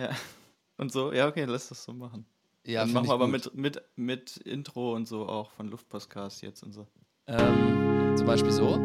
[0.00, 0.10] Ja.
[0.78, 2.24] Und so, ja, okay, lass das so machen.
[2.66, 3.32] Ja, Dann machen wir aber gut.
[3.54, 6.86] mit, mit, mit Intro und so auch von Luftpostcast jetzt und so.
[7.26, 8.78] Ähm, zum Beispiel so.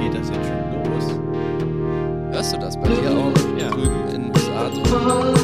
[0.00, 2.34] Geht das jetzt schon los?
[2.34, 3.70] Hörst du das bei dir auch Ja.
[3.70, 5.35] drüben in den USA?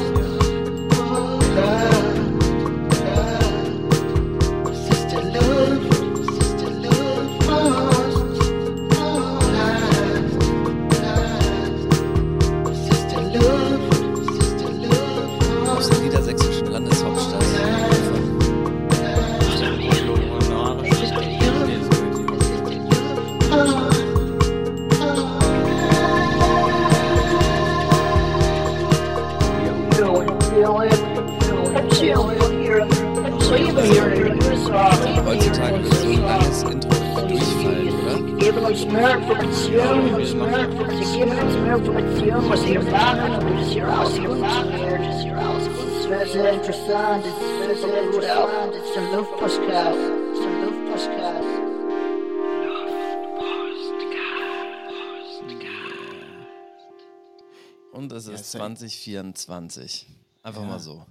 [58.53, 60.07] 2024.
[60.43, 60.69] Einfach Ja.
[60.69, 61.07] mal so.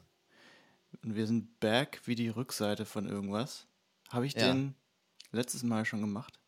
[1.04, 3.66] Und wir sind back wie die Rückseite von irgendwas.
[4.10, 4.52] Habe ich Ja.
[4.54, 4.76] den
[5.32, 6.40] letztes Mal schon gemacht?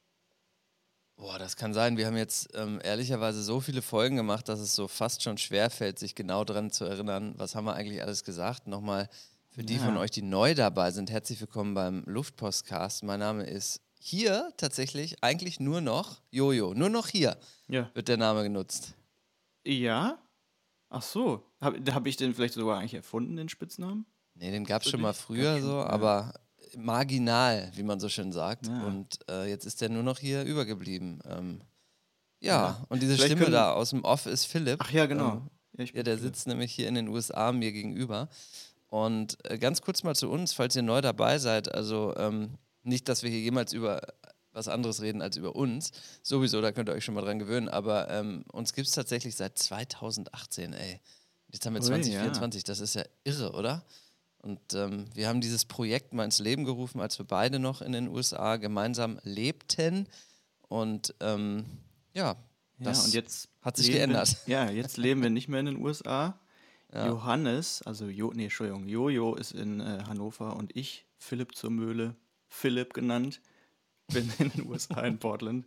[1.15, 1.95] Boah, das kann sein.
[1.95, 5.99] Wir haben jetzt ähm, ehrlicherweise so viele Folgen gemacht, dass es so fast schon schwerfällt,
[5.99, 8.67] sich genau dran zu erinnern, was haben wir eigentlich alles gesagt.
[8.67, 9.09] Nochmal
[9.49, 9.85] für die Ja.
[9.85, 13.03] von euch, die neu dabei sind, herzlich willkommen beim Luftpostcast.
[13.03, 16.73] Mein Name ist hier tatsächlich eigentlich nur noch Jojo.
[16.73, 17.89] Nur noch hier Ja.
[17.93, 18.95] wird der Name genutzt.
[19.63, 20.17] Ja?
[20.93, 21.43] Ach so.
[21.59, 24.05] Habe hab ich den vielleicht sogar eigentlich erfunden, den Spitznamen?
[24.35, 25.87] Nee, den gab es schon mal früher so, ja.
[25.87, 26.33] aber
[26.77, 28.67] marginal, wie man so schön sagt.
[28.67, 28.83] Ja.
[28.85, 31.19] Und äh, jetzt ist der nur noch hier übergeblieben.
[31.27, 31.61] Ähm,
[32.39, 32.85] ja, Ja.
[32.89, 34.79] und diese Vielleicht Stimme da aus dem Off ist Philipp.
[34.83, 35.41] Ach ja, genau.
[35.77, 38.29] Ähm, Ja, der sitzt nämlich hier in den USA mir gegenüber.
[38.87, 41.73] Und äh, ganz kurz mal zu uns, falls ihr neu dabei seid.
[41.73, 44.01] Also ähm, nicht, dass wir hier jemals über
[44.53, 45.91] was anderes reden als über uns.
[46.21, 47.67] Sowieso, da könnt ihr euch schon mal dran gewöhnen.
[47.67, 51.01] Aber ähm, uns gibt es tatsächlich seit 2018, ey.
[51.51, 53.83] Jetzt haben wir Ui, 2024, das ist ja irre, oder?
[54.39, 57.91] Und ähm, wir haben dieses Projekt mal ins Leben gerufen, als wir beide noch in
[57.91, 60.07] den USA gemeinsam lebten.
[60.67, 61.65] Und ähm,
[62.13, 62.35] ja,
[62.79, 64.35] Ja, das und jetzt hat sich geändert.
[64.45, 66.39] Wir, ja, jetzt leben wir nicht mehr in den USA.
[66.95, 72.15] Johannes, also jo, nee, Entschuldigung, Jojo ist in äh, Hannover und ich, Philipp zur Mühle,
[72.47, 73.41] Philipp genannt,
[74.07, 75.65] bin in den USA in Portland.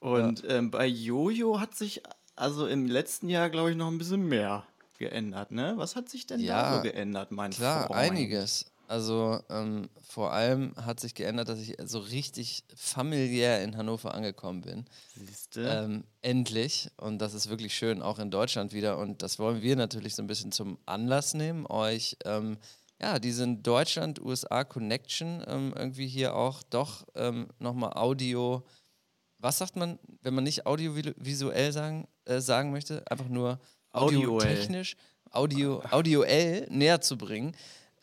[0.00, 2.02] Und ähm, bei Jojo hat sich
[2.36, 4.64] also im letzten Jahr, glaube ich, noch ein bisschen mehr
[4.98, 5.74] geändert, ne?
[5.76, 7.98] Was hat sich denn da Ja, so geändert, mein Klar, Freund?
[8.00, 8.66] einiges.
[8.86, 14.60] Also ähm, vor allem hat sich geändert, dass ich so richtig familiär in Hannover angekommen
[14.60, 14.84] bin.
[15.16, 15.62] Siehste?
[15.62, 16.90] Ähm, endlich.
[16.98, 18.98] Und das ist wirklich schön, auch in Deutschland wieder.
[18.98, 22.58] Und das wollen wir natürlich so ein bisschen zum Anlass nehmen, euch ähm,
[23.00, 28.64] ja, diesen Deutschland-USA-Connection ähm, irgendwie hier auch doch ähm, nochmal Audio.
[29.38, 33.02] Was sagt man, wenn man nicht audiovisuell sagen, äh, sagen möchte?
[33.10, 33.60] Einfach nur
[33.90, 34.96] audiotechnisch,
[35.30, 37.54] audio, audioell näher zu bringen.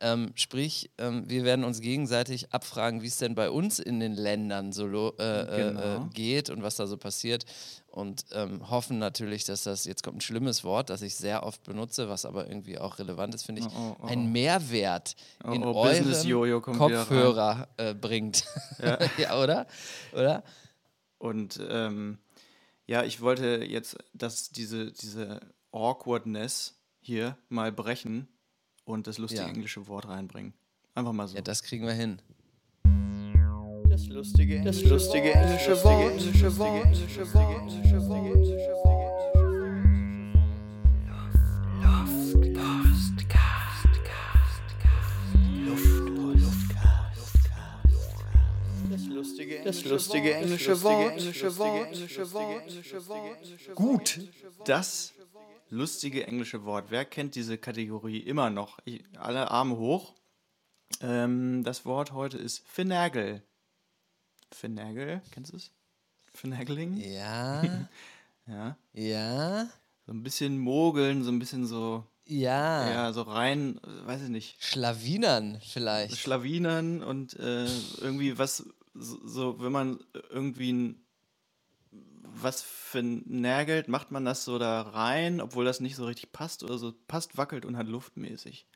[0.03, 4.13] Ähm, sprich, ähm, wir werden uns gegenseitig abfragen, wie es denn bei uns in den
[4.15, 6.05] Ländern so lo- äh, äh, Genau.
[6.07, 7.45] äh, geht und was da so passiert.
[7.87, 11.61] Und ähm, hoffen natürlich, dass das, jetzt kommt ein schlimmes Wort, das ich sehr oft
[11.63, 15.51] benutze, was aber irgendwie auch relevant ist, finde ich, Oh, oh, oh, ein Mehrwert Oh,
[15.51, 15.97] in oh, euren.
[16.79, 18.45] Kopfhörer äh, bringt.
[18.81, 18.97] Ja.
[19.19, 19.67] ja, oder?
[20.13, 20.43] Oder?
[21.19, 22.17] Und ähm,
[22.87, 25.39] ja, ich wollte jetzt, dass diese, diese
[25.71, 28.27] Awkwardness hier mal brechen
[28.85, 29.47] und das lustige Ja.
[29.49, 30.53] englische Wort reinbringen.
[30.95, 31.35] Einfach mal so.
[31.35, 32.21] Ja, das kriegen wir hin.
[33.89, 38.71] Das lustige, das lustige englische Wort, englische Wort, englische Wort, englische Wort, englische
[48.89, 54.19] Das lustige, das lustige englische Wort, englische Wort, englische Wort, englische Wort, Gut,
[54.65, 55.13] das
[55.71, 56.91] lustige englische Wort.
[56.91, 58.77] Wer kennt diese Kategorie immer noch?
[58.85, 60.13] Ich, alle Arme hoch.
[61.01, 63.41] Ähm, das Wort heute ist Finagle.
[64.51, 65.71] Finagle, kennst du es?
[66.33, 66.97] Finagling?
[66.97, 67.63] Ja,
[68.47, 68.77] Ja.
[68.93, 69.69] ja,
[70.05, 72.89] So ein bisschen mogeln, so ein bisschen so, ja.
[72.89, 76.17] ja, so rein, weiß ich nicht, Schlawinern vielleicht.
[76.17, 77.65] Schlawinern und äh,
[78.01, 79.99] irgendwie was, so, so, wenn man
[80.31, 81.05] irgendwie ein,
[81.91, 86.77] was vernagelt, macht man das so da rein, obwohl das nicht so richtig passt oder
[86.77, 88.67] so passt, wackelt und hat luftmäßig.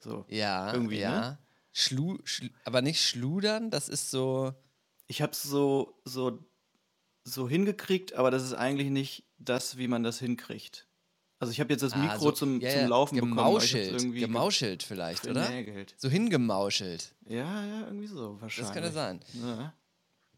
[0.00, 0.24] So.
[0.28, 1.20] ja, irgendwie, ja.
[1.20, 1.38] ne?
[1.72, 4.52] Schlu, schlu, aber nicht schludern, das ist so.
[5.06, 6.38] Ich hab's so, so,
[7.24, 10.86] so hingekriegt, aber das ist eigentlich nicht das, wie man das hinkriegt.
[11.40, 13.36] Also ich habe jetzt das Ah, Mikro so- zum, ja, zum ja, Laufen bekommen.
[13.36, 15.48] Gemauschelt, irgendwie gemauschelt vielleicht, oder?
[15.96, 17.14] So hingemauschelt.
[17.26, 18.66] Ja, ja, irgendwie so wahrscheinlich.
[18.66, 19.20] Das könnte sein.
[19.34, 19.72] Ja.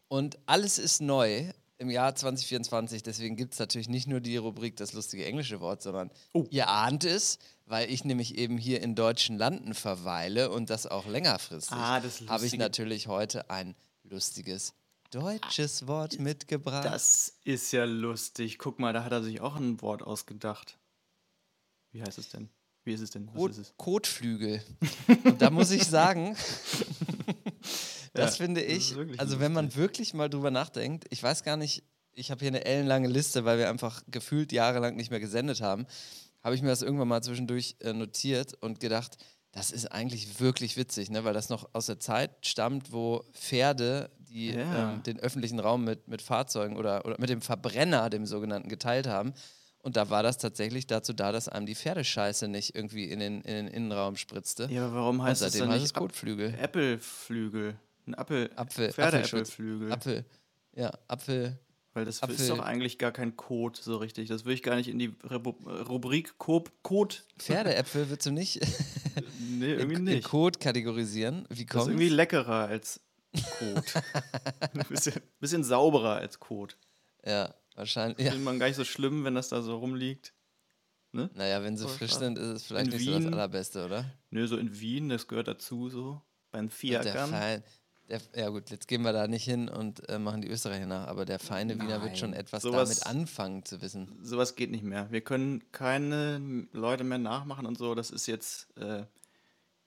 [0.07, 1.51] Und alles ist neu
[1.81, 3.03] im Jahr 2024.
[3.03, 6.45] Deswegen gibt es natürlich nicht nur die Rubrik das lustige englische Wort, sondern Oh.
[6.49, 11.05] ihr ahnt es, weil ich nämlich eben hier in deutschen Landen verweile und das auch
[11.07, 11.75] längerfristig.
[11.75, 14.73] Ah, das habe ich natürlich heute ein lustiges
[15.09, 16.85] deutsches Wort mitgebracht.
[16.85, 18.57] Das ist ja lustig.
[18.59, 20.77] Guck mal, da hat er sich auch ein Wort ausgedacht.
[21.91, 22.49] Wie heißt es denn?
[22.83, 23.27] Wie ist es denn?
[23.27, 23.73] Was Kot ist es?
[23.77, 24.63] Kotflügel.
[25.25, 26.35] Und da muss ich sagen,
[28.13, 31.43] das Ja, finde das ich, wirklich also wenn man wirklich mal drüber nachdenkt, ich weiß
[31.43, 35.19] gar nicht, ich habe hier eine ellenlange Liste, weil wir einfach gefühlt jahrelang nicht mehr
[35.19, 35.85] gesendet haben,
[36.43, 39.17] habe ich mir das irgendwann mal zwischendurch äh, notiert und gedacht,
[39.53, 41.23] das ist eigentlich wirklich witzig, ne?
[41.23, 44.93] weil das noch aus der Zeit stammt, wo Pferde die Ja.
[44.93, 49.07] ähm, den öffentlichen Raum mit, mit Fahrzeugen oder, oder mit dem Verbrenner, dem sogenannten, geteilt
[49.07, 49.33] haben.
[49.79, 53.41] Und da war das tatsächlich dazu da, dass einem die Pferdescheiße nicht irgendwie in den,
[53.41, 54.67] in den Innenraum spritzte.
[54.71, 56.53] Ja, aber warum heißt es seitdem dann heißt nicht es Kotflügel.
[56.53, 57.75] Äpfelflügel?
[58.07, 59.91] Ein Apfel, Apfel, Pferdeäpfelflügel.
[59.91, 60.25] Apfel.
[60.75, 61.59] Ja, Apfel.
[61.93, 64.29] Weil das Apfel- ist doch eigentlich gar kein Code so richtig.
[64.29, 66.71] Das will ich gar nicht in die Rebu Rubrik Code.
[66.83, 67.15] Code.
[67.37, 68.59] Pferdeäpfel würdest du nicht
[69.39, 70.23] Nee, irgendwie in nicht.
[70.27, 71.45] Code kategorisieren.
[71.49, 73.01] Wie Das ist kommt irgendwie leckerer als
[73.59, 73.83] Code.
[74.73, 76.75] Ein bisschen, bisschen sauberer als Code.
[77.25, 78.19] Ja, wahrscheinlich.
[78.19, 78.31] Ja.
[78.31, 80.33] Findet man gar nicht so schlimm, wenn das da so rumliegt.
[81.13, 83.85] Naja, wenn sie Voll frisch sind, ist es vielleicht In nicht so das Wien- Allerbeste,
[83.85, 84.05] oder?
[84.29, 86.21] Nö, so in Wien, das gehört dazu so.
[86.51, 87.61] Beim Fiakern.
[88.11, 91.07] Der, ja gut, jetzt gehen wir da nicht hin und äh, machen die Österreicher nach,
[91.07, 94.19] aber der feine Wiener wird schon etwas sowas- damit anfangen zu wissen.
[94.21, 95.09] Sowas geht nicht mehr.
[95.11, 97.95] Wir können keine Leute mehr nachmachen und so.
[97.95, 99.05] Das ist jetzt, äh,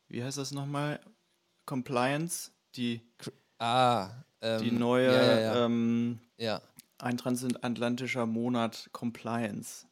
[0.09, 1.01] wie heißt das nochmal?
[1.67, 2.51] Compliance.
[2.77, 3.03] Die,
[3.59, 4.11] Ah,
[4.41, 5.65] ähm, die neue, Ja, ja, ja.
[5.67, 6.19] Ähm,
[6.99, 9.87] ein transatlantischer Monat Compliance.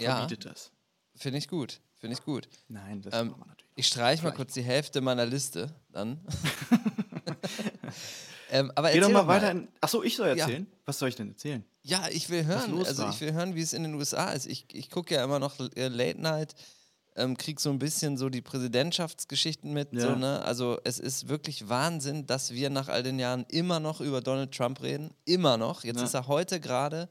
[0.00, 0.18] Ja.
[0.18, 0.72] Verbietet das.
[1.16, 1.80] finde ich gut.
[1.96, 2.48] Finde ich gut.
[2.68, 6.20] Nein, das Ähm, machen wir natürlich Ich streiche mal kurz die Hälfte meiner Liste dann.
[8.50, 9.50] ähm, aber Geh doch mal weiter.
[9.50, 10.44] In, achso, ich soll Ja.
[10.44, 10.66] erzählen?
[10.84, 11.64] Was soll ich denn erzählen?
[11.82, 12.76] Ja, ich will hören.
[12.84, 13.10] Also war.
[13.10, 14.46] ich will hören, wie es in den USA ist.
[14.46, 16.54] Ich, ich gucke ja immer noch äh, Late Night,
[17.16, 19.92] ähm, krieg so ein bisschen so die Präsidentschaftsgeschichten mit.
[19.92, 20.00] Ja.
[20.00, 20.42] So, ne?
[20.42, 24.52] Also es ist wirklich Wahnsinn, dass wir nach all den Jahren immer noch über Donald
[24.52, 25.12] Trump reden.
[25.24, 25.84] Immer noch.
[25.84, 26.04] Jetzt Ja.
[26.04, 27.08] ist er heute gerade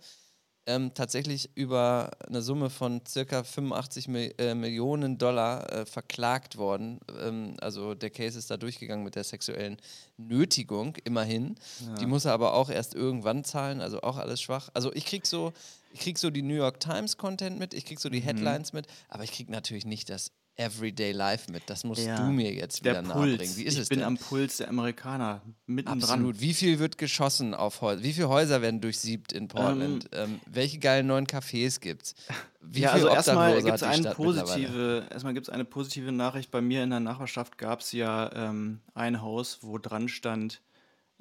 [0.67, 6.99] ähm, tatsächlich über eine Summe von circa 85 Mil äh, Millionen Dollar äh, verklagt worden.
[7.19, 9.77] Ähm, also der Case ist da durchgegangen mit der sexuellen
[10.17, 11.55] Nötigung, immerhin.
[11.99, 14.69] Die muss er aber auch erst irgendwann zahlen, also auch alles schwach.
[14.73, 15.53] Also ich krieg so,
[15.91, 18.87] ich krieg so die New York Times Content mit, ich krieg so die Headlines mit,
[19.09, 21.63] aber ich krieg natürlich nicht das Everyday Life mit.
[21.67, 22.17] Das musst Ja.
[22.17, 23.37] du mir jetzt Der wieder nahebringen.
[23.37, 23.57] Puls.
[23.57, 24.07] Wie ist ich es bin denn?
[24.07, 25.41] am Puls der Amerikaner.
[25.67, 26.01] Mittendran.
[26.03, 26.41] Absolut.
[26.41, 28.03] Wie viel wird geschossen auf Häuser?
[28.03, 30.09] Wie viele Häuser werden durchsiebt in Portland?
[30.13, 32.15] Ähm, welche geilen neuen Cafés gibt's?
[32.59, 36.51] Wie ja, also erstmal gibt es eine positive, erstmal gibt's eine positive Nachricht.
[36.51, 40.61] Bei mir in der Nachbarschaft gab es ja ähm, ein Haus, wo dran stand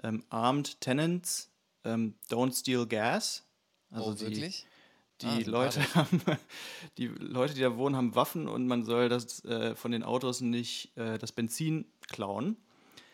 [0.02, 1.50] ähm, Armed Tenants,
[1.84, 3.44] ähm, Don't Steal Gas.
[3.90, 4.62] Also oh, wirklich?
[4.62, 4.75] Die
[5.24, 6.20] Ah, Leute haben,
[6.98, 10.40] die Leute, die da wohnen, haben Waffen und man soll das äh, von den Autos
[10.40, 12.56] nicht äh, das Benzin klauen.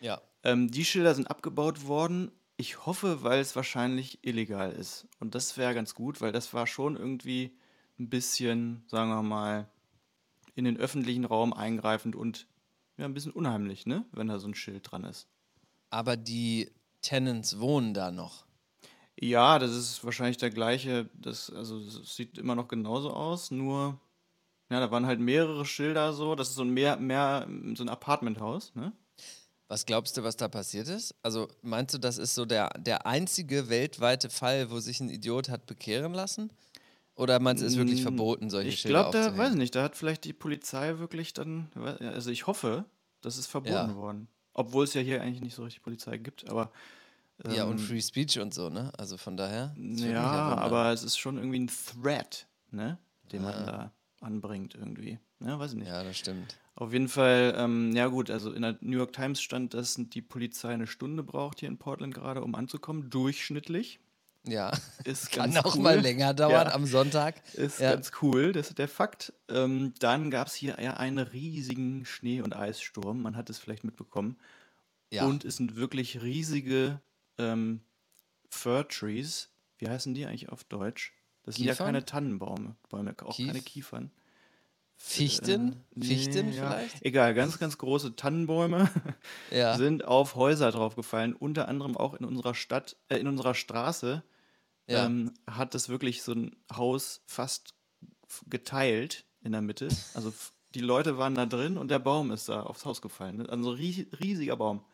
[0.00, 0.20] Ja.
[0.42, 2.32] Ähm, die Schilder sind abgebaut worden.
[2.56, 5.06] Ich hoffe, weil es wahrscheinlich illegal ist.
[5.20, 7.56] Und das wäre ganz gut, weil das war schon irgendwie
[7.98, 9.68] ein bisschen, sagen wir mal,
[10.54, 12.46] in den öffentlichen Raum eingreifend und
[12.98, 14.04] ja, ein bisschen unheimlich, ne?
[14.12, 15.28] Wenn da so ein Schild dran ist.
[15.90, 18.44] Aber die Tenants wohnen da noch.
[19.20, 24.00] Ja, das ist wahrscheinlich der gleiche, das, also es sieht immer noch genauso aus, nur,
[24.70, 27.90] ja, da waren halt mehrere Schilder so, das ist so ein mehr, mehr, so ein
[27.90, 28.92] Apartmenthaus, ne?
[29.68, 31.14] Was glaubst du, was da passiert ist?
[31.22, 35.48] Also meinst du, das ist so der, der einzige weltweite Fall, wo sich ein Idiot
[35.48, 36.52] hat bekehren lassen?
[37.16, 39.36] Oder meinst du, es ist wirklich Mm, verboten, solche Ich Schilder glaube, da, aufzuhängen?
[39.36, 42.84] weiß ich nicht, da hat vielleicht die Polizei wirklich dann, also ich hoffe,
[43.20, 43.96] das ist verboten Ja.
[43.96, 44.28] worden.
[44.54, 46.72] Obwohl es ja hier eigentlich nicht so richtig Polizei gibt, aber.
[47.50, 48.92] Ja, und ähm, Free Speech und so, ne?
[48.98, 49.74] Also von daher.
[49.78, 50.22] Ja,
[50.56, 52.98] aber es ist schon irgendwie ein Threat, ne?
[53.32, 55.18] Den man da anbringt irgendwie.
[55.40, 55.88] Ja, weiß ich nicht.
[55.88, 56.56] Ja, das stimmt.
[56.74, 60.22] Auf jeden Fall, ähm, ja gut, also in der New York Times stand, dass die
[60.22, 64.00] Polizei eine Stunde braucht hier in Portland gerade, um anzukommen, durchschnittlich.
[64.46, 64.70] Ja.
[65.04, 65.82] Ist Kann auch cool.
[65.82, 66.74] mal länger dauern Ja.
[66.74, 67.42] am Sonntag.
[67.54, 67.92] Ist Ja.
[67.92, 69.32] ganz cool, das ist der Fakt.
[69.48, 73.84] Ähm, dann gab es hier ja einen riesigen Schnee- und Eissturm, man hat es vielleicht
[73.84, 74.36] mitbekommen.
[75.10, 75.26] Ja.
[75.26, 77.00] Und es sind wirklich riesige
[77.38, 77.80] ähm,
[78.50, 79.50] Fir Trees.
[79.78, 81.12] Wie heißen die eigentlich auf Deutsch?
[81.44, 84.12] Das sind ja keine Tannenbäume, Bäume, auch Kief- keine Kiefern.
[84.94, 85.82] Fichten?
[85.96, 86.70] Äh, Fichten nee, ja.
[86.70, 87.02] vielleicht?
[87.04, 88.88] Egal, ganz, ganz große Tannenbäume
[89.50, 89.76] Ja.
[89.76, 94.22] sind auf Häuser draufgefallen, unter anderem auch in unserer Stadt, äh, in unserer Straße
[94.86, 95.06] Ja.
[95.06, 97.74] ähm, hat das wirklich so ein Haus fast
[98.48, 99.88] geteilt in der Mitte.
[100.14, 100.32] Also
[100.74, 103.44] die Leute waren da drin und der Baum ist da aufs Haus gefallen.
[103.46, 104.84] Also ein rie- riesiger Baum,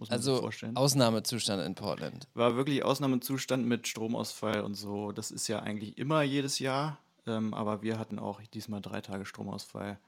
[0.00, 0.76] muss man sich Also vorstellen.
[0.76, 2.26] Ausnahmezustand in Portland.
[2.34, 5.12] War wirklich Ausnahmezustand mit Stromausfall und so.
[5.12, 6.98] Das ist ja eigentlich immer jedes Jahr.
[7.26, 9.98] Ähm, aber wir hatten auch diesmal drei Tage Stromausfall.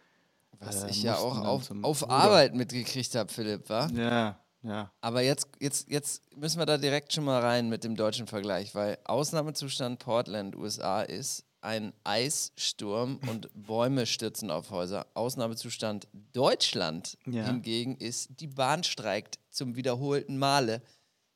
[0.59, 2.11] Was Äh, ich ja auch auf, auf.
[2.11, 3.91] Arbeit mitgekriegt habe, Philipp, war.
[3.93, 4.91] Ja, ja.
[5.01, 8.75] Aber jetzt, jetzt, jetzt müssen wir da direkt schon mal rein mit dem deutschen Vergleich,
[8.75, 15.07] weil Ausnahmezustand Portland, USA ist ein Eissturm und Bäume stürzen auf Häuser.
[15.15, 17.47] Ausnahmezustand Deutschland Ja.
[17.47, 20.83] hingegen ist, die Bahn streikt zum wiederholten Male.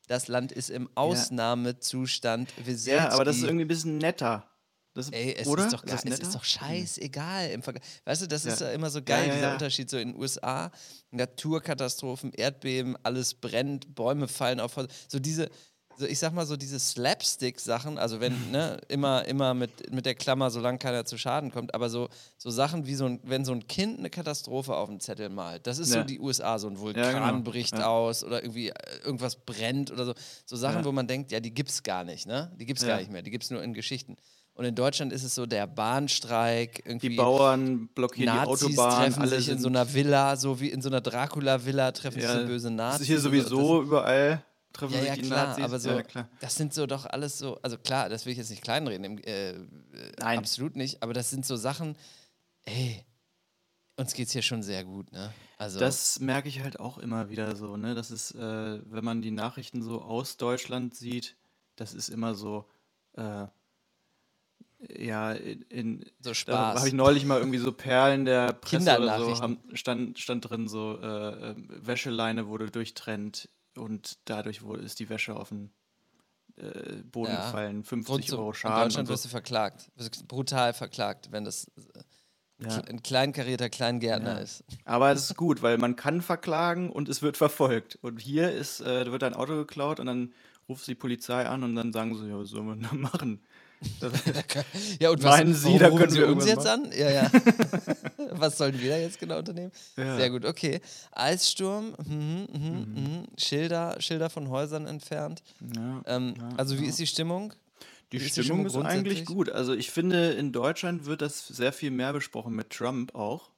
[0.07, 2.53] Das Land ist im Ausnahmezustand.
[2.85, 4.45] Ja, aber das ist irgendwie ein bisschen netter.
[4.93, 5.65] Das, Ey, es oder?
[5.65, 7.83] ist doch, gar, das es ist doch scheißegal im Vergleich.
[8.05, 8.67] Weißt du, das ist Ja.
[8.67, 9.53] ja immer so geil, Ja, ja, dieser ja.
[9.53, 9.89] Unterschied.
[9.91, 10.71] So in den USA,
[11.11, 14.75] Naturkatastrophen, Erdbeben, alles brennt, Bäume fallen auf.
[14.75, 14.89] Häuser.
[15.07, 15.49] So diese,
[15.97, 20.15] so ich sag mal so diese Slapstick-Sachen, also wenn, ne, immer, immer mit, mit der
[20.15, 23.51] Klammer, solange keiner zu Schaden kommt, aber so, so Sachen wie so ein, wenn so
[23.51, 26.03] ein Kind eine Katastrophe auf dem Zettel malt, das ist so Ja.
[26.03, 27.41] die USA, so ein Vulkan genau.
[27.51, 27.87] bricht Ja.
[27.87, 28.73] aus oder irgendwie äh,
[29.03, 30.13] irgendwas brennt oder so.
[30.45, 30.85] So Sachen, Ja.
[30.85, 32.51] wo man denkt, ja, die gibt's gar nicht, ne?
[32.59, 32.89] Die gibt's Ja.
[32.89, 34.15] gar nicht mehr, die gibt's nur in Geschichten.
[34.53, 39.03] Und in Deutschland ist es so der Bahnstreik, irgendwie Die Bauern blockieren Nazis die Autobahn,
[39.03, 42.23] treffen alle sich in so einer Villa, so wie in so einer Dracula-Villa treffen sich
[42.29, 43.01] ja, so böse das Nazis.
[43.01, 43.29] ist hier so.
[43.29, 44.43] sowieso überall
[44.77, 45.63] treffen Ja, sich ja, die klar, Nazis.
[45.63, 46.29] aber so, ja, klar.
[46.39, 49.17] das sind so doch alles so, also klar, das will ich jetzt nicht kleinreden, im,
[49.23, 49.53] äh,
[50.19, 50.39] Nein.
[50.39, 51.97] absolut nicht, aber das sind so Sachen,
[52.65, 53.03] ey,
[53.95, 55.33] uns geht's hier schon sehr gut, ne?
[55.57, 57.95] Also, Das merke ich halt auch immer wieder so, ne?
[57.95, 61.35] Das ist, äh, wenn man die Nachrichten so aus Deutschland sieht,
[61.75, 62.69] das ist immer so,
[63.13, 63.47] äh,
[64.99, 66.77] ja, in, in so da Spaß.
[66.77, 70.67] habe ich neulich mal irgendwie so Perlen der Presse oder so, haben, stand, stand drin
[70.67, 75.71] so, äh, äh, Wäscheleine wurde durchtrennt und dadurch wurde, ist die Wäsche auf den
[76.57, 77.37] äh, Boden Ja.
[77.41, 79.29] gefallen, 50 Grund zu, Euro in Schaden Deutschland und wirst so.
[79.29, 82.81] du verklagt, wirst brutal verklagt, wenn das äh, Ja.
[82.89, 84.39] ein kleinkarierter Kleingärtner Ja.
[84.39, 84.63] ist.
[84.85, 87.97] Aber es ist gut, weil man kann verklagen und es wird verfolgt.
[88.01, 90.33] Und hier ist, äh, da wird ein Auto geklaut und dann
[90.67, 93.41] ruft die Polizei an und dann sagen sie, ja, was wir denn da machen?
[94.99, 96.91] Ja, und Meinen was, Sie, warum da können Sie wir uns jetzt an?
[96.97, 97.31] Ja, ja.
[98.31, 99.71] was sollen wir da jetzt genau unternehmen?
[99.95, 100.17] Ja.
[100.17, 100.81] Sehr gut, okay.
[101.11, 103.23] Eissturm, mhm, mhm, mhm.
[103.37, 105.43] Schilder, Schilder von Häusern entfernt.
[105.75, 106.01] ja.
[106.05, 107.53] Ähm, Ja, also wie ist die Stimmung?
[108.11, 109.49] Die ist die Stimmung Stimmung ist eigentlich gut.
[109.49, 113.49] Also ich finde, in Deutschland wird das sehr viel mehr besprochen mit Trump auch.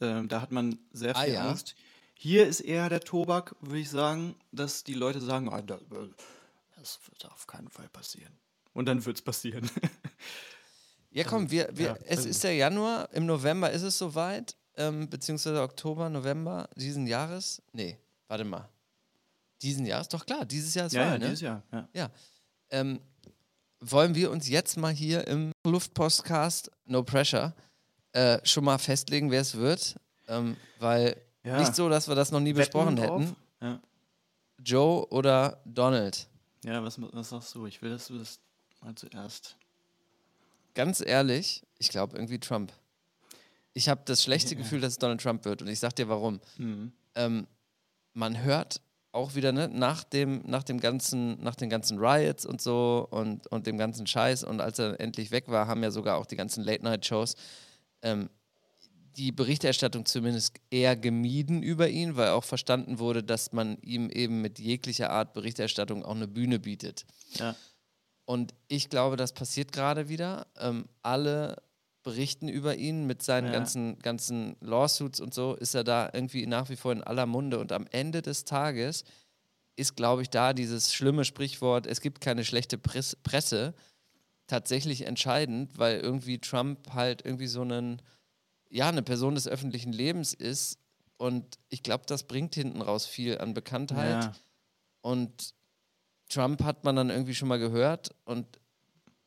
[0.00, 1.48] Ähm, da hat man sehr Ah, viel ja?
[1.48, 1.74] Angst.
[2.14, 5.80] Hier ist eher der Tobak, würde ich sagen, dass die Leute sagen, ah, das,
[6.76, 8.32] das wird auf keinen Fall passieren.
[8.78, 9.68] Und dann wird es passieren.
[11.10, 14.54] Ja, komm, wir, wir, ja, es also- ist der Januar, im November ist es soweit,
[14.76, 17.62] ähm, beziehungsweise Oktober, November diesen Jahres.
[17.72, 18.68] Nee, warte mal.
[19.62, 20.08] Diesen Jahres?
[20.08, 21.24] Doch klar, dieses Jahr ist ja, Wahl, ja, ne?
[21.24, 21.62] dieses Jahr.
[21.72, 21.88] Ja.
[21.94, 22.10] Ja.
[22.70, 23.00] Ähm,
[23.80, 27.54] wollen wir uns jetzt mal hier im Luftpostcast No Pressure
[28.12, 29.96] äh, schon mal festlegen, wer es wird?
[30.28, 31.58] Ähm, weil Ja.
[31.58, 33.22] nicht so, dass wir das noch nie besprochen Wetten drauf?
[33.22, 33.36] hätten.
[33.62, 33.80] Ja.
[34.62, 36.28] Joe oder Donald?
[36.64, 37.66] Ja, was, was sagst du?
[37.66, 38.38] Ich will, dass du das
[38.80, 39.56] mal zuerst.
[40.74, 42.72] Ganz ehrlich, ich glaube irgendwie Trump.
[43.74, 46.40] Ich habe das schlechte Gefühl, dass es Donald Trump wird und ich sag dir warum.
[46.56, 46.92] Mhm.
[47.14, 47.46] ähm,
[48.14, 48.80] man hört
[49.12, 53.46] auch wieder ne, nach, dem, nach, dem ganzen, nach den ganzen Riots und so und,
[53.46, 56.36] und dem ganzen Scheiß und als er endlich weg war, haben ja sogar auch die
[56.36, 57.36] ganzen Late-Night-Shows
[58.02, 58.28] ähm,
[59.16, 64.40] die Berichterstattung zumindest eher gemieden über ihn, weil auch verstanden wurde, dass man ihm eben
[64.40, 67.04] mit jeglicher Art Berichterstattung auch eine Bühne bietet.
[67.34, 67.56] Ja.
[68.28, 70.48] Und ich glaube, das passiert gerade wieder.
[70.58, 71.62] Ähm, alle
[72.02, 73.52] berichten über ihn mit seinen Ja.
[73.52, 77.58] ganzen, ganzen Lawsuits und so, ist er da irgendwie nach wie vor in aller Munde.
[77.58, 79.04] Und am Ende des Tages
[79.76, 83.72] ist, glaube ich, da dieses schlimme Sprichwort, es gibt keine schlechte Press Presse,
[84.46, 88.02] tatsächlich entscheidend, weil irgendwie Trump halt irgendwie so einen,
[88.68, 90.78] ja, eine Person des öffentlichen Lebens ist.
[91.16, 94.24] Und ich glaube, das bringt hinten raus viel an Bekanntheit.
[94.24, 94.32] Ja.
[95.00, 95.54] Und
[96.28, 98.14] Trump hat man dann irgendwie schon mal gehört.
[98.24, 98.46] Und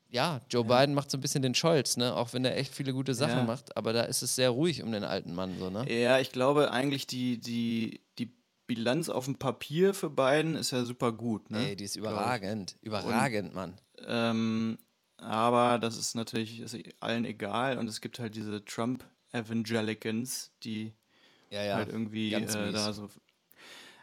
[0.09, 2.15] ja, Joe Biden macht so ein bisschen den Scholz, ne?
[2.15, 3.43] Auch wenn er echt viele gute Sachen Ja.
[3.45, 3.77] macht.
[3.77, 5.89] Aber da ist es sehr ruhig um den alten Mann, so, ne?
[5.91, 8.33] Ja, ich glaube eigentlich die, die, die
[8.67, 11.49] Bilanz auf dem Papier für Biden ist ja super gut.
[11.49, 11.69] Ne?
[11.69, 12.77] Ey, die ist überragend.
[12.81, 13.79] Überragend, Mann.
[14.05, 14.77] Ähm,
[15.17, 20.93] aber das ist natürlich ist allen egal und es gibt halt diese Trump-Evangelicans, die
[21.51, 21.75] Ja, ja.
[21.75, 23.09] halt irgendwie äh, da so.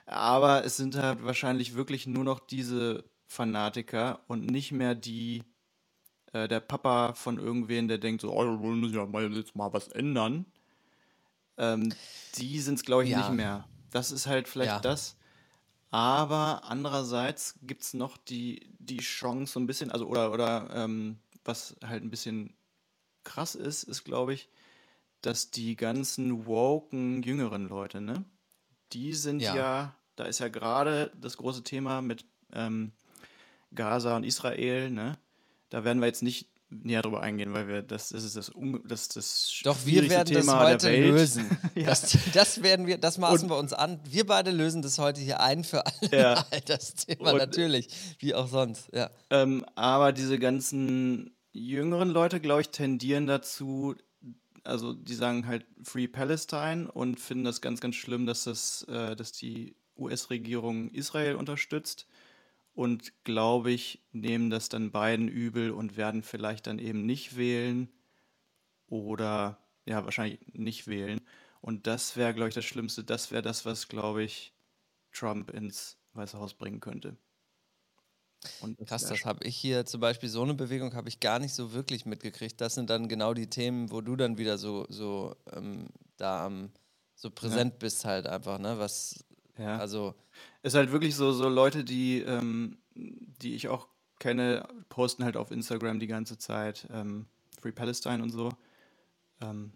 [0.08, 5.44] Aber es sind halt wahrscheinlich wirklich nur noch diese Fanatiker und nicht mehr die,
[6.32, 9.70] äh, der Papa von irgendwen, der denkt so, oh, wir müssen ja mal jetzt mal
[9.74, 10.46] was ändern.
[11.58, 11.94] Ähm,
[12.36, 13.18] die sind es, glaube ich, Ja.
[13.18, 13.68] nicht mehr.
[13.90, 14.80] Das ist halt vielleicht Ja.
[14.80, 15.16] das.
[15.90, 21.18] Aber andererseits gibt es noch die, die Chance so ein bisschen, also oder, oder ähm,
[21.44, 22.56] was halt ein bisschen
[23.24, 24.48] krass ist, ist, glaube ich,
[25.20, 28.24] dass die ganzen woken jüngeren Leute, ne?
[28.92, 29.97] Die sind ja, Ja.
[30.18, 32.92] Da ist ja gerade das große Thema mit ähm,
[33.74, 35.18] Gaza und Israel, ne?
[35.70, 38.50] Da werden wir jetzt nicht näher drüber eingehen, weil wir das, das ist das,
[38.84, 41.46] das, das Doch wir werden das Thema der heute lösen.
[41.74, 41.86] Ja.
[41.86, 44.00] das, das werden wir, das maßen Und- wir uns an.
[44.04, 46.46] Wir beide lösen das heute hier ein für alle Ja.
[46.66, 48.88] Das Thema Und- natürlich, wie auch sonst.
[48.92, 49.10] Ja.
[49.30, 53.94] Ähm, aber diese ganzen jüngeren Leute, glaube ich, tendieren dazu,
[54.64, 59.16] also die sagen halt Free Palestine und finden das ganz, ganz schlimm, dass das, äh,
[59.16, 62.06] dass die US-Regierung Israel unterstützt
[62.74, 67.90] und glaube ich, nehmen das dann beiden übel und werden vielleicht dann eben nicht wählen
[68.86, 71.20] oder ja, wahrscheinlich nicht wählen.
[71.60, 73.04] Und das wäre, glaube ich, das Schlimmste.
[73.04, 74.54] Das wäre das, was, glaube ich,
[75.12, 77.18] Trump ins Weiße Haus bringen könnte.
[78.58, 81.52] Und Krass, das habe ich hier zum Beispiel, so eine Bewegung habe ich gar nicht
[81.54, 82.60] so wirklich mitgekriegt.
[82.60, 86.72] Das sind dann genau die Themen, wo du dann wieder so, so ähm, da am
[87.14, 88.78] so präsent bist halt einfach, ne?
[88.78, 89.24] Was,
[89.58, 89.76] Ja.
[89.78, 90.14] also,
[90.62, 93.88] Ist halt wirklich so, so Leute, die, ähm, die ich auch
[94.18, 97.26] kenne, posten halt auf Instagram die ganze Zeit ähm,
[97.60, 98.50] Free Palestine und so.
[99.40, 99.72] Ähm,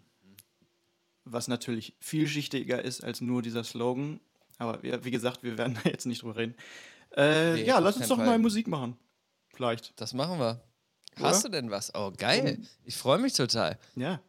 [1.25, 4.19] was natürlich vielschichtiger ist als nur dieser Slogan.
[4.57, 6.55] Aber ja, wie gesagt, wir werden da jetzt nicht drüber reden.
[7.15, 8.25] Äh, Nee, ja, lass uns doch Fall.
[8.25, 8.97] mal Musik machen.
[9.53, 9.99] Vielleicht.
[10.01, 10.61] das machen wir.
[11.21, 11.93] Hast du denn was?
[11.93, 12.59] Oh, geil.
[12.85, 13.77] Ich freue mich total.
[13.95, 14.19] Ja.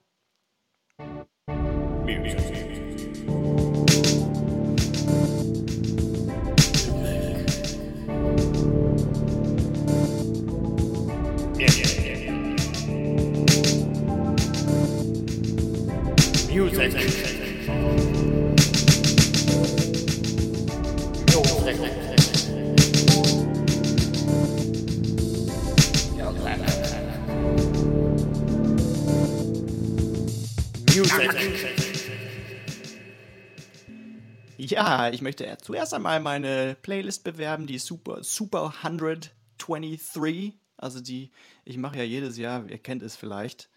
[34.56, 40.54] Ja, ich möchte zuerst einmal meine Playlist bewerben, die Super, Super 123.
[40.76, 41.30] Also die,
[41.64, 43.68] ich mache ja jedes Jahr, ihr kennt es vielleicht,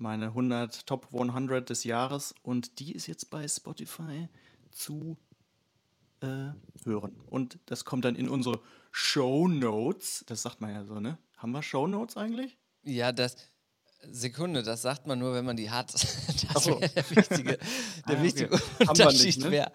[0.00, 4.28] meine 100 Top 100 des Jahres und die ist jetzt bei Spotify
[4.70, 5.16] zu
[6.20, 6.50] äh,
[6.84, 7.20] hören.
[7.26, 8.60] Und das kommt dann in unsere
[8.90, 10.24] Show Notes.
[10.26, 11.18] Das sagt man ja so, ne?
[11.36, 12.58] Haben wir Show Notes eigentlich?
[12.82, 13.36] Ja, das.
[14.10, 15.92] Sekunde, das sagt man nur, wenn man die hat.
[16.54, 16.80] Das so.
[16.80, 17.58] der wichtige,
[18.08, 18.62] der Ah, wichtige okay.
[18.86, 19.24] Haben wir Unterschied.
[19.26, 19.70] nicht, ne?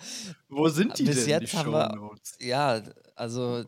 [0.49, 2.45] Wo sind die Bis denn, jetzt die haben Show wir-?
[2.45, 2.81] Ja,
[3.15, 3.63] also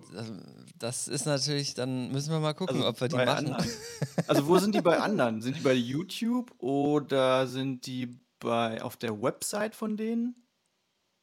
[0.77, 3.29] das ist natürlich, dann müssen wir mal gucken, ob wir die machen.
[3.29, 3.65] Anderen.
[4.27, 5.41] Also wo sind die bei anderen?
[5.41, 10.35] Sind die bei YouTube oder sind die bei auf der Website von denen?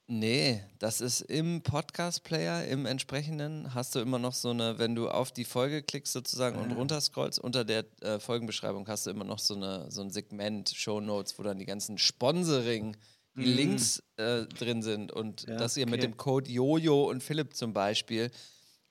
[0.06, 5.08] Nee, das ist im Podcast-Player, im entsprechenden, hast du immer noch so eine, wenn du
[5.08, 9.38] auf die Folge klickst sozusagen und runterscrollst, unter der äh, Folgenbeschreibung hast du immer noch
[9.38, 12.98] so, eine, so ein Segment, Show Notes, wo dann die ganzen Sponsoring,
[13.36, 15.52] die Links äh, drin sind und Mhm.
[15.52, 16.02] Ja, dass ihr mit okay.
[16.08, 18.30] dem Code Jojo und Philipp zum Beispiel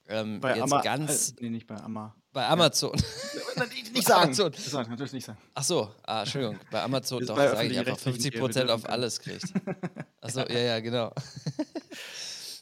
[0.07, 2.15] ähm, Bei jetzt Ama ganz äh, nee, nicht bei Amma.
[2.33, 2.91] bei Amazon.
[3.93, 4.23] Nicht sagen.
[4.23, 4.51] Amazon.
[4.51, 5.37] Nicht sagen, natürlich nicht sagen.
[5.53, 8.69] Ach so, ah, Entschuldigung, bei Amazon Ist doch, bei sage ich einfach öffentlich-rechtlichen 50 Prozent
[8.71, 9.45] auf alles kriegt.
[10.21, 11.13] Ach so, ja, ja, genau.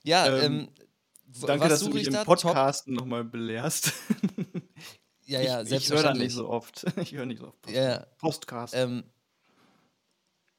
[0.03, 0.69] ja, ähm, Ähm,
[1.47, 2.25] Danke, was dass du mich ich im da?
[2.25, 3.93] Top, Podcasten nochmal belehrst.
[5.25, 6.33] ja, ja, ich, ich höre da nicht selbstverständlich.
[6.33, 6.85] so oft.
[6.97, 7.61] Ich höre nicht so oft.
[7.61, 8.05] Post Ja, ja.
[8.17, 8.73] Postcast.
[8.75, 9.03] Ähm,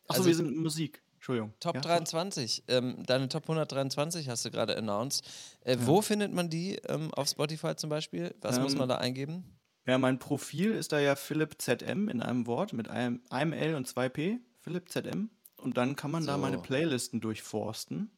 [0.08, 1.02] Achso, also- wir sind Musik.
[1.22, 1.54] Entschuldigung.
[1.60, 1.80] Top ja?
[1.80, 5.24] 23, ähm, deine Top 123 hast du gerade announced.
[5.60, 8.34] Äh, Wo findet man die ähm, auf Spotify zum Beispiel?
[8.40, 9.44] Was muss Ähm, man da eingeben?
[9.86, 13.76] Ja, mein Profil ist da ja Philipp ZM in einem Wort mit einem, einem L
[13.76, 14.40] und zwei P.
[14.58, 15.30] Philipp ZM.
[15.58, 16.62] Und dann kann man da meine So.
[16.62, 18.10] Playlisten durchforsten.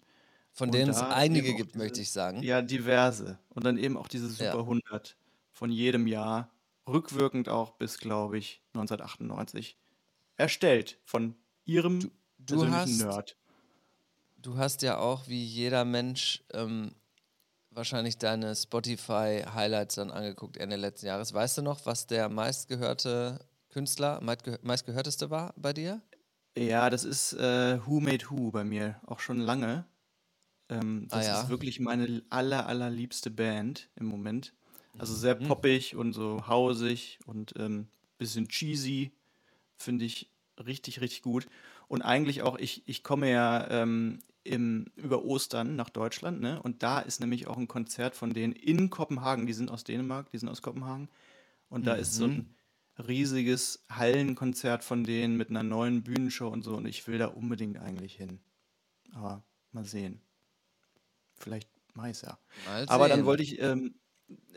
[0.50, 2.42] Von denen es einige gibt, möchte ich sagen.
[2.42, 3.38] Ja, diverse.
[3.50, 4.60] Und dann eben auch diese Super Ja.
[4.60, 5.18] 100
[5.52, 6.50] von jedem Jahr.
[6.88, 9.76] Rückwirkend auch bis, glaube ich, 1998.
[10.38, 11.34] Erstellt von
[11.66, 12.10] ihrem du
[12.46, 13.37] persönlichen hast- Nerd.
[14.37, 16.94] Du hast ja auch wie jeder Mensch ähm,
[17.70, 21.33] wahrscheinlich deine Spotify-Highlights dann angeguckt Ende letzten Jahres.
[21.33, 23.38] Weißt du noch, was der meistgehörte
[23.70, 26.02] Künstler, meistge- meistgehörteste war bei dir?
[26.57, 29.87] Ja, das ist äh, Who Made Who bei mir, auch schon lange.
[30.68, 31.40] Ähm, Ah das ja.
[31.42, 34.52] ist wirklich meine aller, allerliebste Band im Moment.
[34.98, 39.11] Also sehr poppig und so hausig und ähm, bisschen cheesy.
[39.76, 40.30] Finde ich
[40.64, 41.48] richtig, richtig gut.
[41.88, 46.60] Und eigentlich auch, ich, ich komme ja ähm, im, über Ostern nach Deutschland, ne?
[46.62, 49.46] Und da ist nämlich auch ein Konzert von denen in Kopenhagen.
[49.46, 51.08] Die sind aus Dänemark, die sind aus Kopenhagen.
[51.68, 52.54] Und da ist so ein
[52.98, 56.76] riesiges Hallenkonzert von denen mit einer neuen Bühnenshow und so.
[56.76, 58.40] Und ich will da unbedingt eigentlich hin.
[59.12, 59.42] Aber
[59.72, 60.20] mal sehen.
[61.36, 62.38] Vielleicht Mais, ja.
[62.66, 63.94] Mal Aber dann wollte ich, ähm,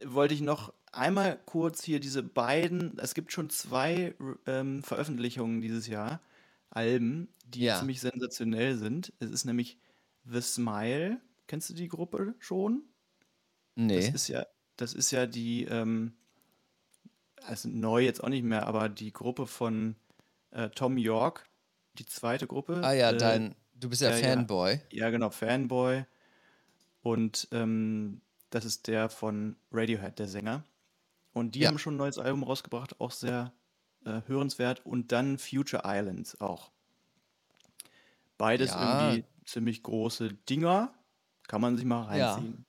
[0.03, 5.87] wollte ich noch einmal kurz hier diese beiden, es gibt schon zwei ähm, Veröffentlichungen dieses
[5.87, 6.19] Jahr,
[6.69, 7.79] Alben, die Ja.
[7.79, 9.13] ziemlich sensationell sind.
[9.19, 9.79] Es ist nämlich
[10.25, 11.21] The Smile.
[11.47, 12.83] Kennst du die Gruppe schon?
[13.75, 14.09] Das Nee.
[14.09, 16.13] ist ja, das ist ja die, ähm,
[17.43, 19.95] also neu jetzt auch nicht mehr, aber die Gruppe von
[20.51, 21.47] äh, Tom York,
[21.97, 22.81] die zweite Gruppe.
[22.83, 24.27] Ah ja, äh, dein, du bist ja, ja, ja.
[24.35, 24.81] Fanboy.
[24.91, 26.05] Ja, genau, Fanboy.
[27.01, 30.63] Und ähm, das ist der von Radiohead, der Sänger.
[31.33, 31.69] Und die Ja.
[31.69, 33.53] haben schon ein neues Album rausgebracht, auch sehr
[34.05, 34.85] äh, hörenswert.
[34.85, 36.71] Und dann Future Islands auch.
[38.37, 39.09] Beides Ja.
[39.09, 40.93] irgendwie ziemlich große Dinger.
[41.47, 42.33] Kann man sich mal Ja.
[42.33, 42.65] reinziehen.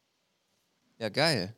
[0.98, 1.54] Ja, geil.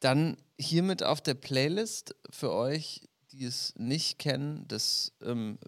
[0.00, 5.58] Dann hiermit auf der Playlist für euch, die es nicht kennen, das ähm,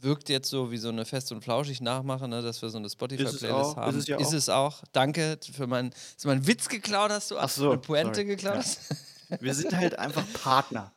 [0.00, 2.88] wirkt jetzt so wie so eine fest und flauschig Nachmache, ne, dass wir so eine
[2.90, 3.90] Spotify-Playlist haben.
[3.90, 4.32] ist es ja ist auch.
[4.34, 4.82] es auch.
[4.92, 5.90] Danke für meinen.
[6.16, 7.38] Ist mein Witz geklaut hast du?
[7.38, 8.24] Ach so, Eine Pointe sorry.
[8.26, 8.60] geklaut Ja.
[8.60, 8.80] hast?
[9.42, 10.92] Wir sind halt einfach Partner.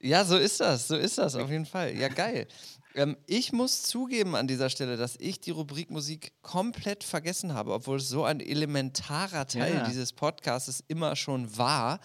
[0.00, 1.94] Ja, so ist das, so ist das auf jeden Fall.
[1.96, 2.46] Ja, geil.
[2.94, 7.72] Ähm, ich muss zugeben an dieser Stelle, dass ich die Rubrik Musik komplett vergessen habe,
[7.74, 9.84] obwohl es so ein elementarer Teil Ja.
[9.86, 12.00] dieses Podcasts immer schon war.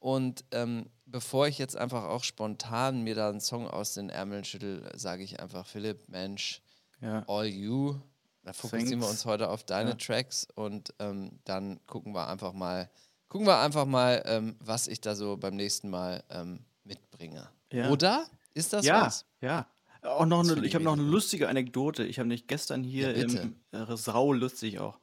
[0.00, 4.44] Und ähm, bevor ich jetzt einfach auch spontan mir da einen Song aus den Ärmeln
[4.44, 6.62] schüttel, sage ich einfach, Philipp, Mensch,
[7.00, 7.22] Ja.
[7.28, 7.96] All You.
[8.42, 9.10] Da fokussieren wir Thanks.
[9.10, 9.96] uns heute auf deine Ja.
[9.96, 12.90] Tracks und ähm, dann gucken wir einfach mal,
[13.28, 17.48] gucken wir einfach mal, ähm, was ich da so beim nächsten Mal ähm, mitbringe.
[17.72, 17.90] Ja.
[17.90, 18.26] Oder?
[18.54, 19.26] Ist das ja, was?
[19.40, 19.66] ja.
[20.02, 22.04] Auch noch Das eine, ich habe noch eine lustige Anekdote.
[22.04, 24.98] Ich habe nicht gestern hier Ja, im äh, Sau lustig auch.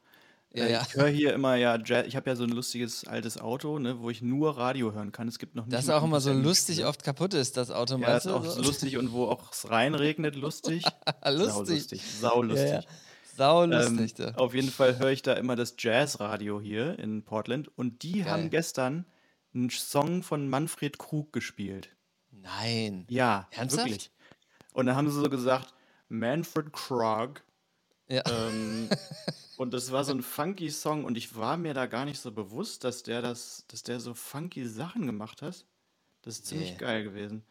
[0.56, 0.82] Ja, Äh, ja.
[0.88, 2.06] Ich höre hier immer ja Jazz.
[2.08, 5.28] Ich habe ja so ein lustiges altes Auto, ne, wo ich nur Radio hören kann.
[5.28, 8.00] Es gibt noch nicht Das auch immer so lustig oft kaputt ist, das Auto, Ja,
[8.08, 10.84] meinst ist auch So- lustig und wo auch es reinregnet, lustig.
[11.24, 11.32] Sau
[11.64, 12.02] lustig.
[12.22, 12.70] Sau lustig.
[12.70, 12.84] Ja, ja.
[13.36, 14.14] Sau Ähm, lustig.
[14.14, 14.32] da.
[14.36, 18.30] auf jeden Fall höre ich da immer das Jazzradio hier in Portland und die Geil.
[18.32, 19.06] haben gestern
[19.54, 21.90] einen Song von Manfred Krug gespielt.
[22.32, 23.06] Nein.
[23.10, 23.86] Ja, Ernsthaft?
[23.88, 24.12] wirklich.
[24.74, 25.74] Und dann haben sie so gesagt,
[26.10, 27.44] Manfred Krug.
[28.08, 28.24] Ja.
[28.30, 28.90] Ähm,
[29.58, 32.32] und das war so ein funky Song und ich war mir da gar nicht so
[32.32, 35.66] bewusst, dass der das, dass der so funky Sachen gemacht hat.
[36.22, 36.78] Das ist ziemlich Nee.
[36.78, 37.44] geil gewesen.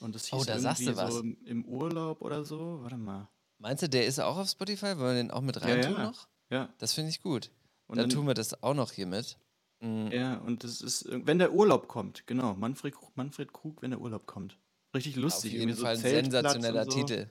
[0.00, 1.14] Und das hieß Oh, da irgendwie du was.
[1.14, 2.78] so im, im Urlaub oder so.
[2.82, 3.28] Warte mal.
[3.58, 4.96] Meinst du, der ist auch auf Spotify?
[4.96, 6.02] Wollen wir den auch mit Ja, reintun ja.
[6.04, 6.28] noch?
[6.48, 6.68] Ja.
[6.78, 7.50] Das finde ich gut.
[7.86, 9.36] Und dann, dann- tun wir das auch noch hier mit.
[9.80, 10.12] Mhm.
[10.12, 12.54] Ja, und das ist, äh, wenn der Urlaub kommt, genau.
[12.54, 14.58] Manfred, Manfred Krug, wenn der Urlaub kommt.
[14.94, 15.52] Richtig Auf lustig.
[15.52, 16.90] jeden irgendwie so Fall ein sensationeller so.
[16.90, 17.26] Titel.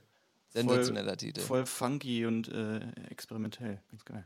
[0.49, 1.41] Sensationeller Titel.
[1.41, 3.81] Voll funky und äh, experimentell.
[3.89, 4.25] Ganz geil.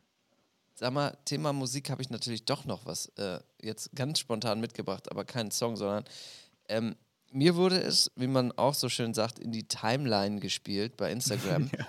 [0.76, 5.12] Sag mal, Thema Musik habe ich natürlich doch noch was äh, jetzt ganz spontan mitgebracht,
[5.12, 6.06] aber keinen Song, sondern
[6.68, 6.96] ähm,
[7.32, 11.70] mir wurde es, wie man auch so schön sagt, in die Timeline gespielt bei Instagram.
[11.78, 11.86] Ja.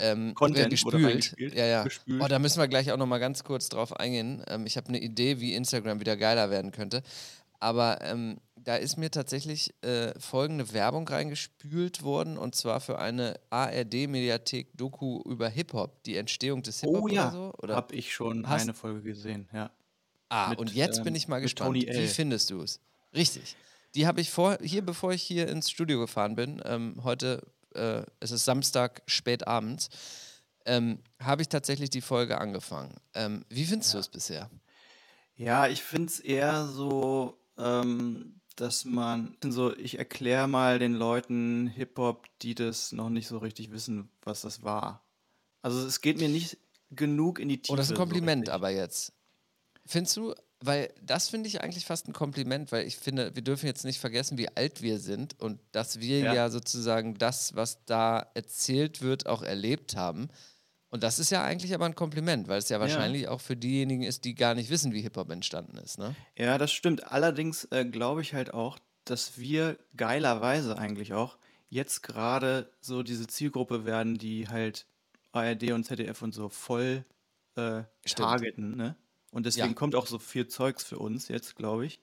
[0.00, 1.34] Ähm, Content gespült.
[1.38, 1.82] Ja, ja.
[1.84, 2.22] gespült.
[2.22, 4.42] Oh, da müssen wir gleich auch noch mal ganz kurz drauf eingehen.
[4.48, 7.02] Ähm, ich habe eine Idee, wie Instagram wieder geiler werden könnte.
[7.58, 13.34] Aber ähm, da ist mir tatsächlich äh, folgende Werbung reingespült worden und zwar für eine
[13.50, 17.54] ARD-Mediathek-Doku über Hip-Hop, die Entstehung des Hip-Hop Oh ja, oder so.
[17.62, 17.76] Oder?
[17.76, 19.70] habe ich schon Hast- eine Folge gesehen, ja.
[20.28, 21.74] Ah, Mit, und jetzt bin ähm, ich mal gespannt.
[21.74, 22.80] Wie findest du es?
[23.14, 23.56] Richtig.
[23.94, 27.42] Die habe ich vor, hier, bevor ich hier ins Studio gefahren bin, ähm, heute,
[27.76, 29.88] äh, es ist Samstag, spät abends,
[30.64, 32.94] ähm, habe ich tatsächlich die Folge angefangen.
[33.14, 34.50] Ähm, wie findest du es bisher?
[35.36, 41.66] Ja, ich finde es eher so, ähm, dass man, so, ich erkläre mal den Leuten
[41.68, 45.04] Hip-Hop, die das noch nicht so richtig wissen, was das war.
[45.62, 46.58] Also es geht mir nicht
[46.90, 47.72] genug in die Tiefe.
[47.72, 48.54] Oh, das ist ein so Kompliment richtig.
[48.54, 49.12] aber jetzt.
[49.84, 53.66] Findest du, weil das finde ich eigentlich fast ein Kompliment, weil ich finde, wir dürfen
[53.66, 56.50] jetzt nicht vergessen, wie alt wir sind und dass wir ja, Ja.
[56.50, 60.28] sozusagen das, was da erzählt wird, auch erlebt haben.
[60.88, 64.02] Und das ist ja eigentlich aber ein Kompliment, weil es ja wahrscheinlich auch für diejenigen
[64.02, 65.98] ist, die gar nicht wissen, wie Hip-Hop entstanden ist.
[65.98, 66.14] Ne?
[66.38, 67.10] Ja, das stimmt.
[67.12, 71.36] Allerdings äh, glaube ich halt auch, dass wir geilerweise eigentlich auch
[71.68, 74.86] jetzt gerade so diese Zielgruppe werden, die halt
[75.32, 77.04] ARD und ZDF und so voll
[77.56, 77.82] äh,
[78.14, 78.96] targeten, ne?
[79.36, 79.74] Und deswegen Ja.
[79.74, 82.00] kommt auch so viel Zeugs für uns jetzt, glaube ich.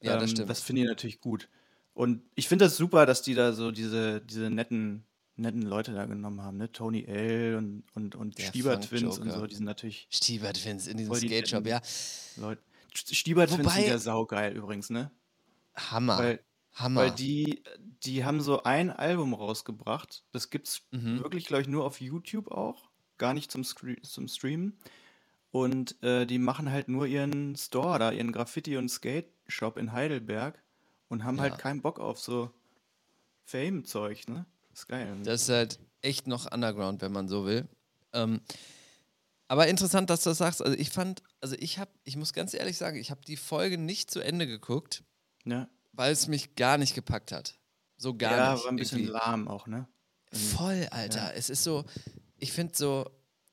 [0.00, 0.50] Ja, das Ähm, stimmt.
[0.50, 1.48] Das finde ich natürlich gut.
[1.94, 5.02] Und ich finde das super, dass die da so diese, diese netten,
[5.34, 6.70] netten Leute da genommen haben, ne?
[6.70, 7.56] Tony L.
[7.56, 11.48] und, und, und Stieber Twins und so, die sind natürlich Stiebert Fins in diesem Skate
[11.48, 11.80] Shop, ja.
[12.36, 12.62] Leute.
[12.94, 15.10] Stieber Twins Wobei- sind ja saugeil übrigens, ne?
[15.74, 16.18] Hammer.
[16.18, 16.40] Weil,
[16.74, 17.00] Hammer.
[17.00, 17.64] weil die,
[18.04, 20.22] die haben so ein Album rausgebracht.
[20.30, 21.18] Das gibt's Mhm.
[21.20, 22.88] wirklich, glaube ich, nur auf YouTube auch.
[23.18, 24.78] Gar nicht zum, Scre zum Streamen.
[25.54, 30.60] Und äh, die machen halt nur ihren Store da, ihren Graffiti- und Skate-Shop in Heidelberg
[31.08, 31.42] und haben Ja.
[31.42, 32.50] halt keinen Bock auf so
[33.44, 34.46] Fame-Zeug, ne?
[34.72, 35.16] ist geil.
[35.22, 37.68] Das ist halt echt noch Underground, wenn man so will.
[38.12, 38.40] Ähm,
[39.46, 40.60] Aber interessant, dass du das sagst.
[40.62, 43.78] Also ich fand, also ich habe, ich muss ganz ehrlich sagen, ich habe die Folge
[43.78, 45.04] nicht zu Ende geguckt,
[45.44, 47.58] Ja, weil es mich gar nicht gepackt hat.
[47.96, 48.64] So gar ja nicht.
[48.64, 49.12] war ein bisschen irgendwie.
[49.12, 49.86] lahm auch, ne?
[50.32, 51.34] Voll, Alter.
[51.36, 51.84] Es ist so,
[52.38, 53.08] ich finde so,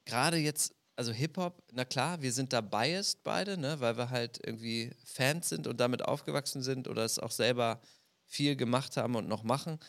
[0.06, 4.40] gerade jetzt, also Hip-Hop, na klar, wir sind da biased beide, ne, weil wir halt
[4.46, 7.82] irgendwie Fans sind und damit aufgewachsen sind oder es auch selber
[8.26, 9.80] viel gemacht haben und noch machen.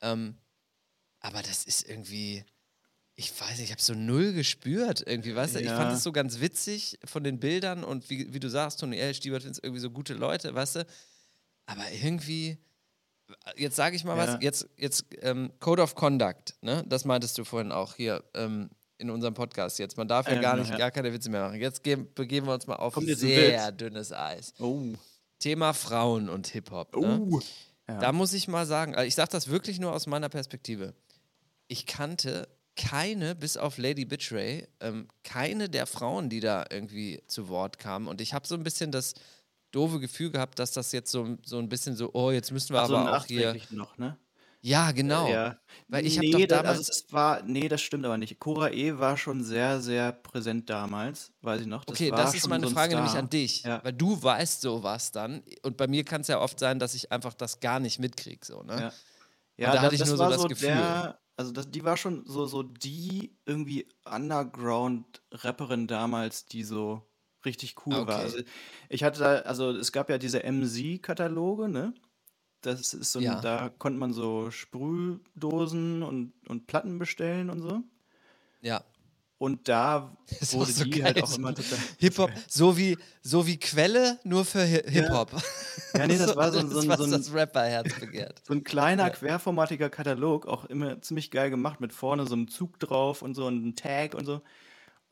[0.00, 0.36] Ähm,
[1.20, 2.44] aber das ist irgendwie,
[3.14, 5.60] ich weiß nicht, ich habe so null gespürt irgendwie, weißt du?
[5.60, 8.96] Ich fand es so ganz witzig von den Bildern und wie, wie du sagst, Tony
[8.98, 9.14] L.
[9.14, 10.86] Stiebert sind irgendwie so gute Leute, weißt du?
[11.66, 12.58] Aber irgendwie,
[13.56, 14.34] jetzt sage ich mal Ja.
[14.34, 16.84] was, jetzt, jetzt ähm, Code of Conduct, ne?
[16.88, 19.96] Das meintest du vorhin auch hier ähm, in unserem Podcast jetzt.
[19.96, 21.60] Man darf ja gar genau, nicht, gar keine Witze mehr machen.
[21.60, 24.54] Jetzt geben, begeben wir uns mal auf sehr dünnes Eis.
[24.58, 24.80] Oh.
[25.38, 26.96] Thema Frauen und Hip-Hop.
[26.96, 27.20] Ne?
[27.20, 27.40] Oh.
[27.88, 27.98] Ja.
[27.98, 30.94] Da muss ich mal sagen, also ich sage das wirklich nur aus meiner Perspektive.
[31.66, 37.48] Ich kannte keine, bis auf Lady Bitchray, ähm, keine der Frauen, die da irgendwie zu
[37.48, 38.08] Wort kamen.
[38.08, 39.14] Und ich habe so ein bisschen das
[39.72, 42.80] doofe Gefühl gehabt, dass das jetzt so, so ein bisschen so, oh, jetzt müssen wir
[42.80, 43.56] also aber auch hier.
[43.70, 44.16] noch, ne?
[44.64, 45.28] Ja, genau.
[45.28, 45.58] Ja.
[45.88, 48.38] Weil ich nee, doch da- damals- also es war, nee, das stimmt aber nicht.
[48.38, 51.84] Cora E war schon sehr, sehr präsent damals, weiß ich noch.
[51.84, 53.02] Das Okay, war das ist meine so ein Frage Star.
[53.02, 53.82] nämlich an dich, Ja.
[53.84, 57.10] weil du weißt sowas dann und bei mir kann es ja oft sein, dass ich
[57.10, 58.92] einfach das gar nicht mitkriege, so, ne?
[59.56, 59.68] Ja.
[59.68, 60.68] Und da hatte ich nur so das Gefühl.
[60.68, 67.02] Der, also das, die war schon so, so die irgendwie Underground-Rapperin damals, die so
[67.44, 68.06] richtig cool Okay.
[68.08, 68.18] war.
[68.20, 68.38] Also
[68.88, 71.94] ich hatte da, also es gab ja diese MZ-Kataloge, ne?
[72.62, 73.40] Das ist so, ein- Ja.
[73.40, 77.82] da konnte man so Sprühdosen und, und Platten bestellen und so.
[78.60, 78.82] Ja.
[79.38, 80.16] Und da
[80.52, 81.78] wurde so die geil, halt auch immer total.
[81.98, 85.32] Hip-Hop, so wie, so wie Quelle, nur für Hi- Hip-Hop.
[85.94, 88.40] Ja, nee, das war so, ein- so, was so, ein, das Rapperherz begehrt.
[88.46, 92.78] so ein kleiner, querformatiger Katalog, auch immer ziemlich geil gemacht, mit vorne so einem Zug
[92.78, 94.40] drauf und so einem Tag und so.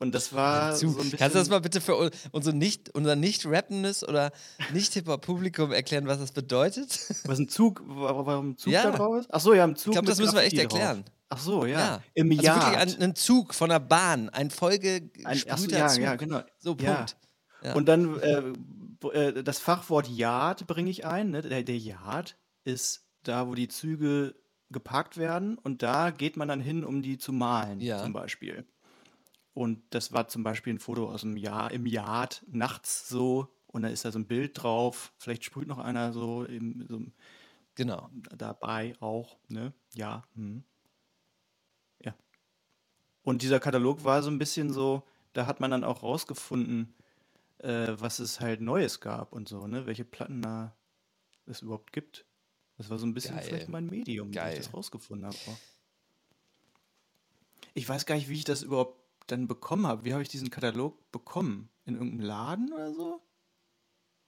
[0.01, 0.89] Und das war Zu.
[0.89, 1.19] so ein bisschen.
[1.19, 4.31] Kannst du das mal bitte für un- unser nicht, unser nicht rappendes oder
[4.73, 6.99] nicht Hip-Hop-Publikum erklären, was das bedeutet?
[7.25, 8.83] Was ein Zug, wa- warum ein Zug Ja.
[8.89, 9.29] da drauf ist?
[9.31, 9.87] Ach so, ja, ein Zug.
[9.87, 10.79] Ich glaube, das müssen wir echt Graffiti drauf.
[10.79, 11.05] erklären.
[11.29, 11.79] Ach so, ja.
[11.79, 12.03] Ja.
[12.15, 12.73] Im also Jahr.
[12.73, 16.03] wirklich ein, ein Zug von der Bahn, ein Ein, ach so, ja, Zug.
[16.03, 16.41] ja, genau.
[16.59, 17.15] So, Punkt.
[17.63, 17.73] Ja.
[17.75, 18.43] Und dann äh,
[19.13, 21.29] äh, das Fachwort Yard bringe ich ein.
[21.29, 21.41] Ne?
[21.43, 24.33] Der, der Yard ist da, wo die Züge
[24.71, 28.01] geparkt werden und da geht man dann hin, um die zu malen, Ja.
[28.01, 28.65] zum Beispiel.
[29.53, 33.53] Und das war zum Beispiel ein Foto aus dem Jahr, im Yard, nachts so.
[33.67, 35.13] Und da ist da so ein Bild drauf.
[35.17, 37.01] Vielleicht sprüht noch einer so, im, so
[37.75, 38.09] Genau.
[38.37, 39.73] dabei auch, ne?
[39.93, 40.23] Ja.
[40.35, 40.63] Hm.
[42.03, 42.13] Ja.
[43.23, 46.93] Und dieser Katalog war so ein bisschen so, da hat man dann auch rausgefunden,
[47.59, 49.85] äh, was es halt Neues gab und so, ne?
[49.85, 50.75] Welche Platten da
[51.45, 52.25] es überhaupt gibt.
[52.77, 53.45] Das war so ein bisschen Geil.
[53.45, 55.37] vielleicht mein Medium, wie ich das rausgefunden habe.
[57.73, 60.05] Ich weiß gar nicht, wie ich das überhaupt dann bekommen habe.
[60.05, 61.69] Wie habe ich diesen Katalog bekommen?
[61.85, 63.21] In irgendeinem Laden oder so?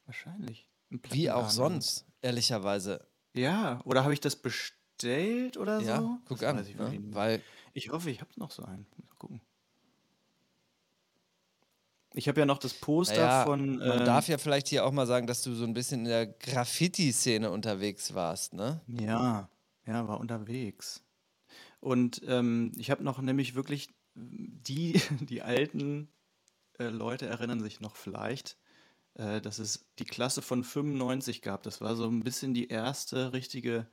[0.06, 0.68] Wahrscheinlich.
[0.90, 3.08] Wie auch sonst, ehrlicherweise.
[3.34, 6.18] Ja, oder habe ich das bestellt oder Ja, so?
[6.26, 6.66] guck Das an.
[6.68, 7.00] ich ne?
[7.12, 7.42] Weil
[7.74, 8.86] Ich hoffe, ich habe noch so einen.
[8.98, 9.42] Mal gucken.
[12.16, 13.78] Ich habe ja noch das Poster naja, von.
[13.78, 16.06] man ähm, darf ja vielleicht hier auch mal sagen, dass du so ein bisschen in
[16.06, 18.82] der Graffiti-Szene unterwegs warst, ne?
[18.88, 19.50] Ja,
[19.88, 21.04] ja, war unterwegs.
[21.80, 26.10] Und ähm, ich habe noch nämlich wirklich die, die alten
[26.80, 28.58] äh, Leute erinnern sich noch vielleicht,
[29.16, 31.64] äh, dass es die Klasse von 95 gab.
[31.64, 33.88] Das war so ein bisschen die erste richtige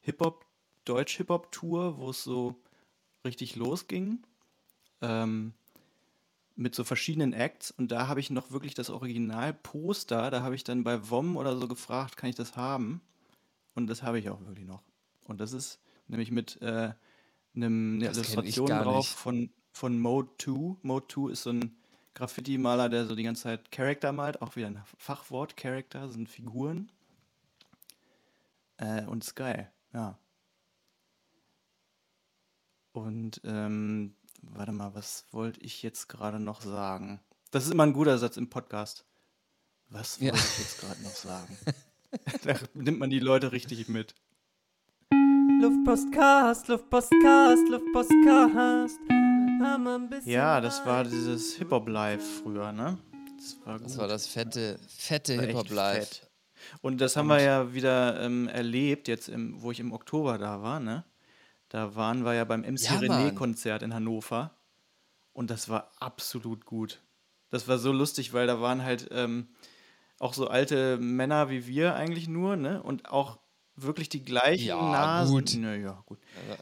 [0.00, 0.44] Hip-Hop,
[0.84, 2.62] Deutsch-Hip-Hop-Tour, wo es so
[3.24, 4.24] richtig losging.
[5.02, 5.52] Ähm,
[6.56, 10.64] mit so verschiedenen Acts und da habe ich noch wirklich das Original-Poster, da habe ich
[10.64, 13.02] dann bei WOM oder so gefragt, kann ich das haben?
[13.74, 14.82] Und das habe ich auch wirklich noch.
[15.26, 16.94] Und das ist nämlich mit äh,
[17.56, 19.18] einem, eine Das Illustration drauf nicht.
[19.18, 20.76] von, von Mode 2.
[20.82, 21.76] Mode 2 ist so ein
[22.14, 26.90] Graffiti-Maler, der so die ganze Zeit Character malt, auch wieder ein Fachwort, Character sind Figuren.
[28.78, 30.18] Äh, und geil, ja.
[32.92, 37.20] Und ähm, warte mal, was wollte ich jetzt gerade noch sagen?
[37.50, 39.04] Das ist immer ein guter Satz im Podcast.
[39.88, 40.32] Was Ja.
[40.32, 41.58] wollte ich jetzt gerade noch sagen?
[42.44, 44.14] da nimmt man die Leute richtig mit.
[45.66, 49.00] Luftpostcast, Luftpostcast, Luftpostcast.
[49.10, 52.96] Haben ein bisschen Ja, das war dieses Hip-Hop Live früher, ne?
[53.36, 53.86] Das war gut.
[53.86, 56.08] Das war das fette, fette war echt Hip-Hop Live.
[56.08, 56.30] fett.
[56.82, 60.62] Und das haben wir ja wieder ähm, erlebt, jetzt, im, wo ich im Oktober da
[60.62, 61.02] war, ne?
[61.68, 62.98] Da waren wir ja beim MC Ja.
[63.00, 64.52] René-Konzert in Hannover.
[65.32, 67.00] Und das war absolut gut.
[67.50, 69.48] Das war so lustig, weil da waren halt ähm,
[70.20, 72.80] auch so alte Männer wie wir eigentlich nur, ne?
[72.84, 73.40] Und auch
[73.76, 75.34] wirklich die gleichen Ja, Nasen.
[75.34, 75.54] gut.
[75.56, 76.18] Naja, gut.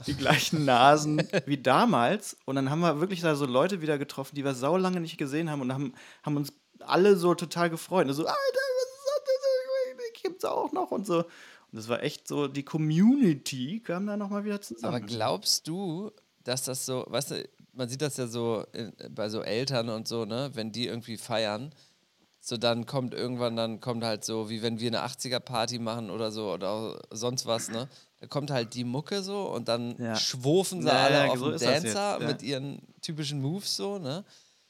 [0.06, 2.36] Die gleichen Nasen wie damals.
[2.44, 5.50] Und dann haben wir wirklich da so Leute wieder getroffen, die wir saulange nicht gesehen
[5.50, 8.06] haben und haben, haben uns alle so total gefreut.
[8.08, 10.22] Und so, Alter, was ist das?
[10.22, 11.18] Gibt's auch noch und so.
[11.18, 11.26] Und
[11.72, 14.94] das war echt so, die Community kam da nochmal wieder zusammen.
[14.94, 16.10] Aber glaubst du,
[16.44, 20.06] dass das so, weißt du, man sieht das ja so in, bei so Eltern und
[20.08, 21.74] so, ne, wenn die irgendwie feiern,
[22.46, 26.30] so dann kommt irgendwann, dann kommt halt so, wie wenn wir eine 80er-Party machen oder
[26.30, 27.88] so oder auch sonst was, ne?
[28.18, 30.14] Da kommt halt die Mucke so und dann Ja.
[30.14, 34.24] schwufen sie Ja, alle ja, auf so den Dancer mit ihren typischen Moves so, ne?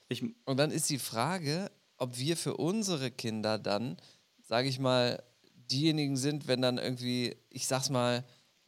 [0.08, 3.96] ich, Und dann ist die Frage, ob wir für unsere Kinder dann,
[4.42, 5.22] sage ich mal,
[5.70, 8.24] diejenigen sind, wenn dann irgendwie, ich sag's mal,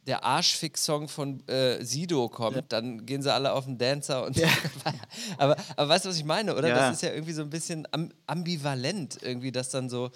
[0.07, 4.41] der Arschfix-Song von äh, Sido kommt, dann gehen sie alle auf den Dancer und
[5.37, 6.69] aber, aber weißt du, was ich meine, oder?
[6.69, 6.75] Ja.
[6.75, 10.11] Das ist ja irgendwie so ein bisschen am, ambivalent, irgendwie, dass dann so,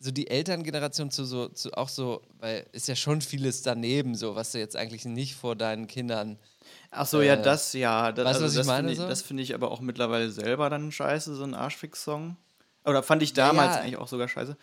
[0.00, 4.34] so die Elterngeneration zu so, zu auch so, weil ist ja schon vieles daneben, so,
[4.34, 6.38] was du jetzt eigentlich nicht vor deinen Kindern
[6.90, 8.12] ach so, ja, Äh, das, ja.
[8.12, 9.08] Das, weißt du, also was ich das meine finde ich, so?
[9.08, 12.36] das finde ich aber auch mittlerweile selber dann scheiße, so ein Arschfix-Song.
[12.84, 13.82] Oder fand ich damals ja.
[13.82, 14.56] eigentlich auch sogar scheiße.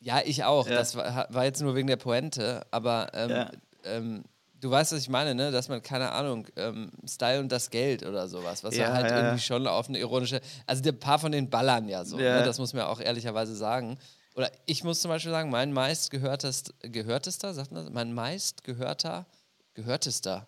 [0.00, 0.68] Ja, ich auch.
[0.68, 0.74] Ja.
[0.74, 3.50] Das war, war jetzt nur wegen der Pointe, aber ähm, Ja.
[3.84, 4.24] Ähm,
[4.60, 5.50] du weißt, was ich meine, ne?
[5.50, 9.10] Dass man, keine Ahnung, ähm, Style und das Geld oder sowas, was ja, Ja, halt
[9.10, 10.40] ja, irgendwie schon auf eine ironische.
[10.66, 12.38] Also der paar von den ballern ja so, Ja.
[12.38, 12.42] ne?
[12.44, 13.98] das muss man ja auch ehrlicherweise sagen.
[14.34, 17.92] Oder ich muss zum Beispiel sagen, mein meistgehörtest, gehörtester, sagt man das?
[17.92, 19.26] Mein meistgehörter,
[19.74, 20.46] gehörtester.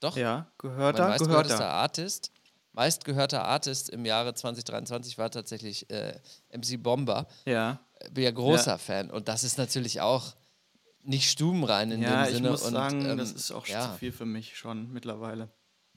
[0.00, 1.70] Doch, Ja, gehört mein er, gehört meistgehörtester er.
[1.70, 2.30] Artist,
[2.72, 6.18] meistgehörter Artist im Jahre 2023 war tatsächlich äh,
[6.50, 7.80] MC Bomber Ja.
[8.10, 10.34] bin ja großer Fan und das ist natürlich auch
[11.06, 12.50] nicht stubenrein in Ja, dem ich Sinne.
[12.50, 15.48] muss und, sagen, ähm, das ist auch ja, zu viel für mich schon mittlerweile.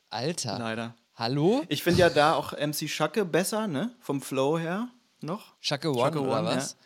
[0.10, 0.96] Alter, Leider.
[1.16, 1.64] hallo?
[1.70, 3.94] Ich finde ja da auch MC Schacke besser, ne?
[4.00, 4.90] Vom Flow her
[5.22, 5.56] noch.
[5.60, 6.78] Shaka One oder One, was?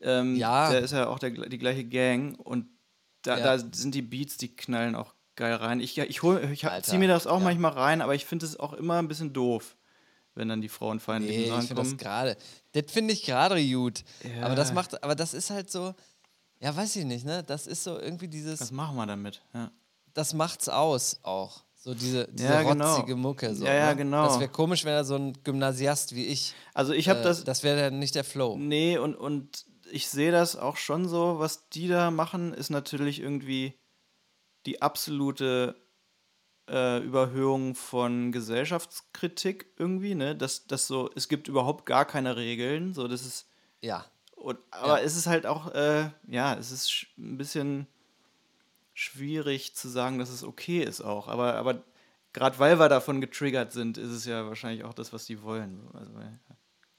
[0.00, 0.70] Ähm, Ja.
[0.70, 2.66] Der ist ja auch der, die gleiche Gang und
[3.22, 3.56] da, Ja.
[3.56, 5.80] da sind die Beats, die knallen auch geil rein.
[5.80, 7.44] Ich, ja, ich, hol, ich hab- Alter, zieh mir das auch ja.
[7.44, 9.76] manchmal rein, aber ich finde es auch immer ein bisschen doof,
[10.34, 12.36] wenn dann die frauenfeindlichen Nee, Sachen ich finde das gerade.
[12.72, 14.04] Das finde ich gerade gut.
[14.22, 14.46] Ja.
[14.46, 15.94] Aber das macht, aber das ist halt so,
[16.60, 17.42] ja, weiß ich nicht, ne?
[17.42, 19.42] Das ist so irgendwie dieses, Was machen wir damit?
[19.54, 19.70] Ja.
[20.14, 21.62] das macht's aus auch.
[21.74, 22.94] So diese, diese Ja, genau.
[22.96, 23.54] rotzige Mucke.
[23.54, 23.96] So, Ja, ja, ne?
[23.96, 24.24] genau.
[24.26, 26.54] Das wäre komisch, wenn er so ein Gymnasiast wie ich.
[26.74, 28.56] Also ich habe äh, das, das wäre dann nicht der Flow.
[28.58, 33.20] Nee, und, und ich sehe das auch schon so, was die da machen, ist natürlich
[33.20, 33.78] irgendwie
[34.66, 35.76] die absolute
[36.68, 40.34] äh, Überhöhung von Gesellschaftskritik irgendwie, ne?
[40.34, 43.46] Dass das so, es gibt überhaupt gar keine Regeln, so das ist,
[43.80, 44.04] Ja.
[44.46, 45.04] Und, aber Ja.
[45.04, 47.88] es ist halt auch, äh, ja, es ist ein bisschen
[48.94, 51.82] schwierig zu sagen, dass es okay ist auch, aber, aber
[52.32, 55.80] gerade weil wir davon getriggert sind, ist es ja wahrscheinlich auch das, was die wollen.
[55.80, 55.98] so.
[55.98, 56.38] Also, ja,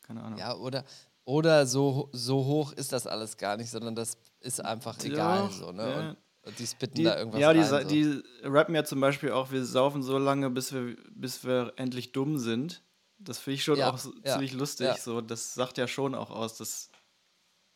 [0.04, 0.38] keine Ahnung.
[0.38, 0.84] Ja, oder,
[1.26, 5.50] oder so, so hoch ist das alles gar nicht, sondern das ist einfach egal.
[5.50, 5.90] So, ne?
[5.90, 6.10] ja.
[6.10, 7.84] und, und die spitten Die, da irgendwas ja, die, rein.
[7.84, 7.88] so.
[7.88, 12.12] die rappen ja zum Beispiel auch, wir saufen so lange, bis wir, bis wir endlich
[12.12, 12.84] dumm sind.
[13.20, 14.88] Das finde ich schon Ja, auch ja, ziemlich lustig.
[14.88, 14.98] ja.
[14.98, 16.90] So, das sagt ja schon auch aus, dass,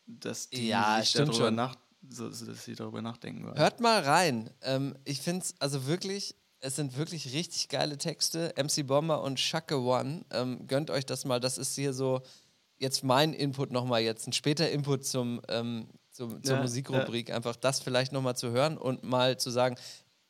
[0.05, 1.55] dass die Ja, sich darüber schon.
[1.55, 1.75] nach,
[2.09, 3.45] so, dass sie darüber nachdenken.
[3.57, 4.49] Hört mal rein.
[4.61, 8.53] Ähm, ich finde es also wirklich, es sind wirklich richtig geile Texte.
[8.57, 10.25] MC Bomber und Shaka One.
[10.31, 11.39] Ähm, gönnt euch das mal.
[11.39, 12.21] Das ist hier so
[12.77, 17.31] jetzt mein Input nochmal, jetzt ein später Input zum, ähm, zum, zur Ja, Musikrubrik.
[17.31, 19.75] Einfach das vielleicht nochmal zu hören und mal zu sagen,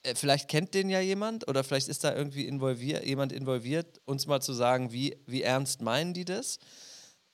[0.03, 4.27] äh, vielleicht kennt den ja jemand oder vielleicht ist da irgendwie involviert, jemand involviert, uns
[4.27, 6.59] mal zu sagen, wie, wie ernst meinen die das?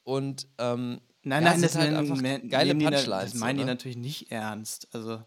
[0.04, 3.31] Und ähm, Nein, ja, nein, das, sind halt einfach geile Punchlines.
[3.31, 3.71] das meinen die ne?
[3.71, 4.87] natürlich nicht ernst.
[4.93, 5.21] Also,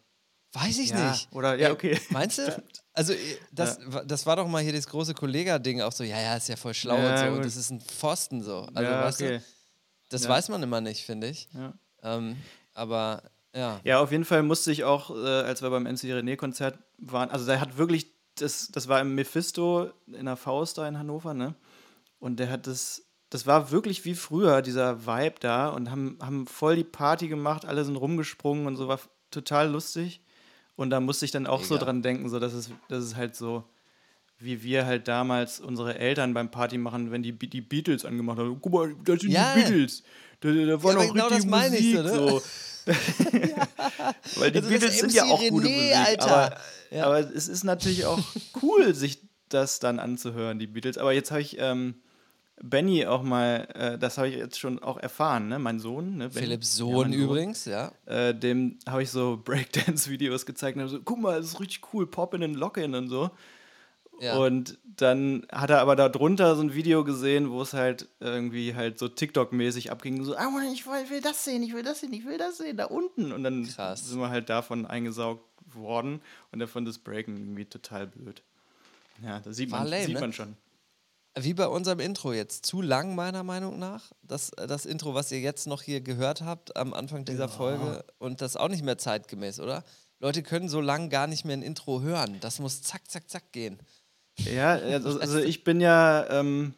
[0.52, 1.28] Weiß ich Ja, nicht.
[1.32, 2.00] oder- ja, okay.
[2.10, 2.62] Meinst du?
[2.92, 3.16] Also, äh,
[3.52, 6.48] das, wa- das war doch mal hier das große Kollega-Ding auch so, ja, ja, ist
[6.48, 7.24] ja voll schlau Ja, und so.
[7.26, 7.36] gut.
[7.36, 8.62] Und das ist ein Pfosten so.
[8.74, 9.38] Also, ja, weißt okay.
[9.38, 9.44] du,
[10.08, 10.30] das Ja.
[10.30, 11.48] weiß man immer nicht, finde ich.
[11.54, 11.72] Ja.
[12.02, 12.36] Ähm,
[12.74, 13.22] aber
[13.54, 13.80] ja.
[13.84, 17.46] Ja, auf jeden Fall musste ich auch, äh, als wir beim MC René-Konzert waren, also
[17.46, 21.54] der hat wirklich, das, das war im Mephisto in der Faust da in Hannover, ne?
[22.18, 26.46] Und der hat das, das war wirklich wie früher, dieser Vibe da und haben, haben
[26.46, 30.20] voll die Party gemacht, alle sind rumgesprungen und so, war total lustig.
[30.76, 31.86] Und da musste ich dann auch so Mega.
[31.86, 33.64] dran denken, so dass es, dass es halt so,
[34.38, 38.58] wie wir halt damals unsere Eltern beim Party machen, wenn die, die Beatles angemacht haben.
[38.60, 39.54] Guck mal, da sind Ja.
[39.54, 40.02] die Beatles.
[40.40, 42.08] Da, da, da war aber noch genau richtig das meine ich Musik.
[42.10, 42.30] so, ne?
[42.30, 42.42] so.
[44.36, 45.96] Weil die Also Beatles sind ja auch gute René, Musik.
[45.96, 46.26] Alter.
[46.46, 46.56] Aber,
[46.90, 47.04] Ja.
[47.06, 48.18] aber es ist natürlich auch
[48.62, 50.96] cool, sich das dann anzuhören, die Beatles.
[50.98, 51.94] Aber jetzt habe ich ähm,
[52.62, 55.58] Benny auch mal, äh, das habe ich jetzt schon auch erfahren, ne?
[55.58, 56.30] Mein Sohn, ne?
[56.30, 57.92] Philipps Ja, Sohn mein übrigens, ja.
[58.06, 61.82] Äh, dem habe ich so Breakdance-Videos gezeigt und hab so, guck mal, das ist richtig
[61.92, 63.30] cool, Poppin' und Locken und so.
[64.20, 64.36] Ja.
[64.36, 68.74] Und dann hat er aber da drunter so ein Video gesehen, wo es halt irgendwie
[68.74, 70.22] halt so TikTok-mäßig abging.
[70.24, 72.76] So, ah, ich will, will das sehen, ich will das sehen, ich will das sehen,
[72.76, 73.32] da unten.
[73.32, 74.06] Und dann Krass.
[74.06, 75.42] sind wir halt davon eingesaugt
[75.72, 76.20] worden.
[76.52, 78.42] Und er fand das Breaken irgendwie total blöd.
[79.22, 80.20] Ja, da sieht man, lame, sieht ne?
[80.20, 80.56] man schon.
[81.42, 82.66] Wie bei unserem Intro jetzt.
[82.66, 84.12] Zu lang, meiner Meinung nach.
[84.22, 88.04] Das, äh, das Intro, was ihr jetzt noch hier gehört habt am Anfang dieser Folge.
[88.18, 89.84] Und das auch nicht mehr zeitgemäß, oder?
[90.18, 92.38] Leute können so lang gar nicht mehr ein Intro hören.
[92.40, 93.78] Das muss zack, zack, zack gehen.
[94.38, 96.74] Ja, also, also ich bin ja ähm,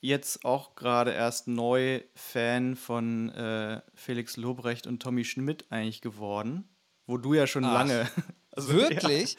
[0.00, 6.68] jetzt auch gerade erst neu Fan von äh, Felix Lobrecht und Tommy Schmidt eigentlich geworden,
[7.06, 8.08] wo du ja schon Ach, lange.
[8.50, 9.34] Also, Wirklich?
[9.34, 9.38] Ja,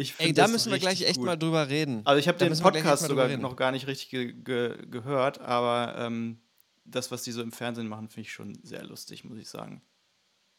[0.00, 1.26] ich Ey, da müssen wir gleich echt gut.
[1.26, 2.02] mal drüber reden.
[2.04, 6.40] Also ich habe den Podcast sogar noch gar nicht richtig ge ge gehört, aber ähm,
[6.84, 9.82] das, was die so im Fernsehen machen, finde ich schon sehr lustig, muss ich sagen.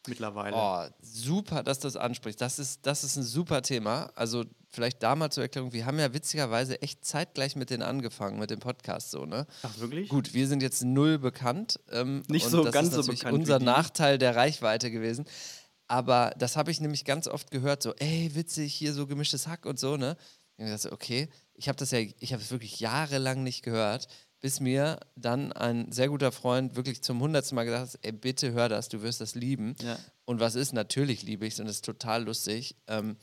[0.08, 0.56] Mittlerweile.
[0.56, 2.40] Oh, super, dass du das ansprichst.
[2.40, 4.10] Das ist, das ist ein super Thema.
[4.16, 8.40] Also vielleicht da mal zur Erklärung, wir haben ja witzigerweise echt zeitgleich mit denen angefangen,
[8.40, 9.46] mit dem Podcast so, ne?
[9.62, 10.08] Ach, wirklich?
[10.08, 11.78] Gut, wir sind jetzt null bekannt.
[11.90, 13.60] Ähm, Nicht so ganz so bekannt unser.
[13.60, 15.24] Nachteil der Reichweite gewesen.
[15.88, 19.66] Aber das habe ich nämlich ganz oft gehört, so, ey, witzig, hier so gemischtes Hack
[19.66, 20.16] und so, ne?
[20.56, 24.08] Und ich dachte, okay, ich habe das ja, ich habe es wirklich jahrelang nicht gehört,
[24.40, 28.52] bis mir dann ein sehr guter Freund wirklich zum hundertsten Mal gesagt hat, ey, bitte
[28.52, 29.76] hör das, du wirst das lieben.
[29.82, 29.98] Ja.
[30.24, 30.72] Und was ist?
[30.72, 32.76] Natürlich liebe ich es und es ist total lustig.
[32.88, 33.16] Ähm,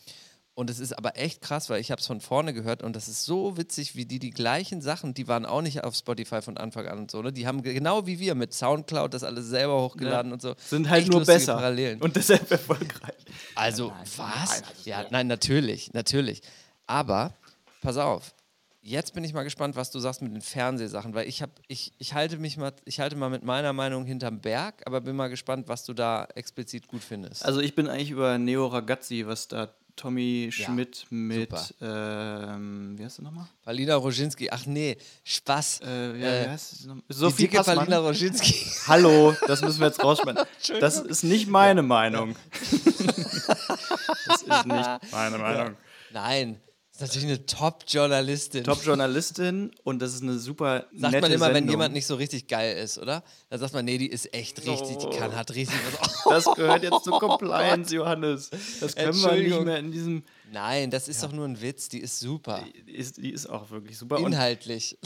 [0.59, 3.07] und es ist aber echt krass, weil ich habe es von vorne gehört und das
[3.07, 6.57] ist so witzig, wie die die gleichen Sachen, die waren auch nicht auf Spotify von
[6.57, 7.31] Anfang an und so, ne?
[7.31, 10.55] Die haben ge- genau wie wir mit Soundcloud das alles selber hochgeladen und so.
[10.57, 11.55] Sind halt Echt nur besser.
[11.55, 12.01] Parallelen.
[12.01, 13.15] Und deshalb erfolgreich.
[13.55, 14.61] Also, was?
[14.83, 16.41] ja, nein, natürlich, natürlich.
[16.87, 17.33] Aber,
[17.81, 18.33] pass auf,
[18.81, 21.93] jetzt bin ich mal gespannt, was du sagst mit den Fernsehsachen, weil ich habe, ich,
[21.99, 25.29] ich halte mich mal, ich halte mal mit meiner Meinung hinterm Berg, aber bin mal
[25.29, 27.45] gespannt, was du da explizit gut findest.
[27.45, 32.53] Also ich bin eigentlich über Neo Ragazzi, was da Tommy Schmidt mit, super.
[32.55, 33.47] ähm, wie heißt du nochmal?
[33.63, 35.81] Palina Roginski, ach nee, Spaß.
[35.83, 36.57] Äh, ja, Äh?
[36.57, 37.79] Die Sophie Passmann.
[37.79, 38.53] Palina Roginski.
[38.87, 40.45] Hallo, das müssen wir jetzt rausschneiden.
[40.79, 42.35] Das ist nicht meine Meinung.
[42.61, 45.75] das ist nicht meine Meinung.
[46.13, 46.61] Nein,
[47.01, 48.63] ist natürlich eine Top-Journalistin.
[48.63, 51.69] Top-Journalistin und das ist eine super Sagt nette man immer, wenn Sendung.
[51.71, 53.23] jemand nicht so richtig geil ist, oder?
[53.49, 56.23] Dann sagt man, nee, die ist echt richtig, die kann, hat richtig was.
[56.29, 58.49] Das gehört jetzt zur Compliance, Johannes.
[58.79, 60.23] Das können wir nicht mehr in diesem.
[60.51, 62.63] Nein, das ist doch nur ein Witz, die ist super.
[62.87, 64.17] Die ist, die ist auch wirklich super.
[64.17, 64.97] Und, Inhaltlich.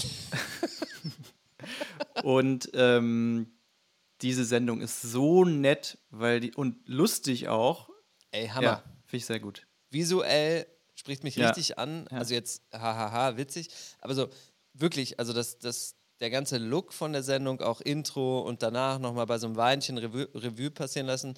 [2.24, 3.52] und ähm,
[4.22, 7.90] diese Sendung ist so nett, weil die und lustig auch.
[8.32, 8.64] Ey, Hammer.
[8.64, 9.68] Ja, finde ich sehr gut.
[9.92, 10.66] Visuell
[11.04, 11.50] spricht mich Ja.
[11.50, 12.06] richtig an.
[12.10, 12.18] Ja.
[12.20, 13.68] Also jetzt, hahaha, witzig.
[14.00, 14.30] Aber so,
[14.74, 19.26] wirklich, also das, das, der ganze Look von der Sendung, auch Intro und danach nochmal
[19.26, 21.34] bei so einem Weinchen Revue, Revue passieren lassen.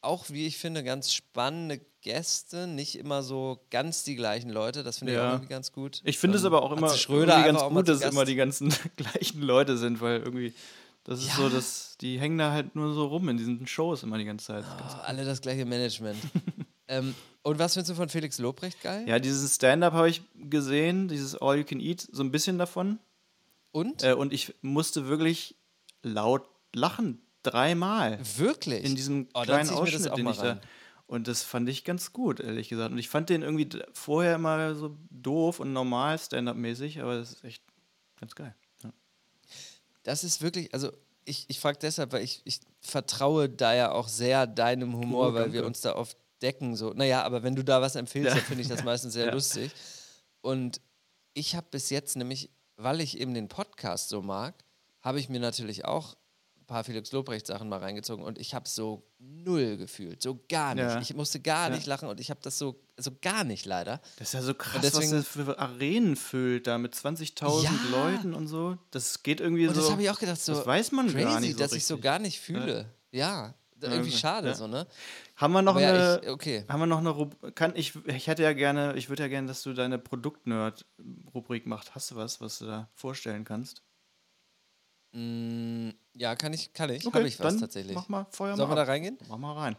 [0.00, 4.84] Auch, wie ich finde, ganz spannende Gäste, nicht immer so ganz die gleichen Leute.
[4.84, 5.26] Das finde ich Ja.
[5.28, 6.00] auch irgendwie ganz gut.
[6.04, 8.12] Ich finde es Ähm, aber auch immer Schröder ganz gut, dass Gast.
[8.12, 10.54] immer die ganzen gleichen Leute sind, weil irgendwie
[11.02, 11.34] das ist Ja.
[11.36, 14.46] so, dass die hängen da halt nur so rum in diesen Shows immer die ganze
[14.46, 14.64] Zeit.
[14.64, 16.18] Oh, alle das gleiche Management.
[16.88, 19.04] ähm, und was findest du von Felix Lobrecht geil?
[19.08, 22.98] Ja, dieses Stand-up habe ich gesehen, dieses All You Can Eat, so ein bisschen davon.
[23.72, 24.02] Und?
[24.02, 25.56] Äh, und ich musste wirklich
[26.02, 26.42] laut
[26.74, 28.84] lachen, dreimal Wirklich?
[28.84, 30.42] in diesem Oh, kleinen das Ausschnitt, den ich da.
[30.50, 30.60] rein.
[31.06, 32.92] Und das fand ich ganz gut, ehrlich gesagt.
[32.92, 37.44] Und ich fand den irgendwie vorher immer so doof und normal Stand-up-mäßig, aber das ist
[37.44, 37.62] echt
[38.20, 38.54] ganz geil.
[38.84, 38.92] Ja.
[40.04, 40.92] Das ist wirklich, also
[41.24, 45.34] ich, ich frage deshalb, weil ich, ich vertraue da ja auch sehr deinem Humor, Oh,
[45.34, 46.76] weil wir uns da oft decken.
[46.76, 46.92] So.
[46.94, 49.72] Naja, aber wenn du da was empfiehlst, dann finde ich das meistens sehr lustig.
[50.40, 50.80] Und
[51.34, 54.54] ich habe bis jetzt nämlich, weil ich eben den Podcast so mag,
[55.02, 56.14] habe ich mir natürlich auch
[56.58, 60.74] ein paar Felix Lobrecht Sachen mal reingezogen und ich habe so null gefühlt, so gar
[60.74, 60.84] nicht.
[60.84, 61.00] Ja.
[61.00, 61.74] Ich musste gar Ja.
[61.74, 64.00] nicht lachen und ich habe das so, so gar nicht leider.
[64.18, 67.72] Das ist ja so krass, deswegen- was das für Arenen füllt, da mit 20.000 Ja.
[67.90, 68.78] Leuten und so.
[68.92, 69.80] Das geht irgendwie Und so.
[69.82, 71.84] das habe ich auch gedacht, so das weiß man crazy, gar nicht so dass ich
[71.84, 72.04] so richtig.
[72.04, 72.86] gar nicht fühle.
[73.12, 74.18] Ja, irgendwie okay.
[74.18, 74.54] schade Ja.
[74.54, 74.86] so, ne?
[75.36, 76.20] Haben wir noch Aber ja, eine.
[76.22, 76.64] ich- okay.
[76.68, 79.48] Haben wir noch eine Rub kann ich ich hätte ja gerne, ich würde ja gerne,
[79.48, 80.86] dass du deine Produktnerd
[81.34, 81.94] Rubrik machst.
[81.94, 83.82] Hast du was, was du da vorstellen kannst?
[85.12, 87.04] Mm, ja, kann ich, kann ich.
[87.06, 87.94] Habe ich was dann tatsächlich.
[87.94, 89.18] Mach mal Feuer Sollen wir da reingehen?
[89.28, 89.76] Mach mal rein.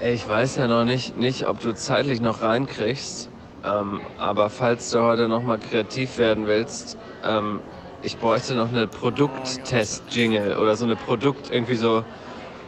[0.00, 3.30] Ey, Ich weiß ja noch nicht, nicht ob du zeitlich noch reinkriegst,
[3.64, 7.60] ähm, aber falls du heute noch mal kreativ werden willst, ähm,
[8.04, 12.04] ich bräuchte noch eine Produkttest-Jingle oder so eine Produkt, irgendwie so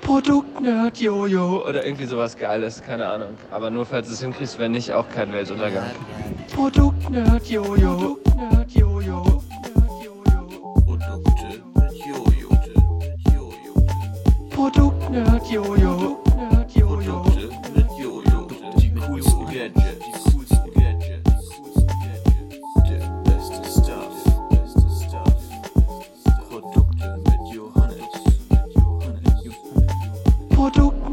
[0.00, 3.30] Produktnerd, Jojo oder irgendwie sowas Geiles, keine Ahnung.
[3.50, 5.90] Aber nur falls du es hinkriegst, wenn nicht, auch kein Weltuntergang.
[6.54, 8.18] Produktnerd, Jojo.
[8.24, 9.42] Produktnerd, Jojo.
[10.84, 12.50] Produkte mit Jojo.
[14.50, 16.25] Produktnerd, Jojo.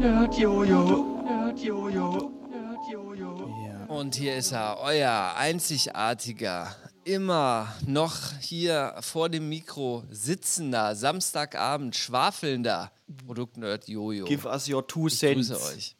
[0.04, 0.28] Ja.
[3.88, 12.92] Und hier ist er, euer einzigartiger, immer noch hier vor dem Mikro sitzender, Samstagabend schwafelnder
[13.24, 14.26] Produktnerd Jojo.
[14.26, 15.48] Give us your two ich cents.
[15.48, 15.96] grüße euch.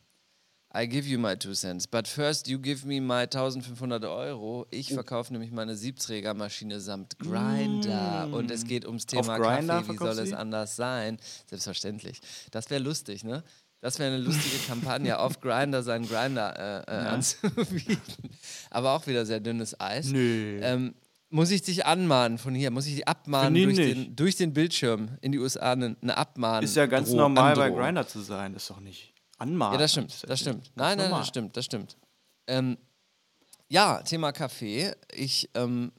[0.76, 1.86] I give you my two cents.
[1.86, 4.66] But first you give me my 1500 Euro.
[4.70, 4.94] Ich Oh.
[4.94, 8.28] verkaufe nämlich meine Siebträgermaschine samt Grinder.
[8.32, 9.42] Und es geht ums Thema Mm.
[9.42, 9.92] Grindr Kaffee.
[9.92, 11.18] Wie soll es anders sein?
[11.48, 12.20] Selbstverständlich.
[12.50, 13.44] Das wäre lustig, ne?
[13.84, 18.00] Das wäre eine lustige Kampagne, auf Grinder seinen Grinder äh, äh, anzubieten.
[18.70, 20.06] Aber auch wieder sehr dünnes Eis.
[20.06, 20.58] Nö.
[20.62, 20.94] Ähm,
[21.28, 22.70] muss ich dich anmahnen von hier?
[22.70, 25.72] Muss ich dich abmahnen durch den, durch den Bildschirm in die USA?
[25.72, 26.64] Eine, eine Abmahn.
[26.64, 27.82] Ist ja ganz Droh- normal bei Androhung.
[27.84, 28.54] Grinder zu sein.
[28.54, 29.74] Ist doch nicht anmachen.
[29.74, 30.72] Ja, das stimmt, das stimmt.
[30.76, 31.98] Nein, nein, das stimmt, das stimmt.
[32.46, 32.78] Ähm,
[33.68, 34.92] ja, Thema Kaffee.
[35.12, 35.92] Ich, ähm,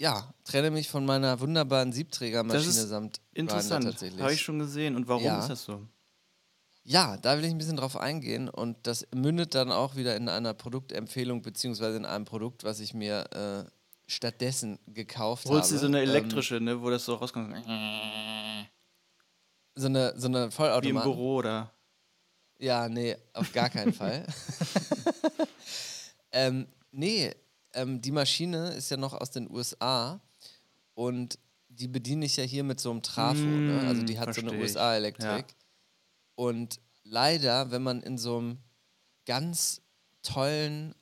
[0.00, 3.84] ja, trenne mich von meiner wunderbaren Siebträgermaschine Das ist samt Grinder Interessant.
[3.84, 4.22] tatsächlich.
[4.22, 4.96] Habe ich schon gesehen.
[4.96, 5.40] Und warum Ja.
[5.40, 5.86] ist das so?
[6.86, 10.28] Ja, da will ich ein bisschen drauf eingehen und das mündet dann auch wieder in
[10.28, 13.70] einer Produktempfehlung beziehungsweise in einem Produkt, was ich mir äh,
[14.06, 15.80] stattdessen gekauft Holst du habe.
[15.80, 17.54] so eine Ähm, elektrische, ne, wo das so rauskommt?
[19.76, 21.04] so eine, so eine Wie im Vollautomat.
[21.04, 21.72] Büro oder?
[22.58, 24.26] Ja, nee, auf gar keinen Fall.
[26.32, 27.34] ähm, nee,
[27.72, 30.20] ähm, die Maschine ist ja noch aus den USA
[30.94, 33.48] und die bediene ich ja hier mit so einem Trafo.
[33.48, 33.82] ne?
[33.84, 34.60] Also die hat so eine Mm.
[34.60, 35.46] USA-Elektrik.
[36.34, 38.58] Und leider, wenn man in so einem
[39.26, 39.80] ganz
[40.22, 40.94] tollen,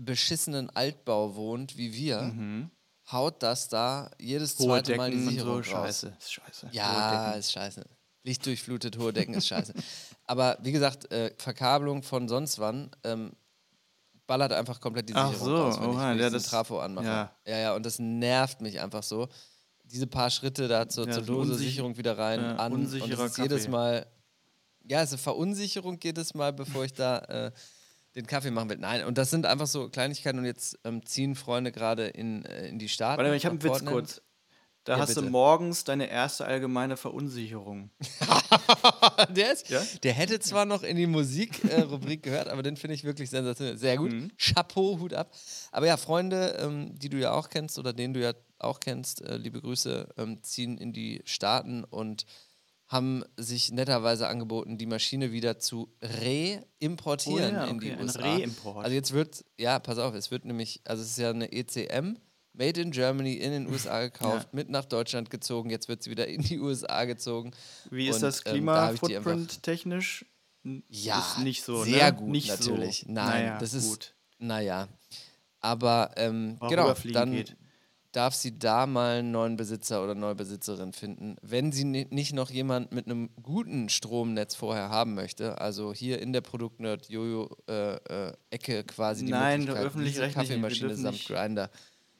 [0.00, 2.32] beschissenen Altbau wohnt, wie wir,
[3.10, 4.64] haut das da jedes Mhm.
[4.64, 5.72] Zweite Mal die Sicherung so.
[5.72, 5.86] raus.
[5.86, 6.16] Scheiße.
[6.18, 6.68] Ist scheiße.
[6.72, 7.84] Ja, ist scheiße.
[8.24, 9.72] Lichtdurchflutet, hohe Decken ist scheiße.
[10.26, 13.32] Aber wie gesagt, äh, Verkabelung von sonst wann ähm,
[14.26, 16.78] ballert einfach komplett die Ach Sicherung so, raus, wenn ich, oha, ich ja, das- Trafo
[16.80, 17.06] anmache.
[17.06, 17.32] ja.
[17.46, 19.28] ja, ja, und das nervt mich einfach so.
[19.84, 22.72] Diese paar Schritte da zur, Ja, zur Dose, Sicherung wieder rein, ja, an.
[22.74, 23.68] Und das ist jedes.
[23.68, 24.06] Mal,
[24.88, 27.52] ja, also Verunsicherung jedes Mal, bevor ich da äh,
[28.14, 28.78] den Kaffee machen will.
[28.78, 32.68] Nein, und das sind einfach so Kleinigkeiten und jetzt ähm, ziehen Freunde gerade in, äh,
[32.68, 33.18] in die Staaten.
[33.18, 34.22] Warte mal, ich habe einen Witz kurz.
[34.84, 35.30] Da Ja, hast du bitte.
[35.30, 37.90] morgens deine erste allgemeine Verunsicherung.
[39.28, 39.82] der, ist, Ja?
[40.02, 43.76] der hätte zwar noch in die Musik-Rubrik gehört, aber den finde ich wirklich sensationell.
[43.76, 44.12] Sehr gut.
[44.12, 44.30] Mhm.
[44.38, 45.30] Chapeau, Hut ab.
[45.72, 49.20] Aber ja, Freunde, ähm, die du ja auch kennst oder den du ja auch kennst,
[49.22, 52.24] äh, liebe Grüße, ähm, ziehen in die Staaten und
[52.88, 58.02] haben sich netterweise angeboten, die Maschine wieder zu reimportieren Oh ja, in die okay, ein
[58.02, 58.20] USA.
[58.20, 58.84] Reimport.
[58.84, 62.16] Also jetzt wird, ja, pass auf, es wird nämlich, also es ist ja eine ECM,
[62.54, 66.26] Made in Germany, in den USA gekauft, mit nach Deutschland gezogen, jetzt wird sie wieder
[66.26, 67.52] in die USA gezogen.
[67.90, 70.24] Wie ist Und, das ähm, da hab ich die einfach- Klima-Footprint technisch?
[70.64, 72.18] N- Ja, ist nicht so, sehr ne?
[72.18, 73.00] gut nicht natürlich.
[73.06, 73.12] So.
[73.12, 74.14] Nein, naja, das ist gut.
[74.38, 74.88] naja.
[75.60, 77.56] Aber ähm, genau, dann geht.
[78.12, 81.36] Darf sie da mal einen neuen Besitzer oder neue Besitzerin finden.
[81.42, 86.20] Wenn sie ni- nicht noch jemand mit einem guten Stromnetz vorher haben möchte, also hier
[86.20, 87.96] in der Produktnerd Jojo äh,
[88.28, 91.70] äh, Ecke quasi die Nein, Möglichkeit, diese Kaffeemaschine samt nicht- Grinder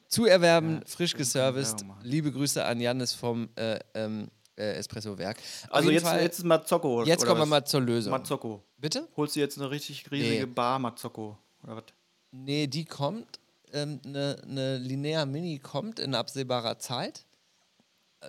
[0.07, 1.85] zu erwerben, Ja, frisch geserviced.
[2.03, 4.27] Liebe Grüße an Janis vom äh, ähm,
[4.57, 5.37] äh, Espresso Werk.
[5.37, 7.03] Auf Also jetzt, Fall, jetzt ist Mazzocco.
[7.03, 8.11] jetzt kommen wir mal zur Lösung.
[8.11, 8.63] Mazzocco.
[8.77, 9.07] Bitte?
[9.17, 10.53] Holst du jetzt eine richtig riesige Nee.
[10.53, 11.37] Bar Mazzocco?
[11.63, 11.83] Oder was?
[12.31, 13.39] Nee, die kommt.
[13.73, 17.25] Eine ähm, ne, ne Linear Mini kommt in absehbarer Zeit.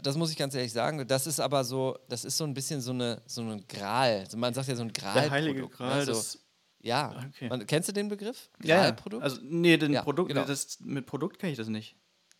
[0.03, 1.07] Das muss ich ganz ehrlich sagen.
[1.09, 4.21] Das ist aber so, das ist so ein bisschen so eine so ein Gral.
[4.21, 5.15] Also man sagt ja so ein Gral.
[5.15, 6.07] Der heilige Gral.
[6.07, 6.39] So, das,
[6.81, 7.15] ja.
[7.29, 7.49] Okay.
[7.49, 8.51] Man, kennst du den Begriff?
[8.63, 8.83] ja, ja.
[8.83, 9.23] Gralprodukt?
[9.23, 10.45] Also, nee, den Ja, Produkt, genau.
[10.45, 11.97] das, mit Produkt kenne ich das nicht.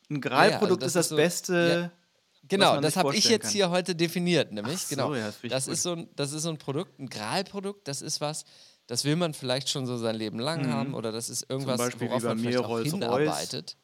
[0.09, 1.91] Ein also Gralprodukt das ist das ist so- Beste.
[2.49, 3.53] Genau, das habe ich jetzt kann.
[3.53, 4.77] hier heute definiert, nämlich.
[4.77, 5.15] Ach so, genau.
[5.15, 8.01] ja, das ich das, ist so ein, das ist so ein Produkt, ein Gralprodukt, das
[8.01, 8.45] ist was,
[8.91, 11.85] das will man vielleicht schon so sein Leben lang haben oder das ist irgendwas, Mhm.
[11.85, 12.93] Beispiel wie worauf bei man mir vielleicht auch Rolls-Royce.
[12.93, 13.77] hinarbeitet.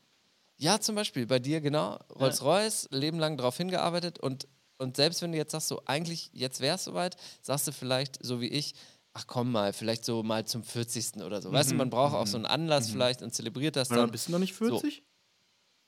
[0.59, 1.99] Ja, zum Beispiel bei dir, genau.
[2.19, 4.49] Rolls-Royce, Leben lang darauf hingearbeitet und,
[4.79, 8.19] und selbst wenn du jetzt sagst, so eigentlich, jetzt wäre es soweit, sagst du vielleicht,
[8.25, 8.75] so wie ich,
[9.13, 11.23] ach komm mal, vielleicht so mal zum 40.
[11.23, 11.53] oder so.
[11.53, 13.95] Weißt du, man braucht auch so einen Anlass vielleicht und zelebriert das Mhm.
[13.97, 14.11] Dann.
[14.11, 15.03] bist du noch nicht 40?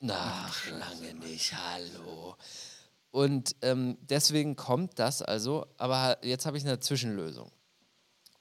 [0.01, 2.35] Na, lange nicht, hallo.
[3.11, 7.51] Und ähm, deswegen kommt das also, aber jetzt habe ich eine Zwischenlösung.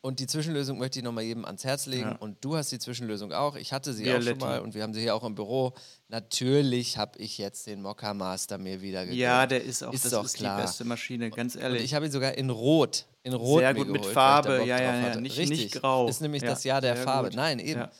[0.00, 2.10] Und die Zwischenlösung möchte ich nochmal jedem ans Herz legen.
[2.10, 2.16] Ja.
[2.20, 3.56] Und du hast die Zwischenlösung auch.
[3.56, 4.28] Ich hatte sie auch Vialetti.
[4.40, 5.72] schon mal und wir haben sie hier auch im Büro.
[6.08, 9.18] Natürlich habe ich jetzt den Mokka Master mir wieder gegönnt.
[9.18, 10.56] Ja, der ist auch, Ist das ist klar.
[10.56, 11.82] die beste Maschine, ganz Und ehrlich.
[11.82, 13.06] ich habe ihn sogar in Rot.
[13.24, 15.58] In Rot Sehr gut mit geholt, Farbe, ja, ja, ja, nicht- Richtig.
[15.58, 16.08] nicht grau.
[16.08, 17.28] Ist nämlich Ja, das Jahr der Farbe.
[17.30, 17.36] gut.
[17.36, 17.80] Nein, eben.
[17.80, 17.90] Ja.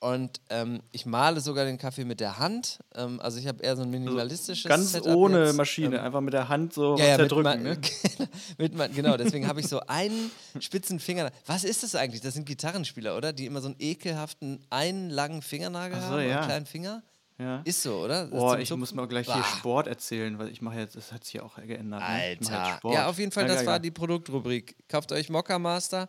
[0.00, 2.78] Und ähm, ich male sogar den Kaffee mit der Hand.
[2.94, 5.56] Ähm, also ich habe eher so ein minimalistisches Ganz Setup ohne jetzt.
[5.56, 7.42] Maschine, Ähm, einfach mit der Hand so ja, ja, mit, zerdrücken.
[7.42, 7.78] mein, ne?
[8.58, 11.30] mit mein, genau, deswegen habe ich so einen spitzen Finger.
[11.44, 12.22] Was ist das eigentlich?
[12.22, 13.34] Das sind Gitarrenspieler, oder?
[13.34, 16.38] Die immer so einen ekelhaften, einen langen Fingernagel so, haben, ja.
[16.38, 17.02] einen kleinen Finger.
[17.40, 17.62] Ja.
[17.64, 18.26] Ist so, oder?
[18.26, 18.80] Boah, ich Zupfen?
[18.80, 19.34] muss mal gleich Bah.
[19.34, 22.00] hier Sport erzählen, weil ich mache jetzt, das hat sich ja auch geändert.
[22.00, 22.06] Ne?
[22.06, 22.76] Alter.
[22.76, 22.94] Sport.
[22.94, 24.76] Ja, auf jeden Fall, das war die Produktrubrik.
[24.88, 26.08] Kauft euch Mokka Master.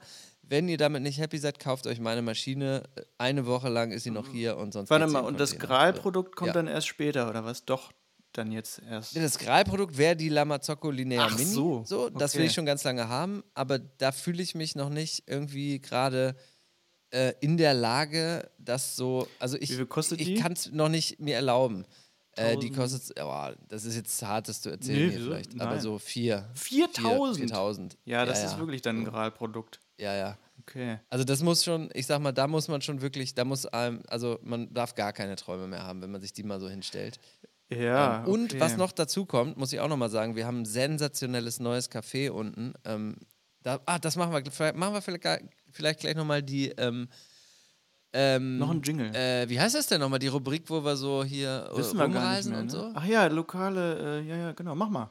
[0.52, 2.84] Wenn ihr damit nicht happy seid, kauft euch meine Maschine.
[3.18, 5.68] Eine Woche lang ist sie noch hier und sonst Warte mal, und das Container.
[5.70, 6.54] Graal-Produkt kommt Ja.
[6.54, 7.64] dann erst später, oder was?
[7.64, 7.94] Doch,
[8.34, 9.16] dann jetzt erst.
[9.16, 11.50] Das Graal-Produkt wäre die Lamazocco Linear Ach Mini.
[11.50, 12.48] so, so das will okay.
[12.48, 16.36] ich schon ganz lange haben, aber da fühle ich mich noch nicht irgendwie gerade
[17.12, 19.30] äh, in der Lage, das so.
[19.40, 21.86] Also ich, Wie viel kostet ich kann es noch nicht mir erlauben.
[22.36, 22.76] Äh, die 1000?
[22.76, 25.82] kostet, oh, das ist jetzt hart, das zu erzählen Nee, hier vielleicht, aber Nein.
[25.82, 26.50] so vier.
[26.56, 27.38] 4000?
[27.38, 27.98] 4000.
[28.04, 28.60] Ja, das ja, ist ja.
[28.60, 29.81] wirklich dann ein Graal-Produkt.
[30.00, 30.38] Ja, ja.
[30.60, 31.00] Okay.
[31.10, 34.02] Also das muss schon, ich sag mal, da muss man schon wirklich, da muss einem,
[34.08, 37.20] also man darf gar keine Träume mehr haben, wenn man sich die mal so hinstellt.
[37.70, 38.20] Ja.
[38.20, 38.60] Ähm, Und okay.
[38.60, 42.30] was noch dazu kommt, muss ich auch nochmal sagen, wir haben ein sensationelles neues Café
[42.30, 42.74] unten.
[42.86, 43.16] Ähm,
[43.64, 45.40] da, ah, das machen wir, vielleicht machen wir vielleicht, gar-
[45.72, 47.08] vielleicht gleich nochmal die, ähm,
[48.14, 49.16] ähm, Noch ein Jingle.
[49.16, 52.36] Äh, wie heißt das denn nochmal, die Rubrik, wo wir so hier Wissen wir gar
[52.36, 52.72] nicht rumreisen mehr, und ne?
[52.72, 52.92] so?
[52.94, 55.10] Ach ja, lokale, äh, ja, ja, genau, mach mal.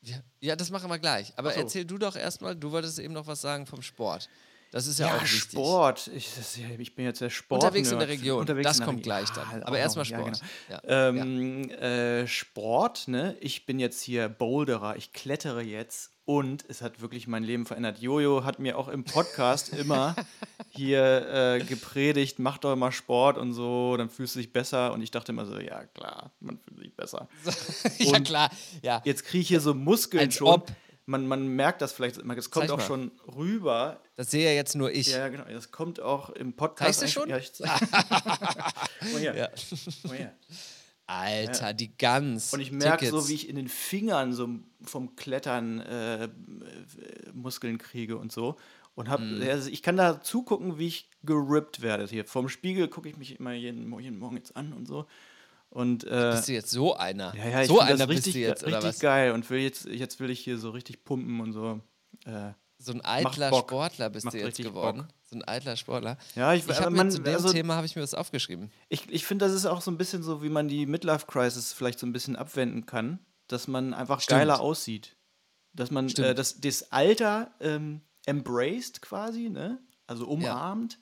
[0.00, 1.32] Ja, ja, das machen wir gleich.
[1.36, 1.60] Aber so.
[1.60, 4.28] erzähl du doch erstmal, du wolltest eben noch was sagen vom Sport.
[4.70, 5.40] Das ist ja, Ja, auch wichtig.
[5.52, 6.10] Sport.
[6.14, 7.62] Ich, das, ich bin jetzt der Sport.
[7.64, 8.40] Unterwegs in der Region.
[8.40, 9.02] Unterwegs Das kommt Region.
[9.02, 9.48] gleich dann.
[9.50, 10.40] halt Aber erstmal Sport.
[10.68, 11.22] Ja, Ja, genau.
[11.24, 13.36] Ähm, Äh, Sport, ne?
[13.40, 14.96] Ich bin jetzt hier Boulderer.
[14.96, 18.00] Ich klettere jetzt und es hat wirklich mein Leben verändert.
[18.00, 20.14] Jojo hat mir auch im Podcast immer
[20.68, 24.92] hier äh, gepredigt, mach doch mal Sport und so, dann fühlst du dich besser.
[24.92, 27.28] Und ich dachte immer so, ja klar, man fühlt sich besser.
[27.98, 28.50] ja, klar.
[28.82, 29.00] Ja.
[29.04, 30.48] Jetzt kriege ich hier so Muskeln Als schon.
[30.48, 30.70] ob.
[31.08, 34.02] Man, man merkt das vielleicht, es kommt auch schon rüber.
[34.16, 35.06] Das sehe ja jetzt nur ich.
[35.08, 35.44] Ja, genau.
[35.44, 37.00] Das kommt auch im Podcast.
[37.00, 37.30] Zeigst du schon?
[37.30, 37.80] Ja, ich zeig.
[39.12, 39.22] Mal.
[39.22, 39.48] Ja.
[40.04, 40.34] Mal.
[41.06, 42.52] Alter, die Gans.
[42.52, 44.50] Und ich merke so, wie ich in den Fingern so
[44.82, 46.28] vom Klettern äh, äh,
[47.32, 48.56] Muskeln kriege und so.
[48.94, 49.40] Und hab, Mhm.
[49.48, 52.04] also ich kann da zugucken, wie ich gerippt werde.
[52.06, 55.06] Hier vom Spiegel gucke ich mich immer jeden, jeden Morgen jetzt an und so.
[55.70, 57.34] Und äh, Bist du jetzt so einer?
[57.36, 58.98] ja, ja, ich so einer das bist richtig, du jetzt, oder richtig was?
[59.00, 59.32] geil.
[59.32, 61.80] Und will jetzt, jetzt will ich hier so richtig pumpen und so.
[62.24, 63.52] Äh, So ein eitler.
[63.52, 64.98] Sportler bist Macht du jetzt geworden.
[64.98, 65.08] Bock.
[65.30, 66.16] So ein eitler Sportler.
[66.36, 68.14] Ja, ich- ich aber habe mir man- zu dem also- Thema habe ich mir was
[68.14, 68.70] aufgeschrieben.
[68.88, 71.98] Ich, ich finde, das ist auch so ein bisschen so, wie man die Midlife-Crisis vielleicht
[71.98, 74.38] so ein bisschen abwenden kann, dass man einfach Stimmt.
[74.40, 75.16] geiler aussieht.
[75.74, 79.78] Dass man äh, das, das Alter ähm, embraced quasi, ne?
[80.06, 80.98] Also umarmt.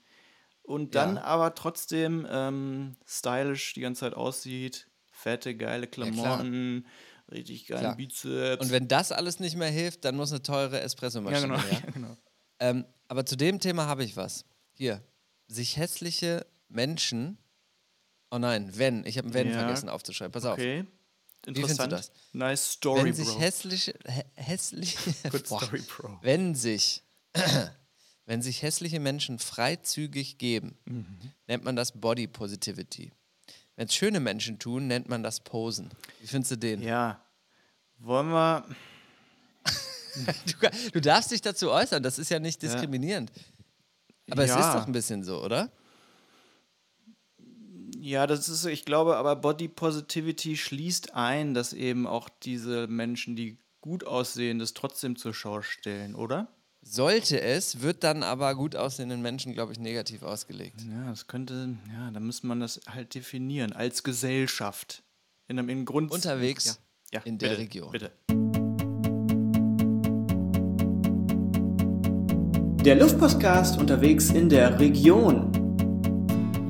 [0.67, 1.23] Und dann Ja.
[1.25, 4.89] aber trotzdem ähm, stylisch die ganze Zeit aussieht.
[5.11, 5.87] Fette, geile.
[5.87, 6.87] Klamotten,
[7.31, 7.97] richtig geilen Klar.
[7.97, 8.65] Bizeps.
[8.65, 11.81] Und wenn das alles nicht mehr hilft, dann muss eine teure ja, Espressomaschine genau, her.
[11.87, 12.17] ja, genau.
[12.59, 14.45] Ähm, aber zu dem Thema habe ich was.
[14.75, 15.03] Hier.
[15.47, 17.39] Sich hässliche Menschen.
[18.33, 19.07] Oh nein, wenn.
[19.07, 19.61] Ich habe ein Wenn Ja.
[19.61, 20.33] vergessen aufzuschreiben.
[20.33, 20.55] Pass auf.
[20.59, 20.85] Okay.
[21.45, 21.51] findest du
[21.85, 21.93] Interessant.
[21.93, 22.11] das?
[22.33, 23.39] Nice Story, wenn sich Bro.
[23.41, 24.99] hässliche, hä hässliche,
[25.31, 25.63] Good Boah.
[25.63, 26.19] story, Bro.
[26.23, 27.05] wenn sich,
[28.27, 31.07] wenn sich hässliche Menschen freizügig geben, Mhm.
[31.47, 33.13] nennt man das Body Positivity.
[33.77, 35.91] Wenn es schöne Menschen tun, nennt man das Posen.
[36.21, 36.83] Wie findest du den?
[36.83, 37.21] Ja.
[37.99, 38.65] Wollen wir.
[40.47, 43.31] Du, du darfst dich dazu äußern, das ist ja nicht diskriminierend.
[44.31, 44.67] Aber es Ja.
[44.67, 45.71] ist doch ein bisschen so, oder?
[47.99, 53.37] Ja, das ist, ich glaube, aber Body Positivity schließt ein, dass eben auch diese Menschen,
[53.37, 56.49] die gut aussehen, das trotzdem zur Schau stellen, oder?
[56.89, 60.83] Sollte es, wird dann aber gut aussehenden Menschen, glaube ich, negativ ausgelegt.
[60.89, 65.03] Ja, das könnte, ja, da müsste man das halt definieren, als Gesellschaft.
[65.49, 66.79] In einem in Grund Unterwegs
[67.11, 67.19] ja.
[67.19, 67.91] Ja, in der bitte, Region.
[67.91, 68.13] Bitte.
[72.85, 75.51] Der Luftpostcast unterwegs in der Region.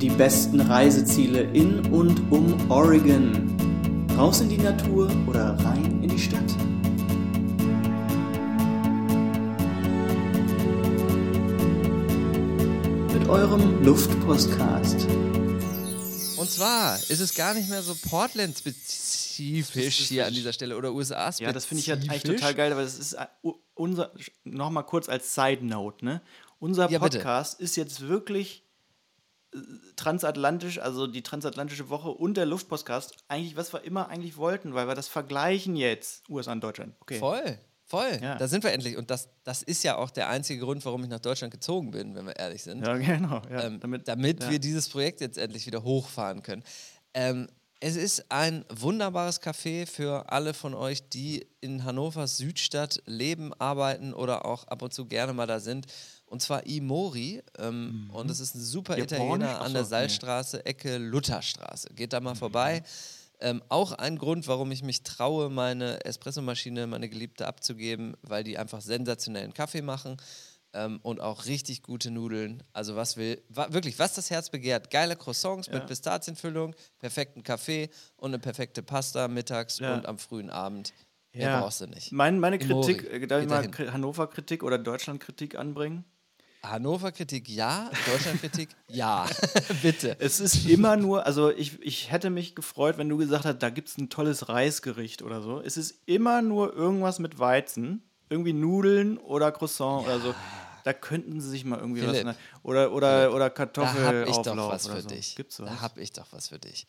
[0.00, 3.54] Die besten Reiseziele in und um Oregon.
[4.16, 6.56] Raus in die Natur oder rein in die Stadt.
[13.26, 15.04] Mit eurem Luftpostcast.
[16.36, 21.44] Und zwar ist es gar nicht mehr so Portland-spezifisch hier an dieser Stelle oder USA-spezifisch.
[21.44, 23.26] Ja, das finde ich ja eigentlich total geil, weil das ist äh,
[23.74, 24.12] unser,
[24.44, 26.22] nochmal kurz als Side Note, ne?
[26.60, 27.18] Unser Ja, bitte.
[27.18, 28.62] Podcast ist jetzt wirklich
[29.52, 29.58] äh,
[29.96, 34.86] transatlantisch, also die transatlantische Woche und der Luftpostcast, eigentlich, was wir immer eigentlich wollten, weil
[34.86, 36.94] wir das vergleichen jetzt, USA und Deutschland.
[37.00, 37.18] Okay.
[37.18, 38.18] Voll, voll.
[38.20, 38.36] Ja.
[38.36, 38.96] Da sind wir endlich.
[38.96, 42.14] Und das, das ist ja auch der einzige Grund, warum ich nach Deutschland gezogen bin,
[42.14, 42.84] wenn wir ehrlich sind.
[42.86, 43.42] Ja, genau.
[43.50, 44.50] Ja, ähm, damit damit, ja.
[44.50, 46.62] wir dieses Projekt jetzt endlich wieder hochfahren können.
[47.14, 53.52] Ähm, es ist ein wunderbares Café für alle von euch, die in Hannovers Südstadt leben,
[53.58, 55.86] arbeiten oder auch ab und zu gerne mal da sind.
[56.24, 57.42] Und zwar Imori.
[57.58, 59.00] Ähm, Und es ist ein super Mhm.
[59.00, 59.20] Japanisch?
[59.26, 59.84] Italiener an der.
[59.84, 61.90] Salzstraße, Ecke Lutherstraße.
[61.94, 62.38] Geht da mal Mhm.
[62.38, 62.82] vorbei.
[63.40, 68.56] Ähm, auch ein Grund, warum ich mich traue, meine Espressomaschine, meine Geliebte abzugeben, weil die
[68.58, 70.16] einfach sensationellen Kaffee machen.
[70.72, 72.62] ähm, und auch richtig gute Nudeln.
[72.74, 74.90] Also was will, wa wirklich, was das Herz begehrt.
[74.90, 79.94] Geile Croissants mit Pistazienfüllung, perfekten Kaffee und eine perfekte Pasta mittags Ja.
[79.94, 80.92] und am frühen Abend.
[81.32, 82.12] Mehr brauchst du nicht.
[82.12, 86.04] Mein, meine Mori, Kritik, äh, darf ich mal Hannover-Kritik oder Deutschland-Kritik anbringen?
[86.70, 89.26] Hannover-Kritik ja, Deutschland-Kritik ja.
[89.82, 90.16] Bitte.
[90.18, 93.70] Es ist immer nur, also ich, ich hätte mich gefreut, wenn du gesagt hast, da
[93.70, 95.60] gibt es ein tolles Reisgericht oder so.
[95.60, 100.34] Es ist immer nur irgendwas mit Weizen, irgendwie Nudeln oder Croissant oder so.
[100.84, 102.26] Da könnten sie sich mal irgendwie Philipp.
[102.26, 102.36] was.
[102.62, 105.08] Oder oder, oder Da habe Kartoffelauflauf ich doch was für so.
[105.08, 105.34] dich.
[105.34, 105.68] Gibt's was?
[105.68, 106.86] Da habe ich doch was für dich.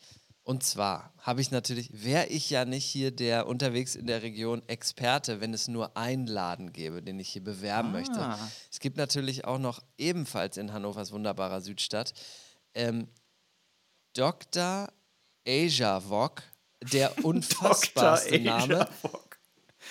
[0.48, 4.62] Und zwar habe ich natürlich, wäre ich ja nicht hier der unterwegs in der Region
[4.66, 8.18] Experte, wenn es nur einen Laden gäbe, den ich hier bewerben möchte.
[8.18, 8.50] Ah.
[8.72, 12.14] Es gibt natürlich auch noch ebenfalls in Hannovers wunderbarer Südstadt
[12.72, 13.08] ähm,
[14.14, 14.88] Dr.
[15.46, 16.42] Asia Wok,
[16.80, 18.88] der unfassbarste Name.
[19.02, 19.27] Wok.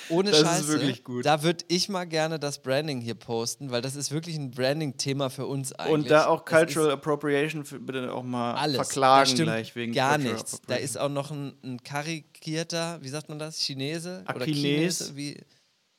[0.09, 1.25] Ohne Das ist Scheiße, wirklich gut.
[1.25, 5.29] Da würde ich mal gerne das Branding hier posten, weil das ist wirklich ein Branding-Thema
[5.29, 5.93] für uns eigentlich.
[5.93, 8.75] Und da auch ist- Cultural Appropriation für, bitte auch mal alles.
[8.77, 10.61] verklagen gleich wegen gar Cultural nichts.
[10.67, 14.57] Da ist auch noch ein, ein karikierter, wie sagt man das, Chinese oder Akines.
[14.99, 15.37] Chinese, wie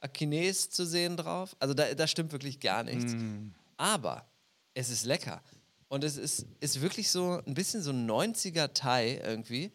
[0.01, 1.57] Akines zu sehen drauf.
[1.59, 3.13] Also da, da stimmt wirklich gar nichts.
[3.13, 3.51] Mm.
[3.77, 4.27] Aber
[4.75, 5.43] es ist lecker.
[5.89, 9.73] Und es ist, ist wirklich so ein bisschen so ein 90er Thai irgendwie.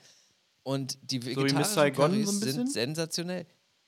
[0.63, 2.53] Und die vegetarischen so Currys bisschen?
[2.53, 3.45] sind sensationell.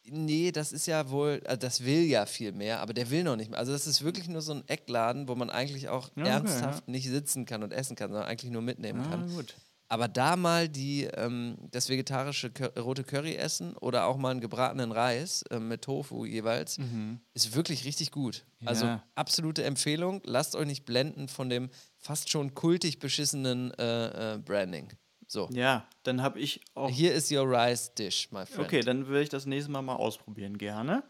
[0.09, 3.35] Nee, das ist ja wohl, äh, das will ja viel mehr, aber der will noch
[3.35, 3.59] nicht mehr.
[3.59, 6.87] Also das ist wirklich nur so ein Eckladen, wo man eigentlich auch Ja, okay, ernsthaft
[6.87, 9.29] nicht sitzen kann und essen kann, sondern eigentlich nur mitnehmen Ah, kann.
[9.35, 9.55] gut.
[9.87, 14.91] Aber da mal die, ähm, das vegetarische rote Curry essen oder auch mal einen gebratenen
[14.91, 16.79] Reis ähm, mit Tofu jeweils,
[17.35, 18.45] ist wirklich richtig gut.
[18.65, 19.03] Also Ja.
[19.13, 20.21] absolute Empfehlung.
[20.25, 24.89] Lasst euch nicht blenden von dem fast schon kultig beschissenen äh, äh, Branding.
[25.27, 26.89] So, Ja, dann habe ich auch.
[26.89, 28.65] hier ist your rice dish, my friend.
[28.67, 31.03] Okay, dann will ich das nächste Mal mal ausprobieren, gerne.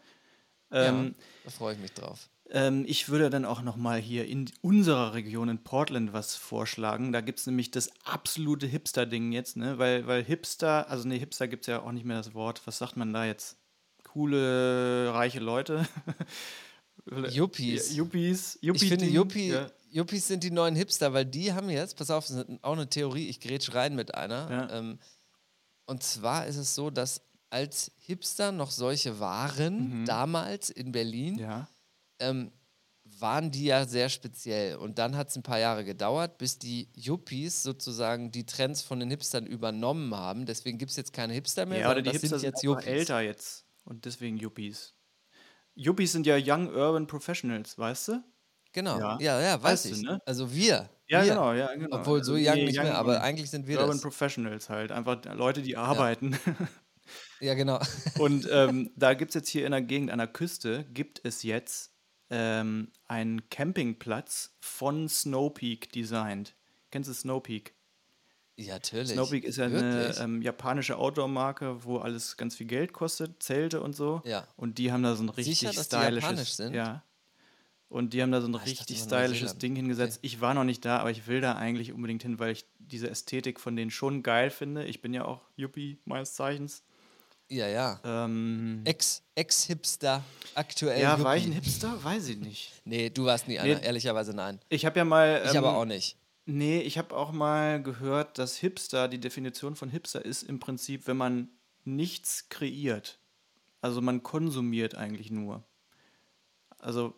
[0.72, 1.14] ja, Ähm,
[1.44, 2.28] da freue ich mich drauf.
[2.50, 7.12] ähm, ich würde dann auch noch mal hier in unserer Region in Portland was vorschlagen.
[7.12, 9.78] Da gibt es nämlich das absolute Hipster-Ding jetzt, ne?
[9.78, 12.62] Weil, weil Hipster, also ne, Hipster gibt es ja auch nicht mehr das Wort.
[12.66, 13.56] Was sagt man da jetzt?
[14.04, 15.86] Coole, reiche Leute.
[17.30, 17.90] Yuppies.
[17.90, 18.58] Ja, Yuppies.
[18.62, 19.70] Ich finde, Yuppie, Ja.
[19.96, 22.88] Yuppies sind die neuen Hipster, weil die haben jetzt, pass auf, das ist auch eine
[22.88, 24.50] Theorie, ich grätsch rein mit einer.
[24.50, 24.78] Ja.
[24.78, 24.98] Ähm,
[25.86, 31.40] und zwar ist es so, dass als Hipster noch solche waren, damals in Berlin, Mhm.
[31.40, 31.68] ja.
[32.18, 32.52] ähm,
[33.04, 34.76] waren die ja sehr speziell.
[34.76, 38.98] Und dann hat es ein paar Jahre gedauert, bis die Yuppies sozusagen die Trends von
[39.00, 40.44] den Hipstern übernommen haben.
[40.44, 42.86] Deswegen gibt es jetzt keine Hipster mehr, Ja, oder die Hipster sind sind jetzt Yuppies.
[42.86, 43.64] älter jetzt.
[43.84, 44.92] Und deswegen Yuppies.
[45.74, 48.24] Yuppies sind ja Young Urban Professionals, weißt du?
[48.76, 49.18] Genau, Ja.
[49.20, 50.02] ja, ja, weiß Weißt du, ich.
[50.02, 50.20] ne?
[50.26, 50.90] Also wir.
[51.08, 51.30] Ja, wir.
[51.30, 51.96] genau, ja, genau.
[51.96, 54.02] Obwohl Also so young nee, nicht young mehr, aber eigentlich sind wir Urban das.
[54.02, 54.92] Professionals halt.
[54.92, 56.38] Einfach Leute, die arbeiten.
[57.38, 57.78] Ja, genau.
[58.18, 61.42] Und ähm, da gibt es jetzt hier in der Gegend an der Küste, gibt es
[61.44, 61.92] jetzt
[62.30, 66.54] ähm, einen Campingplatz von Snowpeak designt.
[66.90, 67.74] Kennst du Snowpeak?
[68.56, 69.10] Ja, natürlich.
[69.10, 70.18] Snowpeak ist ja eine Wirklich?
[70.20, 74.22] ähm, japanische Outdoor-Marke, wo alles ganz viel Geld kostet, Zelte und so.
[74.24, 74.48] Ja.
[74.56, 76.22] Und die haben da so ein richtig Sicher, dass die stylisches.
[76.30, 76.74] japanisch sind?
[76.74, 77.04] Ja.
[77.88, 79.58] Und die haben da so ein Ah, ich richtig stylisches.
[79.58, 80.18] Ding hingesetzt.
[80.22, 83.08] Ich war noch nicht da, aber ich will da eigentlich unbedingt hin, weil ich diese
[83.08, 84.84] Ästhetik von denen schon geil finde.
[84.84, 86.82] Ich bin ja auch Yuppie meines Zeichens.
[87.48, 88.00] Ja, ja.
[88.04, 90.24] Ähm, Ex- Ex-Hipster,
[90.56, 91.00] aktuell.
[91.00, 91.24] ja, Yuppie.
[91.24, 92.02] war ich ein Hipster?
[92.02, 92.72] Weiß ich nicht.
[92.84, 93.84] Nee, du warst nie einer, Nee.
[93.84, 94.58] ehrlicherweise nein.
[94.68, 95.42] Ich habe ja mal.
[95.44, 96.16] Ich ähm, aber auch nicht.
[96.44, 101.06] Nee, ich habe auch mal gehört, dass Hipster, die Definition von Hipster ist im Prinzip,
[101.06, 101.48] wenn man
[101.84, 103.20] nichts kreiert.
[103.80, 105.62] Also man konsumiert eigentlich nur.
[106.78, 107.14] Also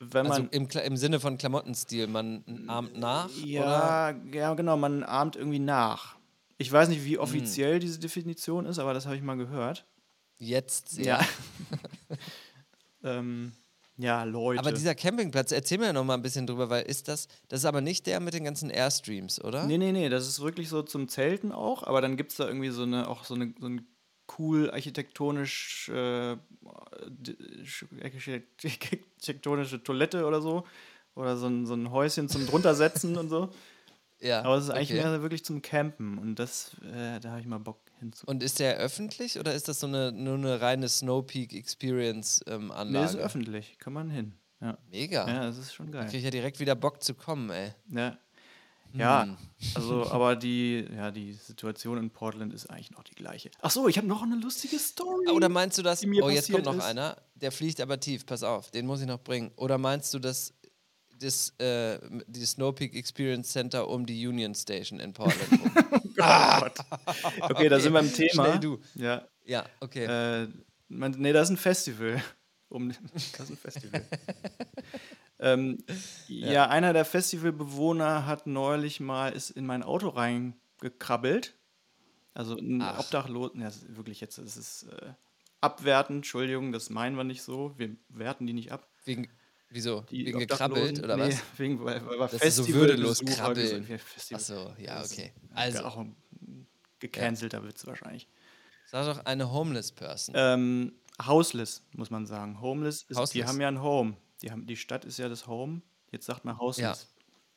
[0.00, 0.50] wenn Also man.
[0.50, 3.28] im, Kla- im Sinne von Klamottenstil, man ahmt nach?
[3.28, 3.46] Oder?
[3.46, 6.16] ja, ja, genau, man ahmt irgendwie nach.
[6.58, 7.20] Ich weiß nicht, wie Hm.
[7.20, 9.86] offiziell diese Definition ist, aber das habe ich mal gehört.
[10.38, 11.04] Jetzt sehr.
[11.04, 11.26] Ja.
[13.02, 13.52] ähm,
[13.96, 14.60] ja, Leute.
[14.60, 17.64] Aber dieser Campingplatz, erzähl mir noch mal ein bisschen drüber, weil ist das, das ist
[17.66, 19.64] aber nicht der mit den ganzen Airstreams, oder?
[19.66, 22.46] Nee, nee, nee, das ist wirklich so zum Zelten auch, aber dann gibt es da
[22.46, 23.86] irgendwie so eine, auch so eine, so ein
[24.38, 26.36] cool architektonisch, äh,
[28.02, 30.64] architektonische Toilette oder so.
[31.14, 33.50] Oder so ein, so ein Häuschen zum druntersetzen und so.
[34.22, 34.42] Ja.
[34.42, 35.02] Aber es ist eigentlich okay.
[35.08, 38.26] mehr wirklich zum Campen und das, äh, da habe ich mal Bock hinzu.
[38.26, 42.66] Und ist der öffentlich oder ist das so eine, nur eine reine Snowpeak Experience ähm,
[42.66, 43.06] Nee, Anlage?
[43.06, 44.34] ist öffentlich, kann man hin.
[44.60, 45.26] Ja, Mega.
[45.26, 46.18] ja das ist schon Da kriege geil.
[46.18, 47.72] ich ja direkt wieder Bock zu kommen, ey.
[47.88, 48.18] Ja.
[48.92, 49.36] Ja, Hm.
[49.74, 53.50] also, aber die, ja, die Situation in Portland ist eigentlich noch die gleiche.
[53.60, 55.28] Ach so, ich habe noch eine lustige Story.
[55.28, 56.00] Oder meinst du das?
[56.00, 56.84] die mir Oh, jetzt kommt noch ist.
[56.84, 57.16] einer.
[57.34, 58.26] Der fliegt aber tief.
[58.26, 59.50] Pass auf, den muss ich noch bringen.
[59.56, 60.54] Oder meinst du, dass
[61.18, 65.72] das, äh, die Snowpeak Experience Center um die Union Station in Portland rum?
[67.40, 68.44] Okay, da sind wir im Thema.
[68.46, 68.78] Schnell du.
[68.94, 70.04] Ja, ja, okay.
[70.04, 70.48] Äh,
[70.88, 72.22] man, nee, das ist ein Festival.
[72.68, 74.06] Um, das ist ein Festival.
[75.42, 75.78] Ähm,
[76.28, 76.68] ja.
[76.68, 81.56] einer der Festivalbewohner hat neulich mal ist in mein Auto reingekrabbelt.
[82.34, 83.00] Also ein Ach.
[83.00, 85.12] Obdachlosen, ja, wirklich jetzt, das ist äh,
[85.60, 87.74] abwertend, Entschuldigung, das meinen wir nicht so.
[87.76, 88.86] Wir werten die nicht ab.
[89.04, 89.28] Wegen,
[89.70, 90.02] wieso?
[90.10, 91.42] Die Wegen gekrabbelt oder nee, was?
[91.58, 93.86] Wegen, weil, weil Das ist so würdelos krabbeln.
[93.88, 95.32] ja, Festival- Achso, ja, das ist okay.
[95.50, 96.16] ja Also, auch ein
[97.00, 98.28] gecancelter Witz wahrscheinlich.
[98.86, 100.34] sag doch eine Homeless Person.
[100.38, 100.92] Ähm,
[101.26, 102.60] houseless, muss man sagen.
[102.60, 103.46] Homeless, ist, die Houseless.
[103.48, 104.16] haben ja ein Home.
[104.42, 105.82] Die, haben, die Stadt ist ja das Home.
[106.10, 107.08] Jetzt sagt man houseless.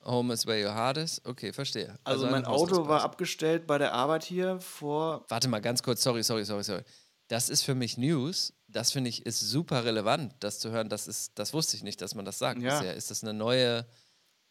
[0.03, 1.21] Home is where your heart is.
[1.25, 1.97] Okay, verstehe.
[2.03, 5.25] Also, eine mein Auto war abgestellt bei der Arbeit hier vor.
[5.29, 6.83] Warte mal, ganz kurz, sorry, sorry, sorry, sorry.
[7.29, 8.53] Das ist für mich News.
[8.67, 10.89] Das finde ich ist super relevant, das zu hören.
[10.89, 12.77] Das ist, das wusste ich nicht, dass man das sagt Ja.
[12.79, 12.95] bisher.
[12.95, 13.85] Ist das eine neue,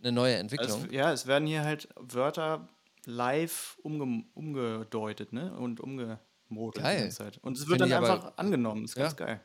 [0.00, 0.90] eine neue Also, Entwicklung?
[0.90, 2.68] ja, es werden hier halt Wörter
[3.04, 5.52] live umge umgedeutet ne?
[5.54, 7.12] und umgemodelt Geil.
[7.42, 8.84] Und es wird dann einfach angenommen.
[8.84, 9.26] Ist ganz Ja.
[9.26, 9.40] geil.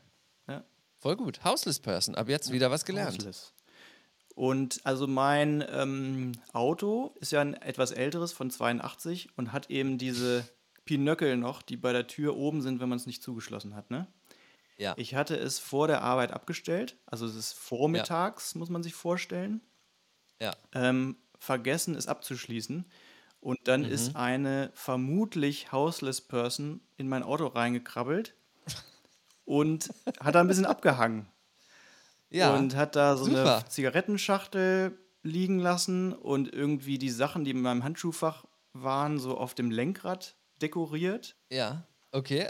[1.00, 1.44] Voll gut.
[1.44, 2.16] Houseless Person.
[2.16, 3.18] Ab jetzt wieder was gelernt.
[3.18, 3.54] Houseless.
[4.36, 9.98] Und also mein ähm, Auto ist ja ein etwas älteres von 82 und hat eben
[9.98, 10.48] diese
[10.86, 13.90] Pinöckel noch, die bei der Tür oben sind, wenn man es nicht zugeschlossen hat.
[13.90, 14.08] Ne?
[14.78, 14.94] Ja.
[14.98, 19.62] Ich hatte es vor der Arbeit abgestellt, also es ist vormittags, muss man sich vorstellen.
[20.40, 20.56] ja.
[20.74, 22.86] Ähm, vergessen, es abzuschließen.
[23.42, 23.90] Und dann Mhm.
[23.90, 28.34] ist eine vermutlich houseless Person in mein Auto reingekrabbelt
[29.48, 29.90] und
[30.20, 31.26] hat da ein bisschen abgehangen
[32.30, 32.54] Ja.
[32.56, 33.56] und hat da so Super.
[33.60, 39.56] eine Zigarettenschachtel liegen lassen und irgendwie die Sachen, die in meinem Handschuhfach waren, so auf
[39.56, 41.84] dem Lenkrad dekoriert ja.
[42.12, 42.48] Okay.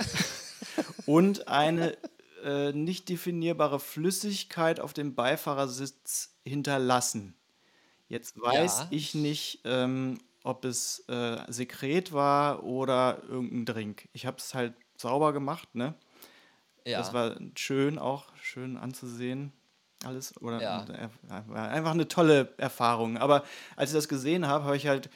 [1.05, 1.95] und eine
[2.43, 7.35] äh, nicht definierbare Flüssigkeit auf dem Beifahrersitz hinterlassen.
[8.09, 8.87] Jetzt weiß Ja.
[8.91, 14.07] ich nicht, ähm, ob es äh, Sekret war oder irgendein Drink.
[14.13, 15.93] Ich habe es halt sauber gemacht, ne?
[16.87, 16.99] Ja.
[16.99, 19.51] Das war schön auch, schön anzusehen.
[20.03, 20.39] Alles.
[20.41, 20.83] Oder Ja.
[20.85, 21.09] äh,
[21.47, 23.17] war einfach eine tolle Erfahrung.
[23.17, 23.43] Aber
[23.75, 25.09] als ich das gesehen habe, habe ich halt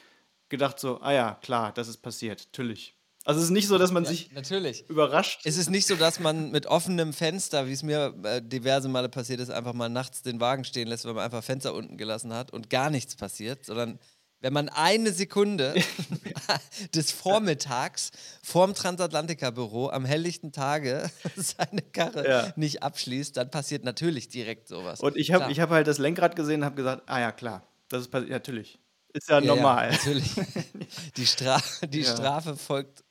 [0.48, 2.48] gedacht, so, ah ja, klar, das ist passiert.
[2.52, 2.94] Natürlich.
[3.24, 4.88] Also es ist nicht so, dass man sich Natürlich.
[4.90, 5.42] überrascht.
[5.44, 9.08] Es ist nicht so, dass man mit offenem Fenster, wie es mir äh, diverse Male
[9.08, 12.34] passiert ist, einfach mal nachts den Wagen stehen lässt, weil man einfach Fenster unten gelassen
[12.34, 14.00] hat und gar nichts passiert, sondern
[14.42, 15.74] wenn man eine Sekunde
[16.94, 18.10] des Vormittags
[18.42, 22.52] vorm Transatlantika-Büro am helllichten Tage seine Karre Ja.
[22.56, 25.00] nicht abschließt, dann passiert natürlich direkt sowas.
[25.00, 28.02] Und ich habe hab halt das Lenkrad gesehen und habe gesagt, ah ja, klar, das
[28.02, 28.30] ist passiert.
[28.30, 28.78] Natürlich.
[29.14, 29.86] Ist ja, Ja, normal.
[29.86, 30.34] Ja, natürlich.
[31.16, 32.02] Die, Stra die.
[32.04, 33.04] Strafe folgt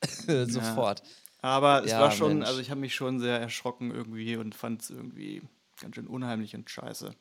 [0.47, 1.01] sofort.
[1.43, 2.47] Aber es war schon, Mensch.
[2.47, 5.41] also ich habe mich schon sehr erschrocken irgendwie und fand es irgendwie
[5.79, 7.11] ganz schön unheimlich und scheiße.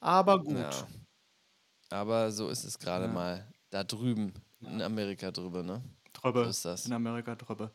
[0.00, 0.86] Aber gut.
[1.90, 1.98] Ja.
[2.00, 3.12] Aber so ist es gerade Ja.
[3.12, 5.82] mal da drüben in Amerika drüber, ne?
[6.12, 6.44] Tröbbe.
[6.44, 6.86] So ist das.
[6.86, 7.70] In Amerika Tröbbe.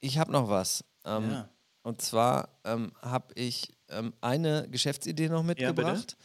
[0.00, 0.84] Ich habe noch was.
[1.04, 1.48] Ähm, Ja.
[1.84, 6.16] Und zwar ähm, habe ich ähm, eine Geschäftsidee noch mitgebracht,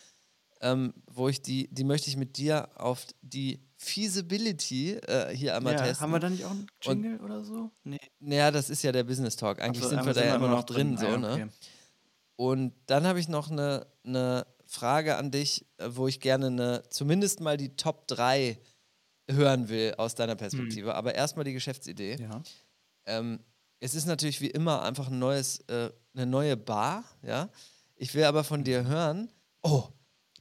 [0.61, 5.73] ähm, wo ich die, die möchte ich mit dir auf die Feasibility äh, hier einmal
[5.73, 6.01] Ja, testen.
[6.03, 7.71] haben wir da nicht auch einen Jingle oder so?
[7.83, 7.97] Nee.
[8.19, 9.59] Naja, das ist ja der Business Talk.
[9.59, 11.31] Eigentlich Ach so, sind wir da ja immer noch drin, Ah, so, ja, ne?
[11.33, 11.47] okay.
[12.35, 16.83] Und dann habe ich noch eine, eine Frage an dich, äh, wo ich gerne eine,
[16.89, 18.59] zumindest mal die Top 3
[19.29, 20.95] hören will aus deiner Perspektive.
[20.95, 22.17] Aber erstmal die Geschäftsidee.
[22.19, 22.41] Ja.
[23.05, 23.39] Ähm,
[23.79, 27.49] es ist natürlich wie immer einfach ein neues, äh, eine neue Bar, ja.
[27.95, 29.29] Ich will aber von dir hören.
[29.63, 29.85] Oh,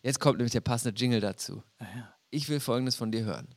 [0.02, 1.62] jetzt kommt nämlich der passende Jingle dazu.
[1.78, 2.14] Ah, ja.
[2.30, 3.48] Ich will folgendes von dir hören.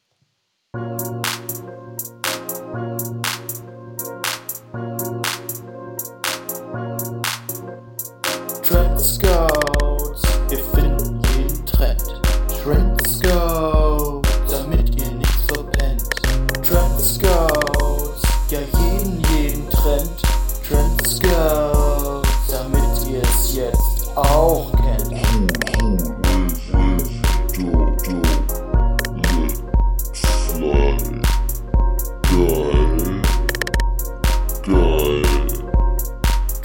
[24.21, 24.99] Auch kennt.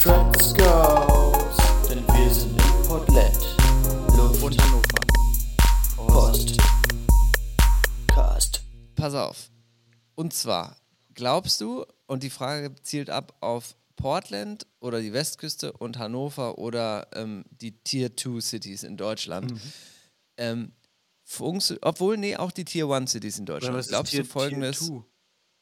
[0.05, 1.57] Trend Scouts,
[1.89, 3.57] denn wir sind Portland.
[4.15, 5.01] Luft Und Hannover.
[5.97, 6.59] Post.
[8.09, 8.63] Cast.
[8.97, 9.51] Pass auf.
[10.15, 10.77] Und zwar,
[11.15, 17.09] glaubst du, und die Frage zielt ab auf Portland oder die Westküste und Hannover oder
[17.15, 19.53] ähm, die Tier 2 Cities in Deutschland.
[19.53, 19.61] Mhm.
[20.37, 20.73] Ähm,
[21.83, 23.87] obwohl, nee, auch die Tier 1 Cities in Deutschland.
[23.89, 24.79] Glaubst Tier- du folgendes?
[24.81, 25.05] Tier 2?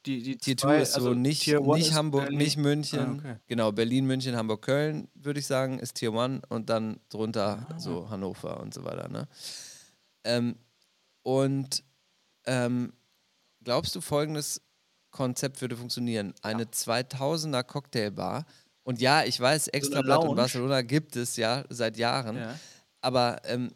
[0.06, 2.38] Die, die Tier 2 zwei- ist also so nicht, 1 nicht ist Hamburg, Berlin.
[2.38, 2.98] nicht München.
[2.98, 3.36] Ah, okay.
[3.46, 7.78] Genau, Berlin, München, Hamburg, Köln, würde ich sagen, ist Tier 1 und dann drunter Ah.
[7.78, 9.08] so Hannover und so weiter.
[9.08, 9.28] Ne?
[10.24, 10.56] Ähm,
[11.22, 11.84] und
[12.46, 12.92] ähm,
[13.62, 14.60] glaubst du, folgendes
[15.12, 16.34] Konzept würde funktionieren?
[16.42, 18.44] Eine 2000er Cocktailbar.
[18.82, 20.36] Und ja, ich weiß, Extrablatt und Lounge?
[20.36, 22.36] Barcelona gibt es ja seit Jahren.
[22.36, 22.58] Ja.
[23.00, 23.70] Aber ähm,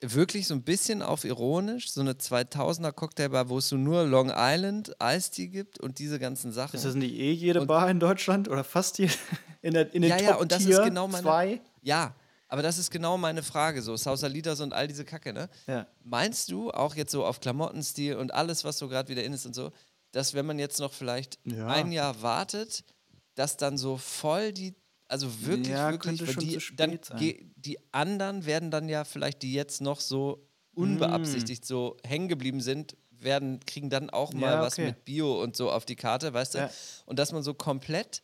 [0.00, 4.30] wirklich so ein bisschen auf ironisch, so eine 2000er Cocktailbar, wo es so nur Long
[4.32, 6.76] Island Iced Tea gibt und diese ganzen Sachen.
[6.76, 9.14] Ist das nicht eh jede Und- Bar in Deutschland oder fast jede?
[9.60, 11.24] In, der, in den ja, Top ja, und das ist genau meine.
[11.24, 11.60] zwei?
[11.82, 12.14] Ja,
[12.46, 15.48] aber das ist genau meine Frage, so Sausalitas und all diese Kacke, ne?
[15.66, 15.88] Ja.
[16.04, 19.46] Meinst du auch jetzt so auf Klamottenstil und alles, was so gerade wieder in ist
[19.46, 19.72] und so,
[20.12, 21.66] dass wenn man jetzt noch vielleicht Ja.
[21.68, 22.84] ein Jahr wartet,
[23.34, 24.74] dass dann so voll die,
[25.06, 27.52] also wirklich, Ja, wirklich, weil die, dann sein.
[27.56, 32.96] die anderen werden dann ja vielleicht, die jetzt noch so unbeabsichtigt so hängen geblieben sind,
[33.10, 34.86] werden, kriegen dann auch mal Ja, was okay.
[34.86, 36.70] mit Bio und so auf die Karte, weißt du?
[37.06, 38.22] Und dass man so komplett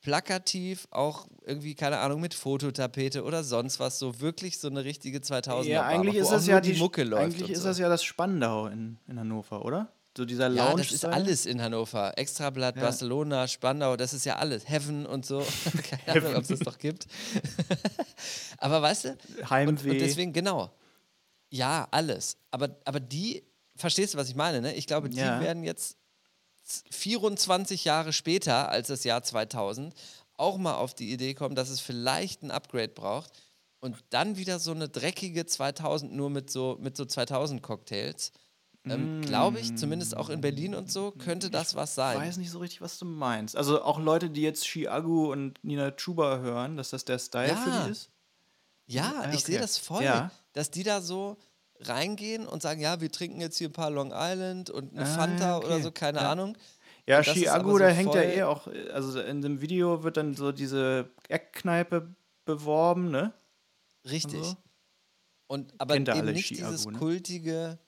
[0.00, 5.18] plakativ auch irgendwie, keine Ahnung, mit Fototapete oder sonst was, so wirklich so eine richtige
[5.18, 7.24] 2000er Ja, eigentlich ist das ja die, Mucke läuft.
[7.34, 7.68] Eigentlich ist so.
[7.68, 9.92] das ja das Spandau in, in Hannover, oder?
[10.18, 10.82] So dieser Ja, Lounge.
[10.82, 12.18] das ist alles in Hannover.
[12.18, 12.82] Extrablatt, Ja.
[12.82, 14.68] Barcelona, Spandau, das ist ja alles.
[14.68, 15.46] Heaven und so.
[16.04, 17.06] Keine Ahnung, ob es das noch gibt.
[18.58, 19.90] Aber weißt du, und, Heimweh.
[19.92, 20.72] und deswegen, genau.
[21.50, 22.36] Ja, alles.
[22.50, 23.44] Aber, aber die,
[23.76, 24.60] verstehst du, was ich meine?
[24.60, 24.74] Ne?
[24.74, 25.40] Ich glaube, die Ja.
[25.40, 25.96] werden jetzt
[26.64, 29.94] z- 24 Jahre später als das Jahr 2000
[30.36, 33.30] auch mal auf die Idee kommen, dass es vielleicht ein Upgrade braucht
[33.78, 38.32] und dann wieder so eine dreckige 2000 nur mit so, mit so 2000 Cocktails.
[38.90, 42.18] Ähm, Glaube ich, zumindest auch in Berlin und so, könnte das was Ich sein.
[42.18, 43.56] weiß nicht so richtig, was du meinst.
[43.56, 47.70] Also auch Leute, die jetzt Chiagu und Nina Chuba hören, dass das der Style für
[47.70, 47.84] Ja.
[47.86, 48.10] die ist.
[48.86, 49.62] Ja, Ah, ich sehe okay.
[49.62, 50.30] das voll, Ja.
[50.54, 51.36] dass die da so
[51.80, 55.14] reingehen und sagen, ja, wir trinken jetzt hier ein paar Long Island und eine Ah,
[55.16, 55.66] Fanta okay.
[55.66, 56.32] oder so, keine Ja.
[56.32, 56.56] Ahnung.
[57.06, 60.34] Ja, Und aber so da hängt ja eh auch, also in dem Video wird dann
[60.34, 62.14] so diese Eckkneipe
[62.44, 63.32] beworben, ne?
[64.04, 64.56] Richtig.
[65.46, 66.92] Und aber kennt ihr eben nicht Chiago, dieses ne?
[66.98, 67.78] kultige,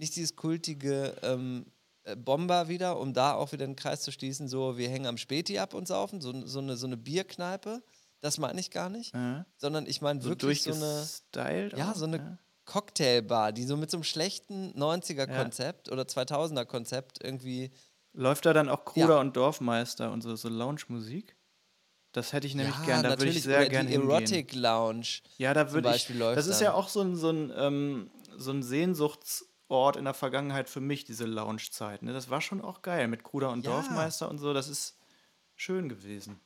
[0.00, 1.66] nicht dieses kultige ähm,
[2.04, 5.16] äh, Bomber wieder, um da auch wieder den Kreis zu schließen, so wir hängen am
[5.18, 7.82] Späti ab und saufen, so, so, eine, so eine Bierkneipe,
[8.20, 9.46] das meine ich gar nicht, Ja.
[9.56, 11.06] sondern ich meine so wirklich so eine,
[11.76, 12.38] ja, so eine ja.
[12.64, 17.70] Cocktailbar, die so mit so einem schlechten 90er-Konzept oder 2000er-Konzept irgendwie
[18.12, 19.20] Läuft da dann auch Kruder Ja.
[19.20, 21.36] und Dorfmeister und so, so Lounge-Musik?
[22.12, 24.10] Das hätte ich nämlich ja, gern, da würde ich sehr gerne die hingehen.
[24.10, 25.20] Erotic Lounge.
[25.38, 25.94] Ja, da würde ich.
[25.94, 26.64] Beispiel läuft Das ist dann.
[26.66, 28.62] ja auch so ein, so ein, ähm, so ein
[29.70, 32.02] Sehnsuchtsort in der Vergangenheit für mich, diese Lounge-Zeit.
[32.02, 32.12] Ne?
[32.12, 33.70] Das war schon auch geil mit Kruder und Ja.
[33.72, 34.52] Dorfmeister und so.
[34.52, 34.96] Das ist
[35.54, 36.40] schön gewesen.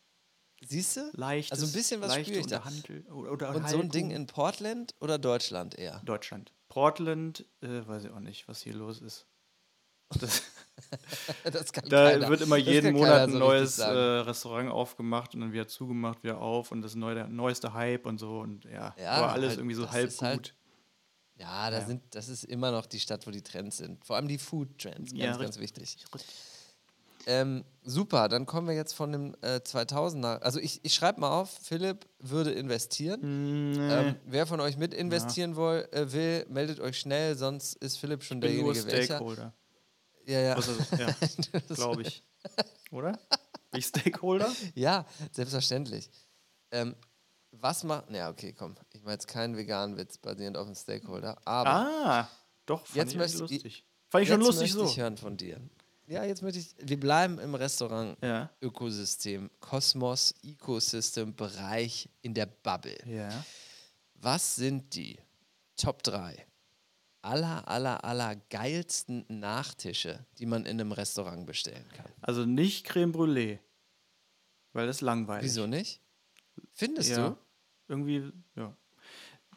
[0.66, 1.10] Siehst du?
[1.14, 1.52] Leicht.
[1.52, 2.58] Also ein bisschen was spüre ich da.
[2.58, 6.00] Unterhandel- Oder, oder Und so ein Ding in Portland oder Deutschland eher?
[6.04, 6.52] Deutschland.
[6.68, 9.26] Portland, äh, weiß ich auch nicht, was hier los ist.
[10.20, 10.42] Das,
[11.44, 13.84] Das da keiner- wird immer jeden Monat ein so neues äh.
[13.88, 18.18] Restaurant aufgemacht und dann wieder zugemacht, wieder auf und das neue, der neueste Hype und
[18.18, 20.54] so und ja, Ja, aber alles halt, irgendwie so halb halt- gut.
[21.36, 24.04] Ja, da Sind, das ist immer noch die Stadt, wo die Trends sind.
[24.04, 25.96] Vor allem die Food-Trends, ganz, Ja, ganz wichtig.
[27.26, 30.38] Ähm, super, dann kommen wir jetzt von dem äh, 2000er.
[30.40, 33.72] Also ich, ich schreibe mal auf, Philipp würde investieren.
[33.72, 33.92] Nee.
[33.92, 38.22] Ähm, wer von euch mit investieren woll, äh, will, meldet euch schnell, sonst ist Philipp
[38.22, 39.16] schon nur derjenige, welcher.
[39.16, 39.54] Stakeholder.
[40.26, 40.54] Ja, ja.
[40.54, 41.14] Also, ja,
[41.74, 42.22] glaube ich.
[42.90, 43.12] Oder?
[43.70, 44.52] Bin ich Stakeholder?
[44.74, 46.10] Ja, selbstverständlich.
[46.70, 46.94] Ähm,
[47.60, 48.10] was macht.
[48.10, 48.74] Ja, okay, komm.
[48.92, 51.36] Ich mache jetzt keinen veganen Witz basierend auf dem Stakeholder.
[51.46, 52.28] Aber Ah,
[52.66, 53.84] doch, fand Jetzt ich möchte ich- lustig.
[54.08, 54.92] Fand ich schon jetzt lustig möchte so.
[54.92, 55.60] ich hören von dir.
[56.06, 56.74] Ja, jetzt möchte ich.
[56.78, 59.48] Wir bleiben im Restaurant-Ökosystem, Ja.
[59.60, 62.98] Kosmos, Ecosystem, Bereich in der Bubble.
[63.06, 63.44] Ja.
[64.16, 65.18] Was sind die
[65.76, 66.46] Top 3
[67.22, 72.10] aller, aller, aller geilsten Nachtische, die man in einem Restaurant bestellen kann?
[72.20, 73.58] Also nicht Creme Brûlée.
[74.74, 75.44] Weil das ist langweilig.
[75.44, 76.00] Wieso nicht?
[76.72, 77.30] Findest ja.
[77.30, 77.36] du?
[77.88, 78.74] Irgendwie, ja.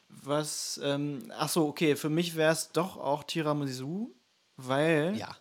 [0.10, 4.14] Was, ähm, ach so, okay, für mich wäre es doch auch Tiramisu,
[4.56, 5.16] weil.
[5.18, 5.36] Ja.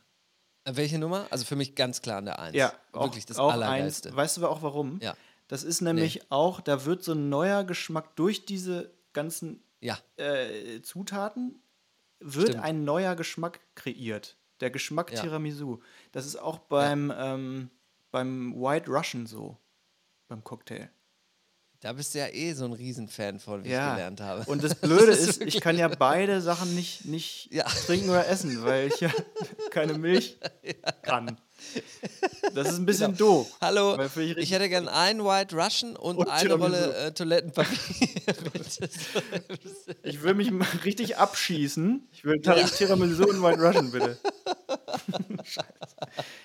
[0.64, 1.26] Äh, Welche Nummer?
[1.30, 2.57] Also für mich ganz klar an der 1.
[2.57, 4.09] Ja, auch, Wirklich das auch Allergeilste.
[4.11, 4.16] eins.
[4.16, 4.99] Weißt du aber auch warum?
[5.01, 5.16] Ja.
[5.49, 10.80] Das ist nämlich auch, da wird so ein neuer Geschmack durch diese ganzen Ja, äh,
[10.82, 11.62] Zutaten,
[12.18, 12.64] wird Stimmt.
[12.64, 14.37] ein neuer Geschmack kreiert.
[14.61, 15.22] Der Geschmack Ja.
[15.22, 15.78] Tiramisu.
[16.12, 17.70] Das ist auch beim, ähm,
[18.11, 19.57] beim White Russian so.
[20.28, 20.91] Beim Cocktail.
[21.87, 23.91] Da bist du ja eh so ein Riesenfan von, wie Ja.
[23.91, 24.43] ich gelernt habe.
[24.51, 27.62] Und das Blöde Das ist ist, ich kann ja beide Sachen nicht, nicht Ja.
[27.64, 29.11] trinken oder essen, weil ich ja
[29.70, 30.37] keine Milch
[31.03, 31.39] kann.
[32.55, 33.47] Das ist ein bisschen doof.
[33.61, 36.55] Hallo, ich hätte gern einen White Russian und, Und eine.
[36.55, 37.76] Rolle äh, Toilettenpapier.
[40.03, 42.09] Ich will mich mal richtig abschießen.
[42.12, 44.18] Ich will Tar Tiramisu und White Russian, bitte.
[45.45, 45.66] Scheiße.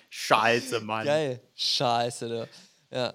[0.10, 1.06] Scheiße, Mann.
[1.06, 1.42] Geil.
[1.56, 2.48] Scheiße, du.
[2.96, 3.14] Ja.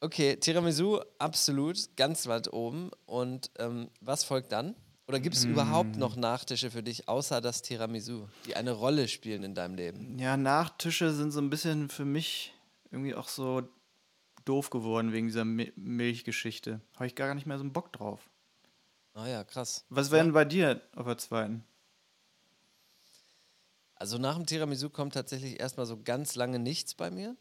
[0.00, 2.90] Okay, Tiramisu, absolut, ganz weit oben.
[3.06, 4.76] Und ähm, was folgt dann?
[5.08, 5.50] Oder gibt es Mm.
[5.52, 10.18] überhaupt noch Nachtische für dich, außer das Tiramisu, die eine Rolle spielen in deinem Leben?
[10.18, 12.52] Ja, Nachtische sind so ein bisschen für mich
[12.90, 13.62] irgendwie auch so
[14.44, 16.80] doof geworden wegen dieser Mi Milchgeschichte.
[16.96, 18.28] Habe ich gar nicht mehr so einen Bock drauf.
[19.14, 19.84] Ah ja, krass.
[19.88, 21.64] Was wäre denn bei dir auf der zweiten?
[23.94, 27.34] Also nach dem Tiramisu kommt tatsächlich erstmal so ganz lange nichts bei mir.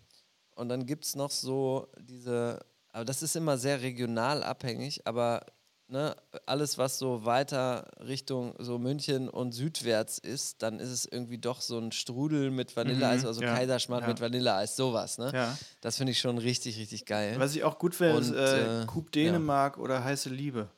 [0.56, 5.46] Und dann gibt es noch so diese, aber das ist immer sehr regional abhängig, aber
[5.88, 11.38] ne, alles, was so weiter Richtung so München und südwärts ist, dann ist es irgendwie
[11.38, 14.08] doch so ein Strudel mit Vanilleeis, Mhm, also ja, Kaiserschmarrn ja.
[14.08, 15.32] mit Vanilleeis, sowas, ne?
[15.34, 15.58] Ja.
[15.82, 17.36] Das finde ich schon richtig, richtig geil.
[17.38, 19.26] Was ich auch gut finde, ist äh, äh, Coupe ja.
[19.32, 20.70] Dänemark oder Heiße Liebe.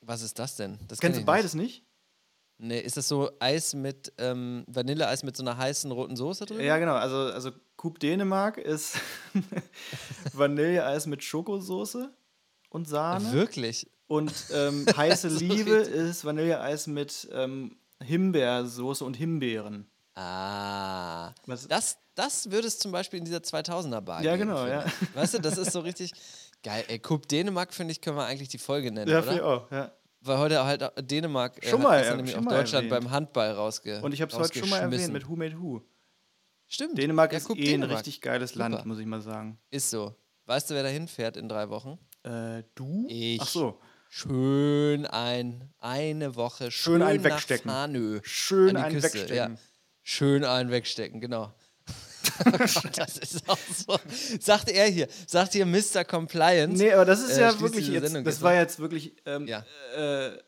[0.00, 0.78] Was ist das denn?
[0.88, 1.82] Das kenn Kennst du beides nicht?
[1.82, 1.85] Nicht.
[2.58, 6.60] Nee, ist das so Eis mit ähm, Vanilleeis mit so einer heißen roten Soße drin?
[6.60, 6.94] Ja, genau.
[6.94, 8.96] Also, also Coupe Dänemark ist
[10.32, 12.10] Vanilleeis mit Schokosoße
[12.70, 13.30] und Sahne.
[13.32, 13.88] Wirklich?
[14.06, 19.90] Und ähm, heiße So Liebe ist Vanilleeis mit ähm, Himbeersoße und Himbeeren.
[20.14, 21.32] Ah.
[21.46, 24.84] Was- Das, das würde es zum Beispiel in dieser 2000er Bar Ja, geben, genau, ja.
[25.14, 26.12] Weißt du, das ist so richtig
[26.62, 26.84] geil.
[26.88, 29.46] Ey, Coupe Dänemark, finde ich, können wir eigentlich die Folge nennen, Ja, oder?
[29.46, 29.70] auch.
[29.70, 29.92] Ja.
[30.26, 33.04] Weil heute halt auch Dänemark äh, Schon mal, ja, nämlich schon auch Deutschland erwähnt.
[33.04, 35.82] beim Handball rausge Und ich habe es heute schon mal erwähnt mit Who Made Who.
[36.66, 36.98] Stimmt.
[36.98, 37.98] Dänemark ja, ist eh ein Dänemark.
[37.98, 38.68] richtig geiles Super.
[38.68, 39.58] Land, muss ich mal sagen.
[39.70, 40.14] Ist so.
[40.46, 41.98] Weißt du, wer da hinfährt in drei Wochen?
[42.22, 43.06] Äh, du?
[43.08, 43.40] Ich.
[43.40, 43.80] Ach so.
[44.08, 46.70] Schön ein, eine Woche.
[46.70, 47.70] Schön einen nach wegstecken.
[47.70, 49.54] Fanö, Schön einen Küste, wegstecken.
[49.54, 49.60] Ja.
[50.02, 51.52] Schön einen wegstecken, genau.
[52.96, 53.98] das ist auch so.
[54.40, 56.04] Sagt er hier, sagt hier Mr.
[56.04, 56.82] Compliance.
[56.82, 59.64] Nee, aber das ist äh, ja wirklich jetzt, Sendung das war jetzt wirklich ähm, Ja.
[59.96, 60.38] äh,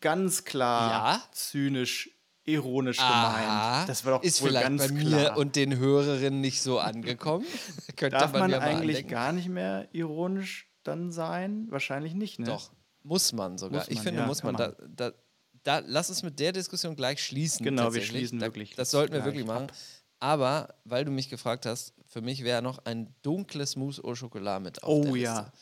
[0.00, 1.22] ganz klar Ja?
[1.32, 2.10] zynisch,
[2.44, 3.88] ironisch Aha, gemeint.
[3.88, 5.32] Das war doch ist wohl vielleicht ganz bei klar.
[5.32, 7.44] mir und den Hörerinnen nicht so angekommen.
[7.96, 9.10] Könnte Darf man mal eigentlich andenken.
[9.10, 11.66] gar nicht mehr ironisch dann sein?
[11.70, 12.46] Wahrscheinlich nicht, ne?
[12.46, 12.70] Doch,
[13.02, 13.80] muss man sogar.
[13.80, 14.56] Muss ich man, finde, ja, muss man.
[14.56, 15.16] kann Da, da,
[15.64, 17.64] da, lass uns mit der Diskussion gleich schließen.
[17.64, 19.64] Genau, wir schließen da, wirklich Das sollten wir wirklich machen.
[19.64, 19.72] ab.
[20.18, 24.62] Aber, weil du mich gefragt hast, für mich wäre noch ein dunkles Mousse au Chocolat
[24.62, 25.52] mit auf Oh ja.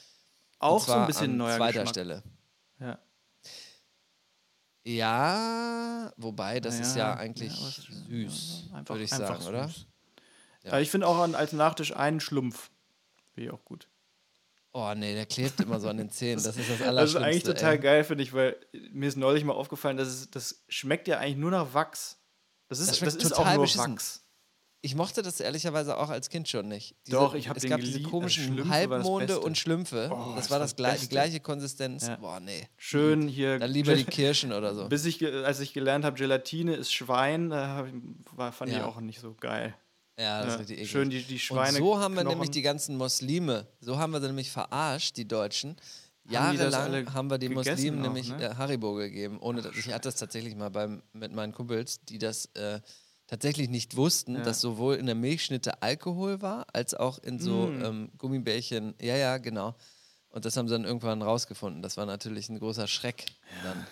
[0.61, 1.89] Auch so ein bisschen an neuer zweiter Geschmack.
[1.89, 2.23] Stelle.
[2.79, 2.99] Ja.
[4.87, 7.77] Ja, wobei, das ist ja Ja, eigentlich ja, was-
[8.09, 9.69] süß, Einfach, würde ich einfach sagen, oder?
[9.69, 9.87] süß.
[10.65, 10.73] Ja.
[10.73, 12.71] Aber ich finde auch als Nachtisch einen Schlumpf.
[13.33, 13.89] Finde ich auch gut.
[14.73, 16.37] Oh nee, der klebt immer so an den Zähnen.
[16.43, 17.25] Das ist das Das ist Allerschlimmste.
[17.27, 17.79] eigentlich total ey.
[17.81, 18.57] geil, finde ich, weil
[18.93, 22.19] mir ist neulich mal aufgefallen, dass es, das schmeckt ja eigentlich nur nach Wachs.
[22.69, 23.93] Das ist, Das das ist auch nur beschissen.
[23.95, 24.24] Wachs.
[24.85, 26.95] Ich mochte das ehrlicherweise auch als Kind schon nicht.
[27.09, 28.11] Doch, ich hab Es den gab diese geliebt.
[28.11, 30.11] komischen Halbmonde und Schlümpfe.
[30.12, 32.07] Oh, das das war das das gle die gleiche Konsistenz.
[32.07, 32.16] Ja.
[32.16, 32.68] Boah, nee.
[32.76, 33.59] Schön hier.
[33.59, 34.87] Dann lieber die Kirschen oder so.
[34.89, 37.95] Bis ich, als ich gelernt habe, Gelatine ist Schwein, da ich,
[38.37, 38.85] war, fand ich Ja.
[38.85, 39.74] auch nicht so geil.
[40.18, 40.91] Ja, das ist richtig eklig.
[40.91, 41.70] schön die, die Schweine.
[41.78, 42.37] Und so haben wir Knochen.
[42.37, 45.76] nämlich die ganzen Muslime, so haben wir sie nämlich verarscht, die Deutschen.
[46.26, 48.51] Haben Jahrelang haben wir den Muslimen auch, nämlich ne?
[48.51, 49.39] äh, Haribo gegeben.
[49.41, 52.80] Ohne dass, ich hatte das tatsächlich mal beim, mit meinen Kumpels, die das äh,
[53.35, 57.85] tatsächlich nicht wussten, dass sowohl in der Milchschnitte Alkohol war, als auch in so Mm.
[57.85, 58.95] ähm, Gummibärchen.
[59.01, 59.74] Ja, ja, genau.
[60.30, 61.82] Und das haben sie dann irgendwann rausgefunden.
[61.82, 63.26] Das war natürlich ein großer Schreck.
[63.62, 63.87] Dann,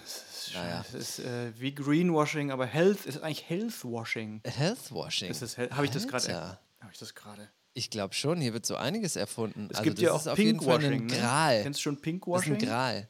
[0.55, 0.85] naja.
[0.93, 4.41] Das ist äh, wie Greenwashing, aber Health ist eigentlich Healthwashing.
[4.45, 5.31] Healthwashing.
[5.31, 6.27] Ist das, habe ich das gerade?
[6.27, 6.61] Alter.
[6.81, 7.49] Habe ich das gerade?
[7.75, 9.69] Ich glaube schon, hier wird so einiges erfunden.
[9.71, 11.07] Es also gibt das ja ist auch auf jeden Fall ein Pinkwashing.
[11.07, 11.17] Ne?
[11.17, 11.63] Gral.
[11.63, 12.53] Kennst du schon Das ist Pinkwashing?
[12.55, 13.09] ein Gral.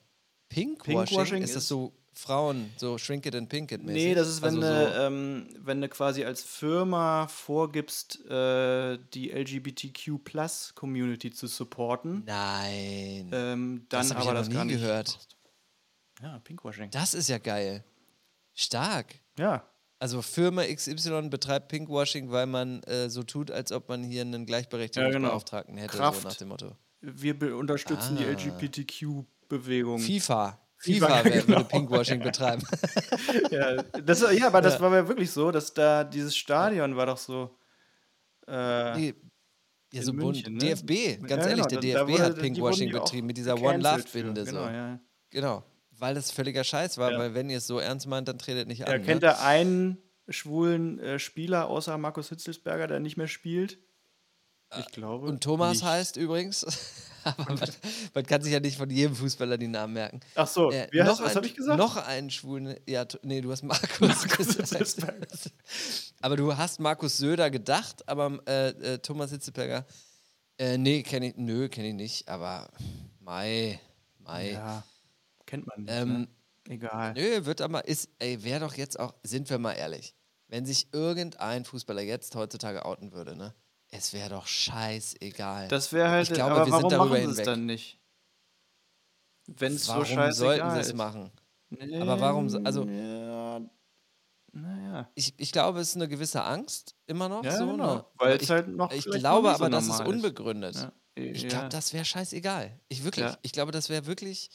[0.48, 1.06] Pinkwashing?
[1.06, 3.94] Pinkwashing ist das ist- so Frauen, so Shrink it and pink it mäßig?
[4.04, 8.98] Nee, das ist, wenn, also du, so, ähm, wenn du quasi als Firma vorgibst, äh,
[9.14, 13.30] die LGBTQ-Plus-Community zu supporten, Nein.
[13.32, 15.08] ähm, dann Das hab ich aber ja das noch gar nie nicht gehört.
[15.08, 15.36] machst.
[16.22, 16.90] Ja, Pinkwashing.
[16.90, 17.84] das ist ja geil.
[18.54, 19.14] Stark.
[19.38, 19.66] Ja,
[19.98, 24.44] Also Firma XY betreibt Pinkwashing, weil man äh, so tut, als ob man hier einen
[24.46, 26.22] Gleichberechtigungsbeauftragten hätte, Kraft.
[26.22, 26.76] so nach dem Motto.
[27.00, 28.30] wir unterstützen die Ah.
[28.32, 29.98] LGBTQ-Bewegung.
[29.98, 30.58] FIFA.
[30.82, 31.46] FIFA, FIFA, genau.
[31.48, 32.62] würde Pinkwashing betreiben.
[33.50, 37.18] ja, das, ja, aber das war ja wirklich so, dass da dieses Stadion war doch
[37.18, 37.56] so.
[38.48, 39.14] Äh, Nee,
[39.92, 40.24] ja, so bunt.
[40.36, 40.59] München, ne?
[40.74, 43.36] DFB, ganz Ja, ehrlich, genau, der da- da DFB wurde- hat Pinkwashing ja betrieben mit
[43.36, 44.44] dieser gecancelt One Love für, Binde.
[44.44, 44.70] Genau, so.
[44.70, 45.00] ja.
[45.30, 45.64] Genau.
[45.98, 47.18] Weil das völliger Scheiß war, Ja.
[47.18, 49.02] weil wenn ihr es so ernst meint, dann tretet nicht Ja, an.
[49.04, 49.28] kennt ne?
[49.28, 49.98] er einen
[50.28, 53.78] schwulen äh, Spieler außer Markus Hitzelsberger, der nicht mehr spielt?
[54.78, 55.26] Ich glaube.
[55.26, 55.84] Äh, Und Thomas nicht.
[55.84, 56.66] heißt übrigens.
[57.24, 57.70] Aber man,
[58.15, 60.20] man kann sich ja nicht von jedem Fußballer die Namen merken.
[60.35, 61.78] Ach so, Äh, wie noch was habe ich gesagt?
[61.78, 62.77] Noch einen schwulen.
[62.86, 64.24] Ja, nee, du hast Markus.
[64.24, 65.27] Hitzelsberger.
[66.20, 69.86] aber du hast Markus Söder gedacht, aber äh, äh, Thomas Hitzeberger.
[70.59, 71.36] Äh, nee, kenne ich.
[71.36, 72.69] Nö, kenne ich nicht, aber.
[73.20, 73.81] Mai.
[74.19, 74.53] Mai.
[74.53, 74.82] Ja,
[75.47, 75.93] kennt man nicht.
[75.93, 76.28] Ähm, ne?
[76.69, 77.15] Egal.
[77.15, 80.15] Nö, wird aber, ist, ey, wäre doch jetzt auch, sind wir mal ehrlich,
[80.49, 83.55] wenn sich irgendein Fußballer jetzt heutzutage outen würde, ne?
[83.94, 85.69] Es wäre doch scheißegal.
[85.69, 87.98] Das wäre halt, Ich glaube, aber wir sind warum darüber machen sie es dann nicht?
[89.47, 91.31] Wenn es so Warum scheißegal sollten sie es machen?
[92.01, 93.60] Aber warum so- also- Ja,
[94.52, 95.10] naja.
[95.14, 97.66] Ich, ich glaube, es ist eine gewisse Angst immer noch Ja, so.
[97.70, 97.94] genau.
[97.97, 98.05] Ne?
[98.16, 100.74] Weil Aber es halt noch Ich glaube nicht so aber, das ist unbegründet.
[100.77, 100.93] Ja.
[101.14, 101.48] Ich Ja.
[101.51, 102.78] glaube, das wäre scheißegal.
[102.89, 103.27] Ich wirklich.
[103.27, 103.39] Ja.
[103.43, 104.51] Ich glaube, das wäre wirklich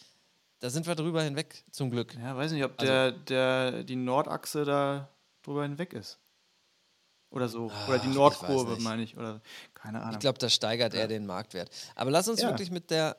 [0.60, 2.16] da sind wir drüber hinweg, zum Glück.
[2.16, 5.08] Ja, weiß nicht, ob Also- der, der, die Nordachse da
[5.44, 6.18] drüber hinweg ist.
[7.30, 7.72] Oder so.
[7.88, 9.18] Oder die Ach, Nordkurve, meine ich.
[9.18, 9.42] Oder
[9.74, 10.14] keine Ahnung.
[10.14, 11.70] Ich glaube, das steigert eher den Marktwert.
[11.96, 12.50] Aber lass uns Ja.
[12.50, 13.18] wirklich mit der,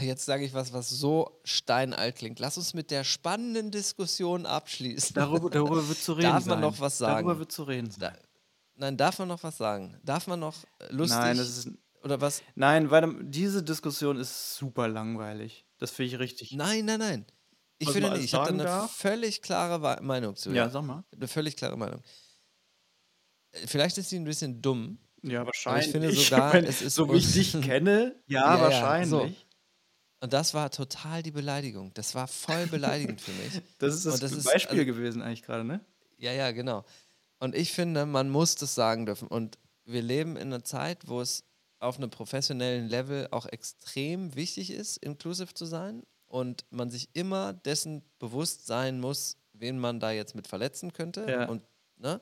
[0.00, 5.14] jetzt sage ich was, was so steinalt klingt, lass uns mit der spannenden Diskussion abschließen.
[5.14, 6.60] darüber, darüber wird zu reden Darf man sein.
[6.60, 7.14] noch was sagen?
[7.26, 8.00] Darüber wird zu reden sein.
[8.00, 8.12] Da,
[8.76, 9.98] nein, darf man noch was sagen?
[10.04, 11.68] Darf man noch äh, lustig Nein, das ist,
[12.04, 12.42] oder was?
[12.56, 15.64] nein, weil diese Diskussion ist super langweilig.
[15.78, 16.52] Das finde ich richtig.
[16.52, 17.26] Nein, nein, nein.
[17.78, 18.24] Ich finde nicht.
[18.24, 18.90] Ich habe da eine darf?
[18.92, 20.50] völlig klare Meinung zu.
[20.50, 21.04] ja, sag mal.
[21.14, 22.02] Eine völlig klare Meinung.
[23.66, 24.98] Vielleicht ist sie ein bisschen dumm.
[25.22, 25.90] Ja, wahrscheinlich.
[25.90, 29.10] finde sogar, Wenn- es ist so wie ich dich kenne, ja, Ja, ja, wahrscheinlich.
[29.10, 29.30] so.
[30.20, 31.92] Und das war total die Beleidigung.
[31.94, 33.60] Das war voll beleidigend für mich.
[33.78, 35.80] Das ist das, das ist- Beispiel also- gewesen eigentlich gerade, ne?
[36.18, 36.84] Ja, ja, genau.
[37.38, 39.28] Und ich finde, man muss das sagen dürfen.
[39.28, 41.44] Und wir leben in einer Zeit, wo es
[41.78, 46.02] auf einem professionellen Level auch extrem wichtig ist, inclusive zu sein.
[46.26, 51.26] Und man sich immer dessen bewusst sein muss, wen man da jetzt mit verletzen könnte.
[51.28, 51.46] Ja.
[51.48, 51.62] Und
[51.98, 52.20] ne?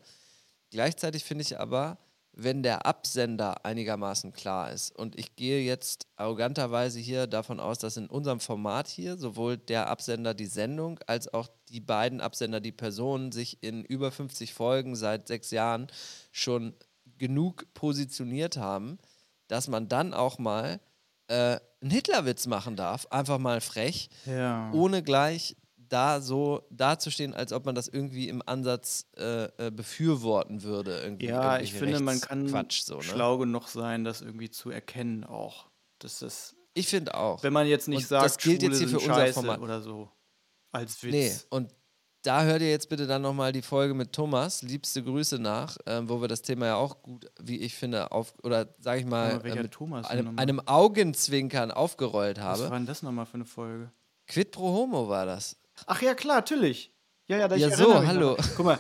[0.75, 1.99] Gleichzeitig finde ich aber,
[2.37, 7.97] wenn der Absender einigermaßen klar ist, und ich gehe jetzt arroganterweise hier davon aus, dass
[7.97, 12.73] in unserem Format hier sowohl der Absender die Sendung als auch die beiden Absender, die
[12.73, 15.87] Personen, sich in über 50 Folgen seit sechs Jahren
[16.33, 16.75] schon
[17.19, 18.99] genug positioniert haben,
[19.47, 20.81] dass man dann auch mal
[21.29, 24.73] äh, einen Hitlerwitz machen darf, einfach mal frech, Ja.
[24.73, 25.55] ohne gleich
[25.89, 31.01] da so dazustehen, als ob man das irgendwie im Ansatz äh, äh, befürworten würde.
[31.03, 33.03] Irgendwie Ja, ich finde, man kann Quatsch, so, ne?
[33.03, 35.67] schlau genug sein, das irgendwie zu erkennen auch.
[35.99, 37.43] Das ist, Ich finde auch.
[37.43, 39.61] wenn man jetzt nicht Und sagt, das gilt Schwule jetzt hier für unser scheiße Format.
[39.61, 40.11] oder so.
[40.73, 41.13] Als Witz.
[41.13, 41.73] Nee, und
[42.23, 46.09] da hört ihr jetzt bitte dann nochmal die Folge mit Thomas, liebste Grüße nach, ähm,
[46.09, 49.43] wo wir das Thema ja auch gut, wie ich finde, auf, oder sage ich mal,
[49.45, 52.71] welcher äh, mit einem, einem Augenzwinkern aufgerollt Was habe.
[52.71, 53.93] war denn das nochmal für eine Folge?
[54.27, 55.57] Quid pro homo war das.
[55.87, 56.93] Ach ja, klar, natürlich.
[57.27, 58.37] Ja, ja, da ich Ja, erinnere so, hallo.
[58.37, 58.55] noch.
[58.57, 58.79] Guck mal,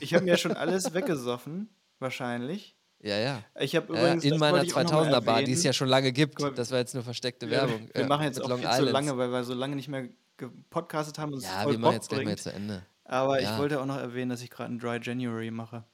[0.00, 2.76] ich habe mir ja schon alles weggesoffen, wahrscheinlich.
[3.00, 3.42] Ja, ja.
[3.58, 5.52] Ich habe ja übrigens in das meiner wollte ich auch noch mal 2000er Bar, die
[5.52, 6.40] es ja schon lange gibt.
[6.40, 7.88] Mal, das war jetzt nur versteckte Ja, Werbung.
[7.92, 8.92] Wir ja, machen jetzt mit auch Long viel zu Islands.
[8.92, 11.34] lange, weil wir so lange nicht mehr gepodcastet haben.
[11.34, 12.86] Und Ja, wir machen Bock jetzt gleich mal zu Ende.
[13.04, 13.52] Aber Ja.
[13.52, 15.84] ich wollte auch noch erwähnen, dass ich gerade einen Dry January mache.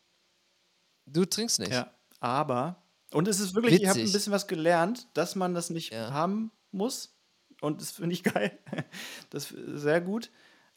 [1.07, 1.73] Du trinkst nicht.
[1.73, 4.13] Ja, aber, und es ist wirklich, ich habe ein Witzig.
[4.13, 6.13] bisschen was gelernt, dass man das nicht Ja.
[6.13, 7.15] haben muss.
[7.61, 8.59] Und das finde ich geil.
[9.31, 10.31] Das ist sehr gut.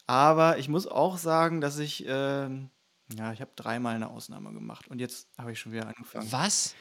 [0.07, 2.69] Aber ich muss auch sagen, dass ich, ähm,
[3.13, 4.87] ja, ich habe dreimal eine Ausnahme gemacht.
[4.87, 6.31] Und jetzt habe ich schon wieder angefangen.
[6.31, 6.75] Was?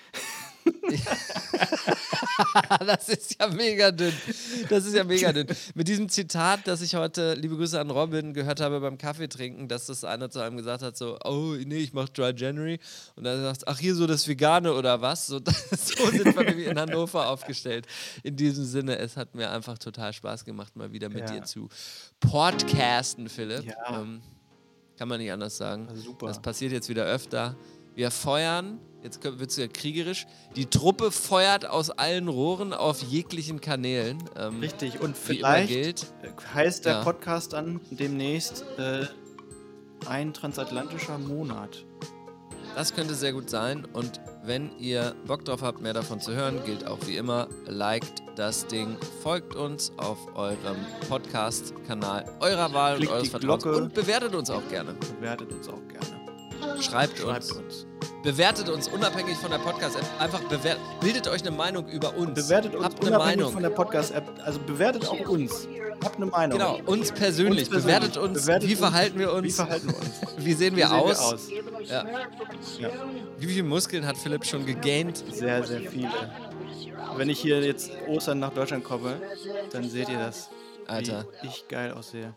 [2.87, 4.13] das ist ja mega dünn.
[4.69, 5.47] Das ist ja mega dünn.
[5.75, 9.69] Mit diesem Zitat, das ich heute, liebe Grüße an Robin, gehört habe beim Kaffee trinken,
[9.69, 12.79] dass das einer zu einem gesagt hat, so, oh nee, ich mache Dry January.
[13.17, 15.27] Und dann sagt, ach hier so das Vegane oder was?
[15.27, 15.41] So,
[15.71, 17.87] so sind wir in Hannover aufgestellt.
[18.23, 21.41] In diesem Sinne, es hat mir einfach total Spaß gemacht, mal wieder mit Ja.
[21.41, 21.69] dir zu
[22.21, 23.65] podcasten, Philipp.
[23.65, 24.01] Ja.
[24.01, 24.21] Ähm,
[24.97, 25.89] kann man nicht anders sagen.
[25.95, 26.27] Super.
[26.27, 27.57] Das passiert jetzt wieder öfter.
[27.95, 33.61] Wir feuern, jetzt wird es ja kriegerisch, die Truppe feuert aus allen Rohren auf jeglichen
[33.61, 34.19] Kanälen.
[34.37, 35.01] Ähm, Richtig.
[35.01, 36.07] Und vielleicht gilt.
[36.55, 37.03] heißt der Ja.
[37.05, 39.07] Podcast dann demnächst äh,
[40.07, 41.85] ein transatlantischer Monat.
[42.77, 43.85] Das könnte sehr gut sein.
[43.93, 48.23] Und wenn ihr Bock drauf habt, mehr davon zu hören, gilt auch wie immer, liked
[48.37, 50.77] das Ding, folgt uns auf eurem
[51.09, 53.77] Podcast-Kanal eurer Wahl Klickt und eures Vertrauens Glocke.
[53.83, 54.95] und bewertet uns auch gerne.
[55.19, 56.81] Bewertet uns auch gerne.
[56.81, 57.53] Schreibt, Schreibt uns.
[57.53, 57.87] uns.
[58.23, 60.05] Bewertet uns unabhängig von der Podcast-App.
[60.19, 60.81] Einfach bewertet.
[61.01, 62.35] Bildet euch eine Meinung über uns.
[62.35, 63.53] Bewertet uns Habt unabhängig Meinung.
[63.53, 64.25] von der Podcast-App.
[64.45, 65.67] Also bewertet auch uns.
[66.05, 66.59] Habt eine Meinung.
[66.59, 67.61] Genau, uns persönlich.
[67.61, 67.99] Uns persönlich.
[67.99, 68.43] Bewertet uns.
[68.43, 68.81] Bewertet wie uns.
[68.81, 69.45] verhalten wir uns?
[69.47, 70.11] Wie verhalten wir uns?
[70.45, 71.49] Wie sehen wir, Wie sehen aus?
[71.89, 72.05] Ja.
[73.39, 75.23] Wie viele Muskeln hat Philipp schon gegaint?
[75.31, 76.11] Sehr, sehr viele.
[77.17, 79.21] Wenn ich hier jetzt Ostern nach Deutschland komme,
[79.73, 80.51] dann seht ihr das.
[80.87, 81.25] Alter.
[81.43, 82.35] Wie ich geil aussehe.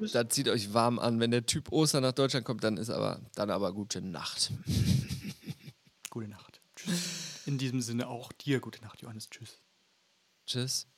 [0.00, 0.12] Tschüss.
[0.12, 1.20] Da zieht euch warm an.
[1.20, 4.52] Wenn der Typ Ostern nach Deutschland kommt, dann ist aber dann aber gute Nacht.
[6.10, 6.60] Gute Nacht.
[6.74, 7.46] Tschüss.
[7.46, 9.30] In diesem Sinne auch dir gute Nacht, Johannes.
[9.30, 9.60] Tschüss.
[10.46, 10.88] Tschüss.